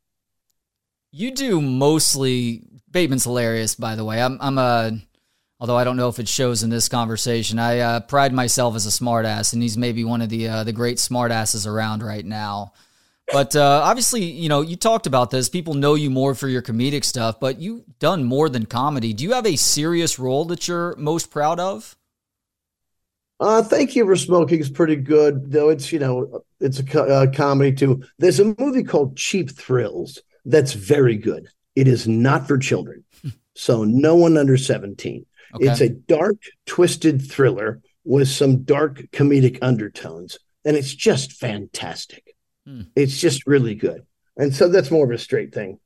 You 1.10 1.32
do 1.32 1.60
mostly 1.60 2.62
Bateman's 2.90 3.24
hilarious, 3.24 3.74
by 3.74 3.94
the 3.94 4.04
way. 4.04 4.22
I'm 4.22 4.38
I'm 4.40 4.58
a 4.58 4.98
although 5.60 5.76
I 5.76 5.84
don't 5.84 5.96
know 5.96 6.08
if 6.08 6.18
it 6.18 6.28
shows 6.28 6.62
in 6.62 6.70
this 6.70 6.88
conversation. 6.88 7.58
I 7.58 7.78
uh, 7.78 8.00
pride 8.00 8.32
myself 8.32 8.76
as 8.76 8.86
a 8.86 8.90
smartass, 8.90 9.52
and 9.52 9.62
he's 9.62 9.78
maybe 9.78 10.04
one 10.04 10.22
of 10.22 10.28
the 10.28 10.48
uh, 10.48 10.64
the 10.64 10.72
great 10.72 10.98
smartasses 10.98 11.66
around 11.66 12.02
right 12.02 12.24
now. 12.24 12.72
But 13.32 13.56
uh, 13.56 13.80
obviously, 13.84 14.22
you 14.24 14.48
know, 14.48 14.60
you 14.60 14.76
talked 14.76 15.06
about 15.06 15.30
this. 15.30 15.48
People 15.48 15.74
know 15.74 15.94
you 15.94 16.10
more 16.10 16.34
for 16.34 16.48
your 16.48 16.62
comedic 16.62 17.04
stuff, 17.04 17.40
but 17.40 17.58
you've 17.58 17.82
done 17.98 18.24
more 18.24 18.48
than 18.48 18.66
comedy. 18.66 19.12
Do 19.12 19.24
you 19.24 19.32
have 19.32 19.46
a 19.46 19.56
serious 19.56 20.18
role 20.18 20.44
that 20.46 20.68
you're 20.68 20.94
most 20.96 21.30
proud 21.30 21.58
of? 21.58 21.96
Uh, 23.40 23.62
thank 23.62 23.96
you 23.96 24.04
for 24.04 24.16
smoking 24.16 24.60
is 24.60 24.70
pretty 24.70 24.96
good, 24.96 25.50
though. 25.50 25.68
It's 25.68 25.92
you 25.92 25.98
know 25.98 26.42
it's 26.60 26.78
a 26.78 26.84
co- 26.84 27.06
uh, 27.06 27.30
comedy 27.30 27.72
too. 27.72 28.02
There's 28.18 28.40
a 28.40 28.54
movie 28.58 28.84
called 28.84 29.16
Cheap 29.16 29.50
Thrills 29.50 30.20
that's 30.44 30.72
very 30.72 31.16
good. 31.16 31.48
It 31.74 31.88
is 31.88 32.06
not 32.06 32.46
for 32.46 32.58
children, 32.58 33.04
so 33.54 33.84
no 33.84 34.14
one 34.14 34.36
under 34.36 34.56
seventeen. 34.56 35.26
Okay. 35.54 35.66
It's 35.66 35.80
a 35.80 35.88
dark, 35.88 36.36
twisted 36.66 37.28
thriller 37.28 37.80
with 38.04 38.28
some 38.28 38.62
dark 38.62 39.02
comedic 39.12 39.58
undertones, 39.62 40.38
and 40.64 40.76
it's 40.76 40.94
just 40.94 41.32
fantastic. 41.32 42.23
Hmm. 42.66 42.82
It's 42.96 43.18
just 43.18 43.46
really 43.46 43.74
good, 43.74 44.06
and 44.36 44.54
so 44.54 44.68
that's 44.68 44.90
more 44.90 45.04
of 45.04 45.10
a 45.10 45.18
straight 45.18 45.54
thing. 45.54 45.78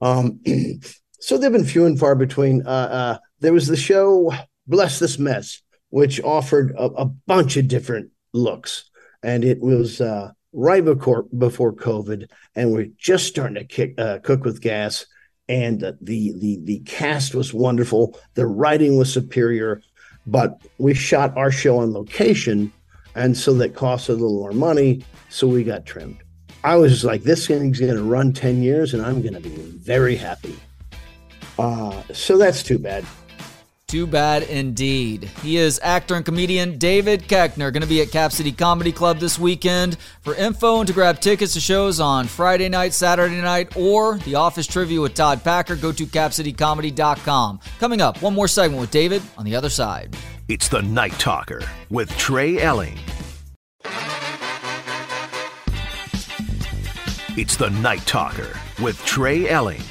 Um, 0.00 0.40
so 1.20 1.36
they've 1.36 1.52
been 1.52 1.64
few 1.64 1.86
and 1.86 1.98
far 1.98 2.14
between. 2.14 2.66
Uh, 2.66 2.70
uh, 2.70 3.18
there 3.40 3.52
was 3.52 3.66
the 3.66 3.76
show 3.76 4.32
"Bless 4.66 4.98
This 4.98 5.18
Mess," 5.18 5.62
which 5.90 6.20
offered 6.22 6.72
a, 6.72 6.84
a 6.84 7.04
bunch 7.04 7.56
of 7.56 7.68
different 7.68 8.10
looks, 8.32 8.88
and 9.22 9.44
it 9.44 9.60
was 9.60 10.00
uh, 10.00 10.30
right 10.52 10.84
before 10.84 11.24
before 11.24 11.74
COVID, 11.74 12.28
and 12.54 12.72
we're 12.72 12.90
just 12.96 13.26
starting 13.26 13.56
to 13.56 13.64
kick, 13.64 13.94
uh, 13.98 14.18
cook 14.20 14.44
with 14.44 14.60
gas 14.60 15.06
and 15.50 15.80
the 15.80 16.32
the 16.38 16.60
the 16.62 16.78
cast 16.86 17.34
was 17.34 17.52
wonderful. 17.52 18.16
The 18.34 18.46
writing 18.46 18.96
was 18.96 19.12
superior, 19.12 19.82
but 20.24 20.62
we 20.78 20.94
shot 20.94 21.36
our 21.36 21.50
show 21.50 21.78
on 21.78 21.92
location, 21.92 22.72
and 23.14 23.36
so 23.36 23.54
that 23.54 23.74
cost 23.74 24.08
a 24.08 24.12
little 24.12 24.38
more 24.38 24.52
money. 24.52 25.04
So 25.28 25.46
we 25.46 25.64
got 25.64 25.86
trimmed. 25.86 26.18
I 26.64 26.76
was 26.76 26.92
just 26.92 27.04
like, 27.04 27.22
this 27.22 27.46
thing's 27.46 27.80
going 27.80 27.94
to 27.94 28.02
run 28.02 28.32
ten 28.32 28.62
years, 28.62 28.94
and 28.94 29.02
I'm 29.04 29.22
going 29.22 29.34
to 29.34 29.40
be 29.40 29.50
very 29.50 30.16
happy. 30.16 30.56
Uh, 31.58 32.02
so 32.12 32.36
that's 32.38 32.62
too 32.62 32.78
bad. 32.78 33.04
Too 33.90 34.06
bad 34.06 34.44
indeed. 34.44 35.24
He 35.42 35.56
is 35.56 35.80
actor 35.82 36.14
and 36.14 36.24
comedian 36.24 36.78
David 36.78 37.22
Koechner, 37.22 37.72
going 37.72 37.82
to 37.82 37.88
be 37.88 38.00
at 38.00 38.12
Cap 38.12 38.30
City 38.30 38.52
Comedy 38.52 38.92
Club 38.92 39.18
this 39.18 39.36
weekend. 39.36 39.96
For 40.20 40.36
info 40.36 40.78
and 40.78 40.86
to 40.86 40.92
grab 40.92 41.18
tickets 41.18 41.54
to 41.54 41.60
shows 41.60 41.98
on 41.98 42.28
Friday 42.28 42.68
night, 42.68 42.94
Saturday 42.94 43.40
night, 43.40 43.76
or 43.76 44.18
the 44.18 44.36
office 44.36 44.68
trivia 44.68 45.00
with 45.00 45.14
Todd 45.14 45.42
Packer, 45.42 45.74
go 45.74 45.90
to 45.90 46.06
capcitycomedy.com. 46.06 47.58
Coming 47.80 48.00
up, 48.00 48.22
one 48.22 48.32
more 48.32 48.46
segment 48.46 48.80
with 48.80 48.92
David 48.92 49.22
on 49.36 49.44
the 49.44 49.56
other 49.56 49.68
side. 49.68 50.14
It's 50.46 50.68
the 50.68 50.82
Night 50.82 51.18
Talker 51.18 51.60
with 51.88 52.16
Trey 52.16 52.60
Elling. 52.60 52.96
It's 57.36 57.56
the 57.56 57.70
Night 57.70 58.06
Talker 58.06 58.56
with 58.80 59.04
Trey 59.04 59.48
Elling. 59.48 59.82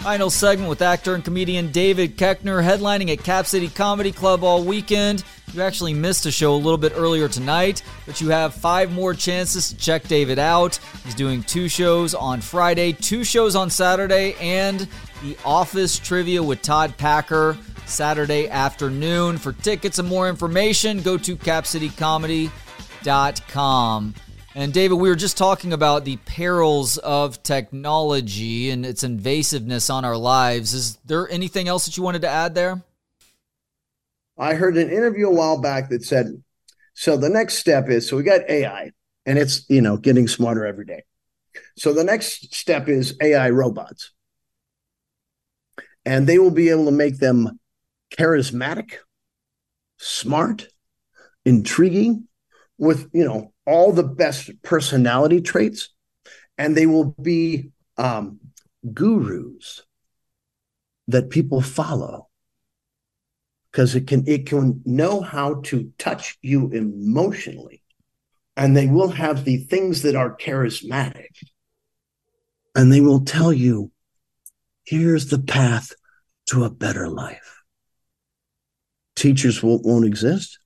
Final 0.00 0.30
segment 0.30 0.70
with 0.70 0.80
actor 0.80 1.14
and 1.14 1.22
comedian 1.22 1.70
David 1.72 2.16
Koechner 2.16 2.64
headlining 2.64 3.12
at 3.12 3.22
Cap 3.22 3.44
City 3.44 3.68
Comedy 3.68 4.10
Club 4.10 4.42
all 4.42 4.64
weekend. 4.64 5.22
You 5.52 5.60
actually 5.60 5.92
missed 5.92 6.24
a 6.24 6.30
show 6.30 6.54
a 6.54 6.56
little 6.56 6.78
bit 6.78 6.94
earlier 6.96 7.28
tonight, 7.28 7.82
but 8.06 8.18
you 8.18 8.30
have 8.30 8.54
five 8.54 8.90
more 8.90 9.12
chances 9.12 9.68
to 9.68 9.76
check 9.76 10.08
David 10.08 10.38
out. 10.38 10.78
He's 11.04 11.14
doing 11.14 11.42
two 11.42 11.68
shows 11.68 12.14
on 12.14 12.40
Friday, 12.40 12.92
two 12.92 13.24
shows 13.24 13.54
on 13.54 13.68
Saturday, 13.68 14.36
and 14.40 14.88
the 15.22 15.36
Office 15.44 15.98
Trivia 15.98 16.42
with 16.42 16.62
Todd 16.62 16.96
Packer 16.96 17.58
Saturday 17.84 18.48
afternoon. 18.48 19.36
For 19.36 19.52
tickets 19.52 19.98
and 19.98 20.08
more 20.08 20.30
information, 20.30 21.02
go 21.02 21.18
to 21.18 21.36
capcitycomedy.com. 21.36 24.14
And 24.52 24.72
David, 24.72 24.96
we 24.96 25.08
were 25.08 25.16
just 25.16 25.36
talking 25.36 25.72
about 25.72 26.04
the 26.04 26.16
perils 26.16 26.98
of 26.98 27.40
technology 27.44 28.70
and 28.70 28.84
its 28.84 29.04
invasiveness 29.04 29.94
on 29.94 30.04
our 30.04 30.16
lives. 30.16 30.74
Is 30.74 30.96
there 31.04 31.28
anything 31.28 31.68
else 31.68 31.86
that 31.86 31.96
you 31.96 32.02
wanted 32.02 32.22
to 32.22 32.28
add 32.28 32.56
there? 32.56 32.82
I 34.36 34.54
heard 34.54 34.76
an 34.76 34.90
interview 34.90 35.28
a 35.28 35.34
while 35.34 35.60
back 35.60 35.90
that 35.90 36.02
said, 36.02 36.42
so 36.94 37.16
the 37.16 37.28
next 37.28 37.58
step 37.58 37.88
is 37.88 38.08
so 38.08 38.16
we 38.16 38.24
got 38.24 38.48
AI 38.50 38.90
and 39.24 39.38
it's, 39.38 39.68
you 39.70 39.80
know, 39.80 39.96
getting 39.96 40.26
smarter 40.26 40.66
every 40.66 40.84
day. 40.84 41.04
So 41.76 41.92
the 41.92 42.04
next 42.04 42.52
step 42.52 42.88
is 42.88 43.16
AI 43.22 43.50
robots. 43.50 44.10
And 46.04 46.26
they 46.26 46.40
will 46.40 46.50
be 46.50 46.70
able 46.70 46.86
to 46.86 46.90
make 46.90 47.18
them 47.18 47.60
charismatic, 48.12 48.94
smart, 49.98 50.68
intriguing, 51.44 52.26
with, 52.78 53.10
you 53.12 53.24
know, 53.24 53.52
all 53.70 53.92
the 53.92 54.02
best 54.02 54.50
personality 54.62 55.40
traits. 55.40 55.90
And 56.58 56.76
they 56.76 56.86
will 56.86 57.14
be 57.22 57.70
um, 57.96 58.40
gurus 58.92 59.82
that 61.08 61.30
people 61.30 61.60
follow 61.60 62.28
because 63.70 63.94
it 63.94 64.06
can 64.06 64.24
it 64.26 64.46
can 64.46 64.82
know 64.84 65.20
how 65.20 65.60
to 65.62 65.92
touch 65.98 66.38
you 66.42 66.70
emotionally 66.70 67.82
and 68.56 68.76
they 68.76 68.86
will 68.86 69.08
have 69.08 69.44
the 69.44 69.58
things 69.58 70.02
that 70.02 70.14
are 70.14 70.36
charismatic 70.36 71.30
and 72.74 72.92
they 72.92 73.00
will 73.00 73.24
tell 73.24 73.52
you 73.52 73.90
here's 74.84 75.28
the 75.28 75.38
path 75.38 75.92
to 76.46 76.64
a 76.64 76.70
better 76.70 77.08
life 77.08 77.62
teachers 79.16 79.62
won't, 79.62 79.84
won't 79.84 80.06
exist 80.06 80.59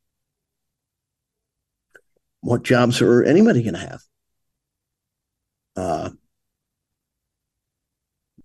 what 2.45 2.62
jobs 2.62 3.01
are 3.01 3.22
anybody 3.22 3.62
going 3.62 3.74
to 3.74 3.80
have 3.80 4.03
uh, 5.76 6.11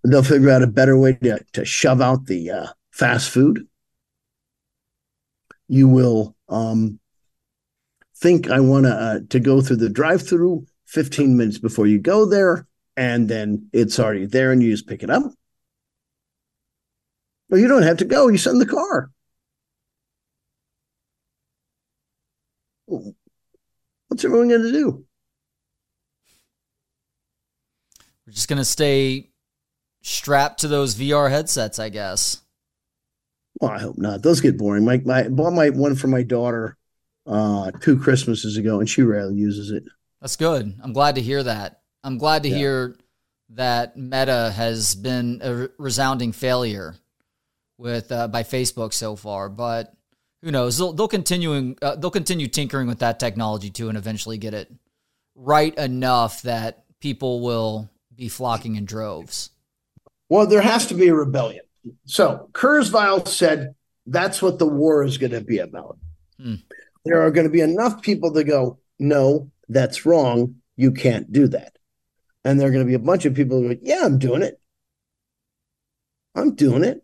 they'll 0.04 0.24
figure 0.24 0.50
out 0.50 0.64
a 0.64 0.68
better 0.68 0.98
way 0.98 1.14
to, 1.14 1.40
to 1.54 1.64
shove 1.66 2.02
out 2.02 2.26
the 2.26 2.50
uh, 2.50 2.68
fast 2.92 3.30
food 3.30 3.68
you 5.68 5.88
will 5.88 6.36
um, 6.50 7.00
think 8.20 8.50
I 8.50 8.60
want 8.60 8.86
to 8.86 8.94
uh, 8.94 9.20
to 9.30 9.40
go 9.40 9.62
through 9.62 9.78
the 9.78 9.90
drive-through 9.90 10.66
15 10.88 11.38
minutes 11.38 11.58
before 11.58 11.88
you 11.88 12.00
go 12.00 12.26
there, 12.26 12.68
and 12.98 13.30
then 13.30 13.70
it's 13.72 14.00
already 14.00 14.26
there, 14.26 14.52
and 14.52 14.62
you 14.62 14.72
just 14.72 14.88
pick 14.88 15.04
it 15.04 15.10
up. 15.10 15.24
Well, 17.50 17.60
you 17.60 17.68
don't 17.68 17.84
have 17.84 17.98
to 17.98 18.06
go. 18.06 18.28
You 18.28 18.38
send 18.38 18.60
the 18.60 18.66
car. 18.66 19.12
What's 24.10 24.26
everyone 24.26 24.50
going 24.50 24.64
to 24.64 24.72
do? 24.72 25.06
We're 28.26 28.34
just 28.34 28.48
going 28.48 28.58
to 28.58 28.66
stay 28.66 29.30
strapped 30.02 30.62
to 30.62 30.68
those 30.68 30.96
VR 30.96 31.30
headsets, 31.30 31.80
I 31.80 31.90
guess. 31.90 32.42
Well, 33.62 33.72
I 33.72 33.80
hope 33.80 33.98
not. 33.98 34.22
Those 34.22 34.42
get 34.42 34.58
boring. 34.58 34.86
My 34.86 35.02
my 35.04 35.28
bought 35.28 35.54
my 35.54 35.70
one 35.70 35.96
for 35.96 36.08
my 36.08 36.24
daughter 36.24 36.78
uh 37.26 37.72
two 37.82 38.00
Christmases 38.00 38.58
ago, 38.58 38.80
and 38.80 38.90
she 38.90 39.02
rarely 39.02 39.36
uses 39.36 39.72
it. 39.72 39.84
That's 40.22 40.36
good. 40.36 40.76
I'm 40.82 40.94
glad 40.94 41.16
to 41.16 41.22
hear 41.22 41.44
that. 41.44 41.82
I'm 42.04 42.18
glad 42.18 42.44
to 42.44 42.50
yeah. 42.50 42.56
hear 42.56 42.98
that 43.50 43.98
Meta 43.98 44.52
has 44.56 44.96
been 44.96 45.42
a 45.44 45.70
resounding 45.78 46.32
failure 46.32 46.96
with 47.78 48.12
uh, 48.12 48.28
by 48.28 48.44
Facebook 48.44 48.94
so 48.94 49.16
far, 49.16 49.50
but 49.50 49.94
who 50.42 50.52
knows? 50.52 50.78
They'll, 50.78 50.94
they'll 50.94 51.08
continue 51.08 51.76
uh, 51.82 51.96
they'll 51.96 52.12
continue 52.12 52.48
tinkering 52.48 52.88
with 52.88 53.00
that 53.00 53.20
technology 53.20 53.70
too, 53.70 53.90
and 53.90 53.98
eventually 53.98 54.38
get 54.38 54.54
it 54.54 54.72
right 55.36 55.76
enough 55.78 56.42
that 56.44 56.84
people 57.00 57.42
will 57.42 57.90
be 58.16 58.30
flocking 58.30 58.76
in 58.76 58.86
droves. 58.86 59.52
Well, 60.30 60.46
there 60.46 60.62
has 60.62 60.88
to 60.88 60.94
be 60.94 61.08
a 61.08 61.16
rebellion. 61.16 61.64
So 62.06 62.50
Kurzweil 62.54 63.28
said 63.28 63.74
that's 64.06 64.42
what 64.42 64.60
the 64.60 64.68
war 64.68 65.04
is 65.04 65.18
going 65.18 65.32
to 65.32 65.42
be 65.42 65.60
about. 65.60 65.98
Hmm. 66.40 66.56
There 67.06 67.22
are 67.22 67.32
going 67.32 67.48
to 67.48 67.52
be 67.52 67.62
enough 67.62 68.02
people 68.02 68.34
to 68.34 68.44
go, 68.44 68.80
no, 69.00 69.50
that's 69.70 70.06
wrong. 70.06 70.56
You 70.76 70.92
can't 70.92 71.32
do 71.32 71.48
that. 71.48 71.78
And 72.44 72.60
there 72.60 72.68
are 72.68 72.72
going 72.72 72.84
to 72.86 72.90
be 72.90 72.96
a 72.96 73.00
bunch 73.00 73.26
of 73.26 73.34
people 73.34 73.62
who 73.62 73.76
go, 73.76 73.82
yeah, 73.82 74.02
I'm 74.04 74.20
doing 74.20 74.42
it. 74.42 74.60
I'm 76.36 76.56
doing 76.56 76.84
it. 76.84 77.04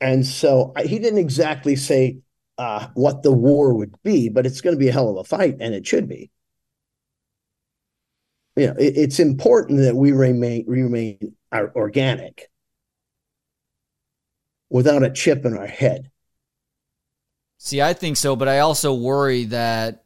And 0.00 0.24
so 0.24 0.72
he 0.84 0.98
didn't 0.98 1.18
exactly 1.18 1.76
say 1.76 2.18
uh, 2.56 2.88
what 2.94 3.22
the 3.22 3.32
war 3.32 3.74
would 3.74 3.94
be, 4.02 4.28
but 4.28 4.46
it's 4.46 4.60
going 4.60 4.74
to 4.74 4.78
be 4.78 4.88
a 4.88 4.92
hell 4.92 5.08
of 5.08 5.16
a 5.16 5.24
fight, 5.24 5.56
and 5.60 5.74
it 5.74 5.86
should 5.86 6.08
be. 6.08 6.30
You 8.56 8.68
know, 8.68 8.74
it, 8.78 8.96
it's 8.96 9.20
important 9.20 9.80
that 9.80 9.94
we 9.94 10.12
remain 10.12 10.64
remain 10.66 11.36
organic 11.52 12.50
without 14.70 15.02
a 15.02 15.10
chip 15.10 15.44
in 15.44 15.56
our 15.56 15.66
head. 15.66 16.10
See, 17.58 17.82
I 17.82 17.92
think 17.92 18.16
so, 18.16 18.36
but 18.36 18.48
I 18.48 18.60
also 18.60 18.94
worry 18.94 19.44
that 19.46 20.04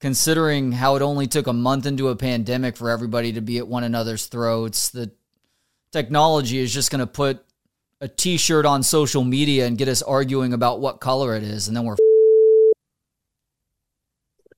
considering 0.00 0.72
how 0.72 0.96
it 0.96 1.02
only 1.02 1.26
took 1.26 1.46
a 1.46 1.52
month 1.52 1.86
into 1.86 2.08
a 2.08 2.16
pandemic 2.16 2.76
for 2.76 2.90
everybody 2.90 3.32
to 3.32 3.40
be 3.40 3.58
at 3.58 3.68
one 3.68 3.84
another's 3.84 4.26
throats, 4.26 4.90
the 4.90 5.12
technology 5.92 6.58
is 6.58 6.72
just 6.72 6.90
going 6.90 6.98
to 6.98 7.06
put 7.06 7.44
a 8.02 8.08
t-shirt 8.08 8.66
on 8.66 8.82
social 8.82 9.24
media 9.24 9.66
and 9.66 9.78
get 9.78 9.88
us 9.88 10.02
arguing 10.02 10.52
about 10.52 10.80
what 10.80 11.00
color 11.00 11.34
it 11.34 11.42
is 11.42 11.68
and 11.68 11.76
then 11.76 11.84
we're 11.84 11.96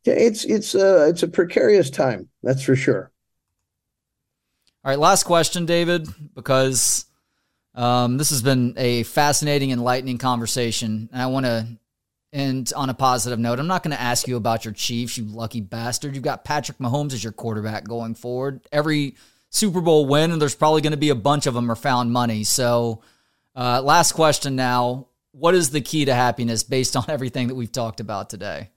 yeah, 0.05 0.15
it's 0.15 0.45
it's 0.45 0.75
a 0.75 1.09
it's 1.09 1.23
a 1.23 1.29
precarious 1.29 1.89
time, 1.89 2.29
that's 2.43 2.63
for 2.63 2.77
sure. 2.77 3.11
All 4.85 4.91
right, 4.91 4.99
last 4.99 5.23
question, 5.23 5.65
David, 5.65 6.07
because 6.35 7.07
um, 7.75 8.19
this 8.19 8.29
has 8.29 8.43
been 8.43 8.75
a 8.77 9.05
fascinating, 9.05 9.71
enlightening 9.71 10.19
conversation, 10.19 11.09
and 11.11 11.23
I 11.23 11.27
want 11.27 11.47
to 11.47 11.67
end 12.35 12.73
on 12.77 12.91
a 12.91 12.95
positive 12.95 13.39
note. 13.39 13.59
I'm 13.59 13.67
not 13.67 13.83
going 13.83 13.97
to 13.97 14.01
ask 14.01 14.29
you 14.29 14.37
about 14.37 14.67
your 14.67 14.75
Chiefs, 14.75 15.17
you 15.17 15.25
lucky 15.25 15.63
bastard. 15.63 16.15
You've 16.15 16.25
got 16.25 16.45
Patrick 16.45 16.77
Mahomes 16.79 17.15
as 17.15 17.25
your 17.25 17.33
quarterback 17.33 17.85
going 17.85 18.15
forward. 18.15 18.61
Every 18.73 19.15
Super 19.49 19.81
Bowl 19.81 20.05
win, 20.05 20.33
and 20.33 20.43
there's 20.43 20.55
probably 20.55 20.83
going 20.83 20.91
to 20.91 20.99
be 20.99 21.09
a 21.09 21.15
bunch 21.15 21.47
of 21.47 21.55
them 21.55 21.71
are 21.71 21.77
found 21.77 22.13
money. 22.13 22.45
So, 22.45 23.01
uh, 23.55 23.83
last 23.83 24.13
question 24.13 24.57
now. 24.57 25.09
What 25.33 25.55
is 25.55 25.71
the 25.71 25.81
key 25.81 26.05
to 26.05 26.15
happiness 26.15 26.63
based 26.63 26.97
on 26.97 27.05
everything 27.09 27.49
that 27.49 27.55
we've 27.55 27.73
talked 27.73 28.01
about 28.01 28.31
today? 28.31 28.71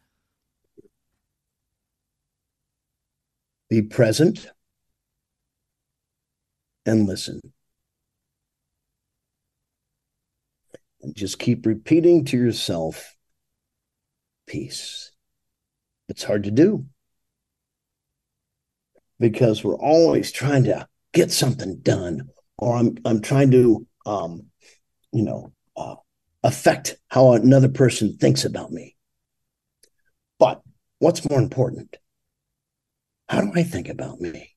Be 3.69 3.81
present 3.81 4.49
and 6.85 7.05
listen. 7.05 7.41
and 11.07 11.15
just 11.15 11.39
keep 11.39 11.65
repeating 11.65 12.25
to 12.25 12.37
yourself 12.37 13.15
peace. 14.45 15.11
It's 16.09 16.23
hard 16.23 16.43
to 16.43 16.51
do 16.51 16.85
because 19.19 19.63
we're 19.63 19.79
always 19.79 20.31
trying 20.31 20.65
to 20.65 20.87
get 21.13 21.31
something 21.31 21.77
done, 21.77 22.29
or 22.57 22.75
I'm 22.75 22.97
I'm 23.05 23.21
trying 23.21 23.51
to 23.51 23.87
um, 24.05 24.47
you 25.11 25.23
know 25.23 25.53
uh, 25.75 25.95
affect 26.43 26.95
how 27.09 27.33
another 27.33 27.69
person 27.69 28.17
thinks 28.17 28.45
about 28.45 28.71
me. 28.71 28.95
But 30.39 30.61
what's 30.99 31.27
more 31.29 31.39
important? 31.39 31.97
How 33.29 33.41
do 33.41 33.51
I 33.55 33.63
think 33.63 33.89
about 33.89 34.21
me? 34.21 34.51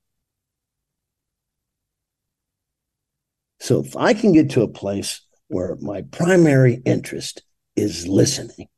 So 3.59 3.81
if 3.81 3.97
I 3.97 4.15
can 4.15 4.33
get 4.33 4.51
to 4.51 4.63
a 4.63 4.69
place 4.69 5.21
where 5.49 5.77
my 5.81 6.03
primary 6.03 6.81
interest 6.87 7.43
is 7.77 8.07
listening. 8.07 8.69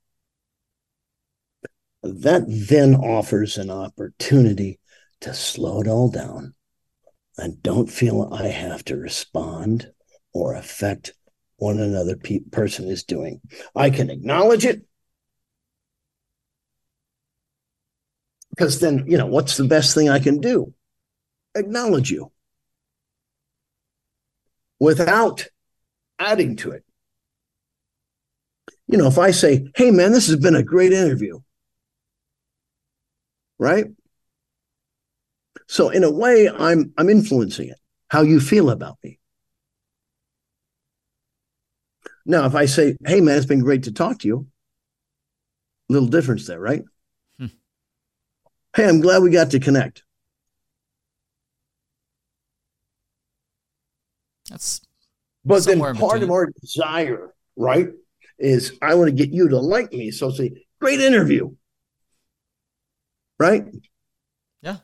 That 2.03 2.45
then 2.49 2.95
offers 2.97 3.59
an 3.59 3.71
opportunity 3.71 4.81
to 5.21 5.35
slow 5.35 5.83
it 5.83 5.87
all 5.87 6.11
down 6.11 6.55
and 7.39 7.63
don't 7.63 7.91
feel 7.91 8.29
I 8.33 8.49
have 8.49 8.85
to 8.87 8.97
respond 8.97 9.93
or 10.33 10.55
affect 10.55 11.13
what 11.63 11.77
another 11.77 12.17
pe- 12.17 12.41
person 12.51 12.89
is 12.89 13.05
doing. 13.05 13.41
I 13.77 13.91
can 13.91 14.11
acknowledge 14.11 14.65
it 14.65 14.83
because 18.51 18.81
then, 18.81 19.05
you 19.07 19.17
know, 19.17 19.27
what's 19.27 19.57
the 19.57 19.65
best 19.65 19.95
thing 19.95 20.11
I 20.11 20.19
can 20.19 20.41
do? 20.41 20.75
Acknowledge 21.55 22.11
you 22.11 22.33
without 24.81 25.47
adding 26.19 26.57
to 26.57 26.73
it. 26.73 26.85
You 28.89 28.99
know, 28.99 29.07
if 29.07 29.19
I 29.19 29.31
say, 29.31 29.71
hey, 29.77 29.93
man, 29.93 30.11
this 30.11 30.27
has 30.27 30.37
been 30.37 30.57
a 30.57 30.65
great 30.65 30.93
interview, 30.93 31.39
right? 33.61 33.87
So 35.69 35.91
in 35.91 36.03
a 36.03 36.11
way, 36.11 36.49
I'm 36.51 36.93
I'm 36.99 37.09
influencing 37.09 37.69
it, 37.69 37.79
how 38.09 38.23
you 38.23 38.41
feel 38.41 38.69
about 38.69 38.99
me. 39.05 39.21
Now, 42.25 42.47
if 42.47 42.55
I 42.55 42.67
say, 42.67 42.97
hey 43.05 43.21
man, 43.21 43.37
it's 43.37 43.47
been 43.47 43.61
great 43.61 43.85
to 43.85 43.93
talk 43.93 44.21
to 44.21 44.29
you, 44.29 44.47
little 45.89 46.09
difference 46.09 46.47
there, 46.47 46.61
right? 46.61 46.83
Hmm. 47.39 47.47
Hey, 48.77 48.89
I'm 48.89 49.01
glad 49.01 49.23
we 49.23 49.31
got 49.31 49.51
to 49.51 49.61
connect. 49.61 50.05
That's 54.49 54.81
but 55.45 55.65
then 55.65 55.81
part 55.81 55.97
between. 55.97 56.23
of 56.23 56.31
our 56.31 56.53
desire, 56.61 57.35
right, 57.57 57.89
is 58.39 58.79
I 58.81 58.95
want 58.95 59.09
to 59.09 59.17
get 59.17 59.31
you 59.31 59.49
to 59.49 59.59
like 59.59 59.93
me. 59.93 60.11
So 60.11 60.31
say, 60.31 60.65
great 60.81 61.01
interview. 61.01 61.55
Right? 63.39 63.65
Yeah. 64.61 64.77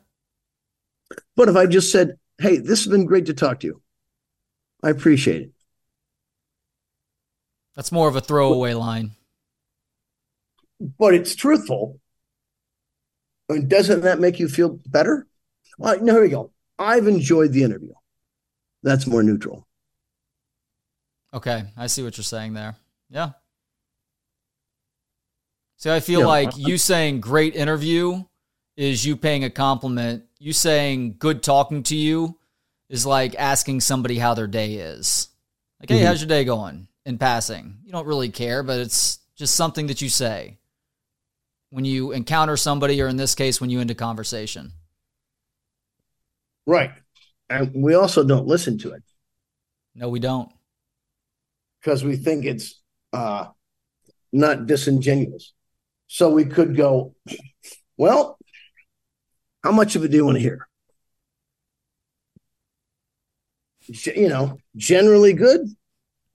But 1.35 1.47
if 1.47 1.55
I 1.55 1.65
just 1.65 1.91
said, 1.91 2.17
hey, 2.39 2.57
this 2.57 2.83
has 2.83 2.87
been 2.87 3.05
great 3.05 3.27
to 3.27 3.33
talk 3.33 3.61
to 3.61 3.67
you, 3.67 3.81
I 4.83 4.89
appreciate 4.89 5.43
it. 5.43 5.51
That's 7.79 7.93
more 7.93 8.09
of 8.09 8.17
a 8.17 8.19
throwaway 8.19 8.73
line. 8.73 9.11
But 10.81 11.13
it's 11.13 11.33
truthful. 11.33 11.97
And 13.47 13.69
doesn't 13.69 14.01
that 14.01 14.19
make 14.19 14.37
you 14.37 14.49
feel 14.49 14.81
better? 14.87 15.27
All 15.79 15.85
right, 15.85 16.01
now 16.01 16.15
here 16.15 16.23
we 16.23 16.27
go. 16.27 16.51
I've 16.77 17.07
enjoyed 17.07 17.53
the 17.53 17.63
interview. 17.63 17.93
That's 18.83 19.07
more 19.07 19.23
neutral. 19.23 19.65
Okay, 21.33 21.63
I 21.77 21.87
see 21.87 22.03
what 22.03 22.17
you're 22.17 22.25
saying 22.25 22.53
there. 22.53 22.75
Yeah. 23.09 23.29
See, 25.77 25.89
I 25.89 26.01
feel 26.01 26.19
yeah. 26.19 26.25
like 26.25 26.57
you 26.57 26.77
saying 26.77 27.21
great 27.21 27.55
interview 27.55 28.25
is 28.75 29.05
you 29.05 29.15
paying 29.15 29.45
a 29.45 29.49
compliment. 29.49 30.25
You 30.37 30.51
saying 30.51 31.15
good 31.17 31.41
talking 31.41 31.83
to 31.83 31.95
you 31.95 32.37
is 32.89 33.05
like 33.05 33.35
asking 33.35 33.79
somebody 33.79 34.17
how 34.17 34.33
their 34.33 34.47
day 34.47 34.73
is. 34.73 35.29
Like, 35.79 35.87
hey, 35.87 35.99
mm-hmm. 35.99 36.07
how's 36.07 36.19
your 36.19 36.27
day 36.27 36.43
going? 36.43 36.88
In 37.05 37.17
passing. 37.17 37.77
You 37.83 37.91
don't 37.91 38.05
really 38.05 38.29
care, 38.29 38.61
but 38.61 38.79
it's 38.79 39.19
just 39.35 39.55
something 39.55 39.87
that 39.87 40.01
you 40.01 40.09
say 40.09 40.57
when 41.71 41.85
you 41.85 42.11
encounter 42.11 42.57
somebody, 42.57 43.01
or 43.01 43.07
in 43.07 43.17
this 43.17 43.35
case, 43.35 43.61
when 43.61 43.69
you 43.69 43.79
end 43.79 43.91
a 43.91 43.95
conversation. 43.95 44.73
Right. 46.65 46.91
And 47.49 47.71
we 47.83 47.95
also 47.95 48.23
don't 48.23 48.47
listen 48.47 48.77
to 48.79 48.91
it. 48.91 49.03
No, 49.95 50.09
we 50.09 50.19
don't. 50.19 50.51
Because 51.79 52.03
we 52.03 52.15
think 52.15 52.45
it's 52.45 52.79
uh, 53.13 53.47
not 54.31 54.67
disingenuous. 54.67 55.53
So 56.07 56.29
we 56.29 56.45
could 56.45 56.75
go, 56.75 57.15
well, 57.97 58.37
how 59.63 59.71
much 59.71 59.95
of 59.95 60.03
it 60.03 60.11
do 60.11 60.17
you 60.17 60.25
want 60.25 60.37
to 60.37 60.41
hear? 60.41 60.67
You 64.15 64.29
know, 64.29 64.57
generally 64.75 65.33
good. 65.33 65.67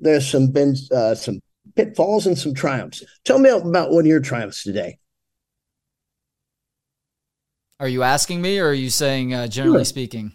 There's 0.04 0.30
some 0.30 0.48
been 0.48 0.76
uh, 0.92 1.14
some 1.14 1.40
pitfalls 1.74 2.26
and 2.26 2.38
some 2.38 2.54
triumphs. 2.54 3.02
Tell 3.24 3.38
me 3.38 3.50
about 3.50 3.90
one 3.90 4.04
of 4.04 4.06
your 4.06 4.20
triumphs 4.20 4.62
today. 4.62 4.98
Are 7.80 7.88
you 7.88 8.02
asking 8.02 8.40
me, 8.40 8.60
or 8.60 8.68
are 8.68 8.72
you 8.72 8.90
saying 8.90 9.34
uh, 9.34 9.48
generally 9.48 9.78
sure. 9.78 9.84
speaking? 9.86 10.32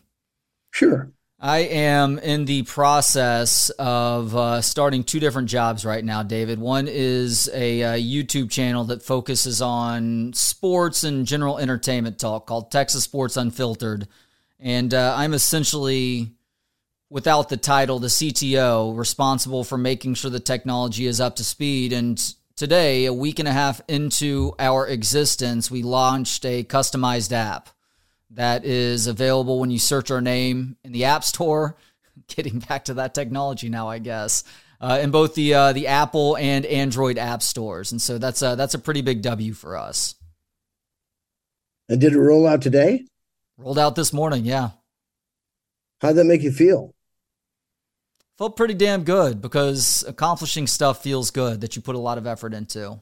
Sure. 0.72 1.12
I 1.42 1.60
am 1.60 2.20
in 2.20 2.44
the 2.44 2.64
process 2.64 3.70
of 3.80 4.36
uh, 4.36 4.62
starting 4.62 5.06
two 5.06 5.22
different 5.22 5.48
jobs 5.48 5.86
right 5.86 6.04
now, 6.04 6.22
David. 6.22 6.60
One 6.60 6.90
is 6.90 7.50
a, 7.54 7.80
a, 7.80 7.94
uh, 7.94 7.96
YouTube 7.96 8.52
channel 8.52 8.84
that 8.86 9.02
focuses 9.04 9.62
on 9.62 10.34
sports 10.34 11.06
and 11.06 11.26
general 11.26 11.58
entertainment 11.58 12.20
talk 12.20 12.46
called 12.46 12.72
Texas 12.72 13.06
Sports 13.06 13.38
Unfiltered. 13.38 14.10
And 14.60 14.94
uh, 14.94 15.16
I'm 15.16 15.34
essentially, 15.34 16.34
without 17.10 17.49
the 17.49 17.57
title, 17.57 17.99
the 17.99 18.07
CTO, 18.07 18.95
responsible 18.97 19.64
for 19.64 19.78
making 19.78 20.14
sure 20.14 20.30
the 20.32 20.39
technology 20.39 21.05
is 21.07 21.20
up 21.20 21.36
to 21.38 21.43
speed. 21.43 21.91
And 21.93 22.22
today, 22.55 23.05
a 23.05 23.14
week 23.14 23.39
and 23.39 23.47
a 23.47 23.53
half 23.53 23.82
into 23.88 24.53
our 24.60 24.88
existence, 24.88 25.72
we 25.72 25.84
launched 25.84 26.45
a 26.45 26.64
customized 26.64 27.32
app 27.32 27.70
that 28.32 28.64
is 28.64 29.07
available 29.07 29.60
when 29.60 29.72
you 29.72 29.80
search 29.80 30.12
our 30.12 30.22
name 30.22 30.78
in 30.84 30.91
the 30.91 31.05
App 31.05 31.24
Store. 31.24 31.76
Getting 32.28 32.60
back 32.60 32.86
to 32.86 32.95
that 32.95 33.16
technology 33.16 33.70
now, 33.70 33.88
I 33.88 33.97
guess, 33.97 34.43
uh, 34.80 34.99
in 35.01 35.10
both 35.10 35.34
the 35.34 35.53
uh, 35.53 35.74
the 35.74 35.88
Apple 35.88 36.38
and 36.38 36.66
Android 36.66 37.18
app 37.18 37.41
stores, 37.41 37.91
and 37.91 37.99
so 37.99 38.20
that's 38.20 38.41
a 38.43 38.55
that's 38.55 38.76
a 38.76 38.80
pretty 38.80 39.01
big 39.01 39.24
W 39.24 39.53
for 39.53 39.78
us. 39.78 40.14
And 41.88 41.99
did 41.99 42.14
it 42.14 42.20
roll 42.20 42.45
out 42.45 42.62
today? 42.62 43.05
Rolled 43.57 43.80
out 43.80 43.95
this 43.95 44.14
morning, 44.14 44.45
yeah. 44.45 44.72
How'd 46.01 46.16
that 46.16 46.26
make 46.26 46.43
you 46.43 46.51
feel? 46.51 46.93
Felt 48.40 48.56
pretty 48.56 48.74
damn 48.74 49.04
good 49.04 49.42
because 49.42 50.06
accomplishing 50.08 50.66
stuff 50.66 51.04
feels 51.04 51.30
good 51.30 51.60
that 51.60 51.76
you 51.76 51.82
put 51.82 51.96
a 51.96 52.00
lot 52.00 52.18
of 52.18 52.26
effort 52.26 52.54
into. 52.54 53.02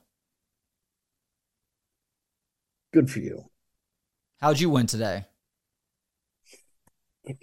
Good 2.91 3.11
for 3.11 3.19
you. 3.19 3.45
How'd 4.41 4.59
you 4.59 4.71
win 4.71 4.87
today? 4.87 5.25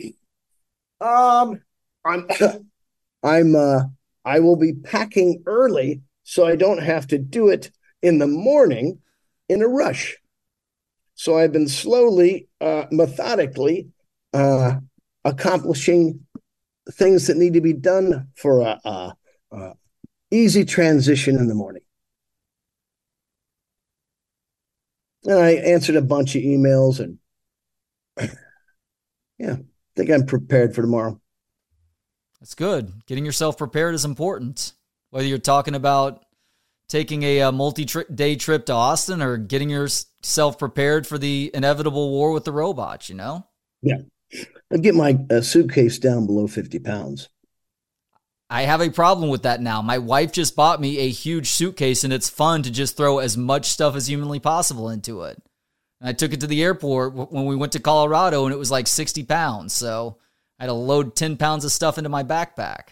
Um, 1.00 1.60
I'm, 2.04 2.26
I'm, 3.22 3.54
uh, 3.54 3.80
I 4.24 4.40
will 4.40 4.56
be 4.56 4.72
packing 4.72 5.42
early 5.44 6.00
so 6.22 6.46
I 6.46 6.56
don't 6.56 6.82
have 6.82 7.06
to 7.08 7.18
do 7.18 7.48
it 7.48 7.70
in 8.00 8.18
the 8.18 8.26
morning 8.26 9.00
in 9.50 9.60
a 9.60 9.68
rush. 9.68 10.16
So 11.14 11.36
I've 11.36 11.52
been 11.52 11.68
slowly, 11.68 12.48
uh, 12.60 12.86
methodically, 12.90 13.88
uh, 14.32 14.76
accomplishing 15.26 16.24
things 16.92 17.26
that 17.26 17.36
need 17.36 17.54
to 17.54 17.60
be 17.60 17.72
done 17.72 18.28
for 18.34 18.60
a, 18.60 18.80
a, 18.84 19.14
a 19.52 19.72
easy 20.30 20.64
transition 20.64 21.36
in 21.36 21.48
the 21.48 21.54
morning. 21.54 21.82
And 25.24 25.38
I 25.38 25.52
answered 25.52 25.96
a 25.96 26.02
bunch 26.02 26.36
of 26.36 26.42
emails 26.42 27.00
and 27.00 27.18
yeah, 29.38 29.54
I 29.54 29.64
think 29.96 30.10
I'm 30.10 30.26
prepared 30.26 30.74
for 30.74 30.82
tomorrow. 30.82 31.20
That's 32.40 32.54
good. 32.54 32.92
Getting 33.06 33.24
yourself 33.24 33.56
prepared 33.56 33.94
is 33.94 34.04
important. 34.04 34.72
Whether 35.10 35.26
you're 35.26 35.38
talking 35.38 35.74
about 35.74 36.24
taking 36.88 37.22
a, 37.22 37.38
a 37.40 37.52
multi 37.52 37.86
day 38.14 38.36
trip 38.36 38.66
to 38.66 38.74
Austin 38.74 39.22
or 39.22 39.38
getting 39.38 39.70
yourself 39.70 40.58
prepared 40.58 41.06
for 41.06 41.16
the 41.16 41.50
inevitable 41.54 42.10
war 42.10 42.32
with 42.32 42.44
the 42.44 42.52
robots, 42.52 43.08
you 43.08 43.14
know? 43.14 43.46
Yeah. 43.80 44.02
I 44.72 44.76
get 44.78 44.94
my 44.94 45.18
uh, 45.30 45.40
suitcase 45.40 45.98
down 45.98 46.26
below 46.26 46.46
50 46.46 46.78
pounds. 46.80 47.28
I 48.50 48.62
have 48.62 48.80
a 48.80 48.90
problem 48.90 49.30
with 49.30 49.42
that 49.42 49.60
now. 49.60 49.82
My 49.82 49.98
wife 49.98 50.32
just 50.32 50.54
bought 50.54 50.80
me 50.80 50.98
a 50.98 51.08
huge 51.08 51.50
suitcase 51.50 52.04
and 52.04 52.12
it's 52.12 52.28
fun 52.28 52.62
to 52.62 52.70
just 52.70 52.96
throw 52.96 53.18
as 53.18 53.36
much 53.36 53.66
stuff 53.66 53.96
as 53.96 54.06
humanly 54.06 54.38
possible 54.38 54.90
into 54.90 55.22
it. 55.22 55.42
And 56.00 56.08
I 56.08 56.12
took 56.12 56.32
it 56.32 56.40
to 56.40 56.46
the 56.46 56.62
airport 56.62 57.14
when 57.14 57.46
we 57.46 57.56
went 57.56 57.72
to 57.72 57.80
Colorado 57.80 58.44
and 58.44 58.54
it 58.54 58.58
was 58.58 58.70
like 58.70 58.86
60 58.86 59.24
pounds. 59.24 59.74
So 59.74 60.18
I 60.58 60.64
had 60.64 60.68
to 60.68 60.74
load 60.74 61.16
10 61.16 61.36
pounds 61.36 61.64
of 61.64 61.72
stuff 61.72 61.98
into 61.98 62.10
my 62.10 62.22
backpack. 62.22 62.90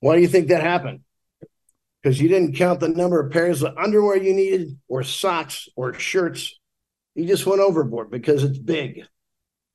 Why 0.00 0.16
do 0.16 0.22
you 0.22 0.28
think 0.28 0.48
that 0.48 0.62
happened? 0.62 1.00
Because 2.02 2.20
you 2.20 2.28
didn't 2.28 2.56
count 2.56 2.80
the 2.80 2.88
number 2.88 3.20
of 3.20 3.32
pairs 3.32 3.62
of 3.62 3.78
underwear 3.78 4.16
you 4.16 4.34
needed, 4.34 4.78
or 4.86 5.02
socks, 5.02 5.66
or 5.76 5.94
shirts. 5.94 6.58
You 7.14 7.24
just 7.26 7.46
went 7.46 7.62
overboard 7.62 8.10
because 8.10 8.44
it's 8.44 8.58
big. 8.58 9.06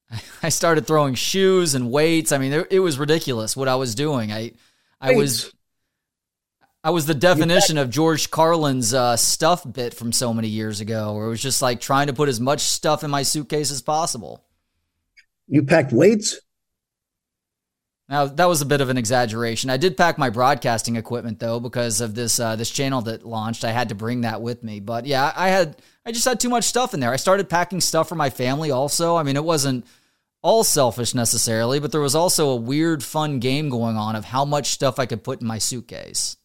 I 0.44 0.50
started 0.50 0.88
throwing 0.88 1.16
shoes 1.16 1.76
and 1.76 1.92
weights. 1.92 2.32
I 2.32 2.38
mean, 2.38 2.66
it, 2.70 2.80
was 2.80 2.98
ridiculous 2.98 3.56
what 3.56 3.68
I 3.68 3.76
was 3.76 3.96
doing. 3.96 4.32
I, 4.32 4.54
I 5.00 5.14
was, 5.14 5.54
I 6.84 6.92
was 6.92 7.06
the 7.06 7.14
definition 7.14 7.78
of 7.78 7.90
George 7.90 8.32
Carlin's 8.32 8.94
uh, 8.94 9.16
stuff 9.18 9.70
bit 9.72 9.94
from 9.94 10.12
so 10.12 10.34
many 10.34 10.48
years 10.48 10.82
ago, 10.82 11.14
where 11.14 11.26
it 11.26 11.30
was 11.30 11.42
just 11.42 11.62
like 11.62 11.82
trying 11.82 12.08
to 12.08 12.14
put 12.14 12.30
as 12.30 12.40
much 12.40 12.62
stuff 12.62 13.04
in 13.04 13.12
my 13.12 13.24
suitcase 13.24 13.72
as 13.72 13.82
possible. 13.82 14.44
You 15.48 15.64
packed 15.64 15.92
weights. 15.92 16.40
Now 18.08 18.26
that 18.26 18.46
was 18.46 18.62
a 18.62 18.66
bit 18.66 18.82
of 18.82 18.90
an 18.90 18.98
exaggeration. 18.98 19.70
I 19.70 19.78
did 19.78 19.96
pack 19.96 20.18
my 20.18 20.32
broadcasting 20.32 20.96
equipment 20.96 21.40
though 21.40 21.60
because 21.60 22.02
of 22.02 22.16
this 22.16 22.40
uh, 22.40 22.56
this 22.56 22.72
channel 22.72 23.02
that 23.04 23.24
launched. 23.24 23.64
I 23.64 23.72
had 23.72 23.90
to 23.90 23.96
bring 23.96 24.22
that 24.22 24.42
with 24.42 24.64
me. 24.64 24.80
But 24.80 25.06
yeah, 25.06 25.32
I 25.36 25.50
had 25.50 25.78
I 26.06 26.12
just 26.12 26.26
had 26.26 26.40
too 26.40 26.50
much 26.50 26.64
stuff 26.64 26.96
in 26.96 27.02
there. 27.02 27.12
I 27.12 27.18
started 27.18 27.50
packing 27.50 27.82
stuff 27.82 28.10
for 28.10 28.16
my 28.16 28.32
family 28.32 28.72
also. 28.72 29.16
I 29.16 29.22
mean, 29.22 29.36
it 29.36 29.44
wasn't 29.44 29.86
all 30.42 30.64
selfish 30.64 31.14
necessarily, 31.14 31.80
but 31.80 31.92
there 31.92 32.02
was 32.02 32.16
also 32.16 32.50
a 32.50 32.56
weird, 32.56 33.04
fun 33.04 33.40
game 33.40 33.70
going 33.70 33.98
on 33.98 34.16
of 34.16 34.26
how 34.26 34.46
much 34.46 34.68
stuff 34.68 35.00
I 35.00 35.06
could 35.06 35.24
put 35.24 35.42
in 35.42 35.48
my 35.48 35.58
suitcase. 35.58 36.38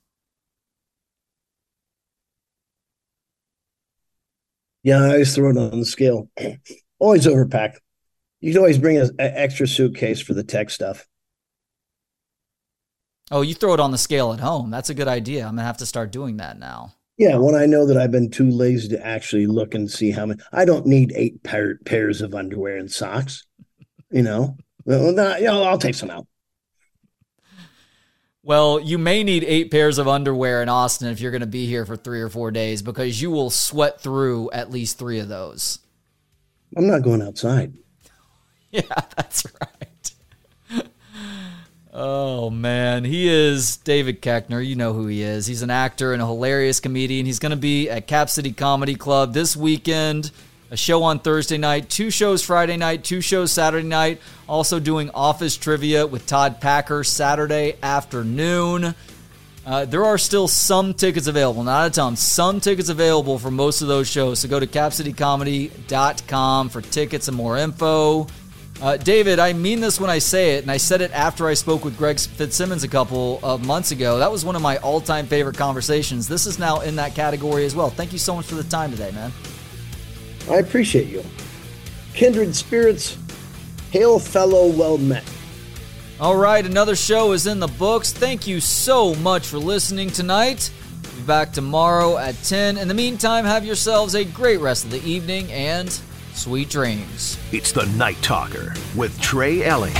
Yeah, 4.83 5.01
I 5.01 5.13
always 5.13 5.35
throw 5.35 5.51
it 5.51 5.57
on 5.57 5.81
the 5.81 5.87
scale. 5.87 6.29
always 6.99 7.27
overpack. 7.27 7.77
You 8.41 8.53
can 8.53 8.59
always 8.59 8.79
bring 8.79 8.99
an 8.99 9.11
extra 9.19 9.67
suitcase 9.67 10.21
for 10.21 10.35
the 10.35 10.45
tech 10.45 10.69
stuff. 10.69 11.07
Oh, 13.31 13.41
you 13.41 13.55
throw 13.55 13.73
it 13.73 13.81
on 13.81 13.91
the 13.91 13.99
scale 13.99 14.35
at 14.35 14.41
home. 14.41 14.71
That's 14.71 14.91
a 14.91 14.95
good 14.95 15.09
idea. 15.09 15.47
I'm 15.47 15.57
gonna 15.57 15.63
have 15.63 15.79
to 15.79 15.87
start 15.87 16.13
doing 16.13 16.37
that 16.37 16.59
now. 16.59 16.93
Yeah, 17.17 17.37
when 17.37 17.55
I 17.55 17.65
know 17.65 17.87
that 17.87 17.97
I've 17.97 18.11
been 18.11 18.31
too 18.31 18.51
lazy 18.51 18.89
to 18.89 19.07
actually 19.07 19.47
look 19.47 19.75
and 19.75 19.91
see 19.91 20.11
how 20.11 20.27
many, 20.27 20.43
I 20.53 20.65
don't 20.65 20.85
need 20.85 21.13
eight 21.15 21.43
pair, 21.45 21.79
pairs 21.87 22.21
of 22.21 22.35
underwear 22.35 22.77
and 22.77 22.91
socks. 22.91 23.47
You 24.15 24.23
know, 24.23 24.57
well, 24.85 25.11
not, 25.13 25.41
you 25.41 25.47
know, 25.47 25.65
I'll 25.65 25.77
take 25.77 25.97
some 25.97 26.09
out. 26.09 26.29
Well, 28.45 28.79
you 28.79 28.97
may 28.97 29.25
need 29.25 29.43
eight 29.43 29.73
pairs 29.73 29.99
of 29.99 30.07
underwear 30.07 30.63
in 30.63 30.69
Austin 30.69 31.09
if 31.09 31.21
you're 31.21 31.33
going 31.33 31.41
to 31.41 31.49
be 31.49 31.67
here 31.67 31.85
for 31.85 31.97
three 31.97 32.21
or 32.21 32.29
four 32.29 32.53
days 32.53 32.81
because 32.81 33.21
you 33.21 33.33
will 33.33 33.51
sweat 33.51 34.01
through 34.01 34.53
at 34.53 34.71
least 34.71 35.01
three 35.01 35.19
of 35.19 35.27
those. 35.27 35.81
I'm 36.77 36.87
not 36.87 37.03
going 37.03 37.23
outside. 37.23 37.75
Yeah, 38.71 38.83
that's 39.17 39.47
right. 39.61 40.13
Oh 41.93 42.51
man, 42.51 43.05
he 43.05 43.29
is 43.29 43.77
David 43.77 44.21
Koechner. 44.21 44.67
You 44.67 44.75
know 44.75 44.93
who 44.95 45.07
he 45.07 45.23
is. 45.23 45.47
He's 45.47 45.63
an 45.63 45.71
actor 45.71 46.13
and 46.13 46.21
a 46.21 46.27
hilarious 46.27 46.81
comedian. 46.81 47.25
He's 47.25 47.39
going 47.39 47.51
to 47.51 47.57
be 47.57 47.89
at 47.89 48.09
Cap 48.09 48.29
City 48.31 48.51
Comedy 48.51 48.97
Club 48.97 49.33
this 49.33 49.57
weekend. 49.57 50.33
A 50.71 50.77
show 50.77 51.03
on 51.03 51.19
Thursday 51.19 51.59
night, 51.59 51.91
two 51.91 52.11
shows 52.11 52.43
Friday 52.43 52.77
night, 52.77 53.05
two 53.05 53.21
shows 53.21 53.53
Saturday 53.53 53.87
night. 53.87 54.21
Also 54.49 54.81
doing 54.81 55.11
office 55.11 55.57
trivia 55.57 56.07
with 56.07 56.27
Todd 56.27 56.61
Packer 56.61 57.05
Saturday 57.05 57.77
afternoon. 57.83 58.95
Uh, 59.67 59.85
there 59.85 60.05
are 60.05 60.19
still 60.19 60.49
some 60.49 60.95
tickets 60.95 61.27
available, 61.27 61.65
not 61.65 61.87
a 61.87 61.91
ton. 61.91 62.17
Some 62.17 62.61
tickets 62.61 62.89
available 62.89 63.39
for 63.39 63.51
most 63.51 63.83
of 63.83 63.89
those 63.89 64.09
shows. 64.09 64.41
So 64.41 64.49
go 64.49 64.59
to 64.59 64.67
capcitycomedy.com 64.67 66.69
for 66.69 66.81
tickets 66.81 67.29
and 67.29 67.37
more 67.37 67.57
info. 67.57 68.27
Uh, 68.83 68.97
David, 68.97 69.39
I 69.39 69.53
mean 69.53 69.81
this 69.81 70.01
when 70.01 70.11
I 70.11 70.19
say 70.19 70.57
it, 70.57 70.63
and 70.63 70.71
I 70.71 70.79
said 70.79 71.01
it 71.01 71.13
after 71.13 71.47
I 71.47 71.55
spoke 71.55 71.85
with 71.85 71.97
Greg 71.97 72.19
Fitzsimmons 72.19 72.83
a 72.83 72.89
couple 72.89 73.39
of 73.43 73.65
months 73.65 73.93
ago. 73.93 74.19
That 74.19 74.33
was 74.33 74.45
one 74.45 74.57
of 74.57 74.63
my 74.63 74.79
all 74.79 75.01
time 75.01 75.27
favorite 75.27 75.57
conversations. 75.57 76.27
This 76.27 76.47
is 76.47 76.59
now 76.59 76.81
in 76.81 76.97
that 76.97 77.15
category 77.15 77.65
as 77.65 77.77
well. 77.77 77.91
Thank 77.91 78.13
you 78.13 78.19
so 78.19 78.35
much 78.35 78.47
for 78.47 78.57
the 78.57 78.65
time 78.65 78.91
today, 78.91 79.13
man. 79.13 79.31
I 80.51 80.57
appreciate 80.57 81.09
you. 81.09 81.25
Kindred 82.15 82.55
spirits, 82.55 83.17
hail 83.91 84.19
fellow 84.19 84.69
well 84.69 84.99
met. 84.99 85.25
All 86.21 86.37
right, 86.37 86.65
another 86.65 86.95
show 86.95 87.33
is 87.33 87.47
in 87.47 87.59
the 87.59 87.67
books. 87.67 88.13
Thank 88.13 88.47
you 88.47 88.61
so 88.61 89.15
much 89.17 89.47
for 89.47 89.59
listening 89.59 90.11
tonight. 90.11 90.71
We'll 91.03 91.15
be 91.15 91.27
back 91.27 91.53
tomorrow 91.53 92.19
at 92.19 92.35
10. 92.45 92.79
In 92.79 92.89
the 92.89 92.95
meantime, 92.95 93.45
have 93.45 93.65
yourselves 93.65 94.15
a 94.15 94.25
great 94.25 94.61
rest 94.61 94.85
of 94.85 94.91
the 94.91 95.03
evening 95.05 95.51
and 95.51 95.91
Sweet 96.35 96.69
dreams. 96.69 97.39
It's 97.53 97.71
the 97.71 97.87
Night 97.97 98.21
Talker 98.21 98.75
with 98.97 99.19
Trey 99.21 99.63
Elling. 99.63 99.95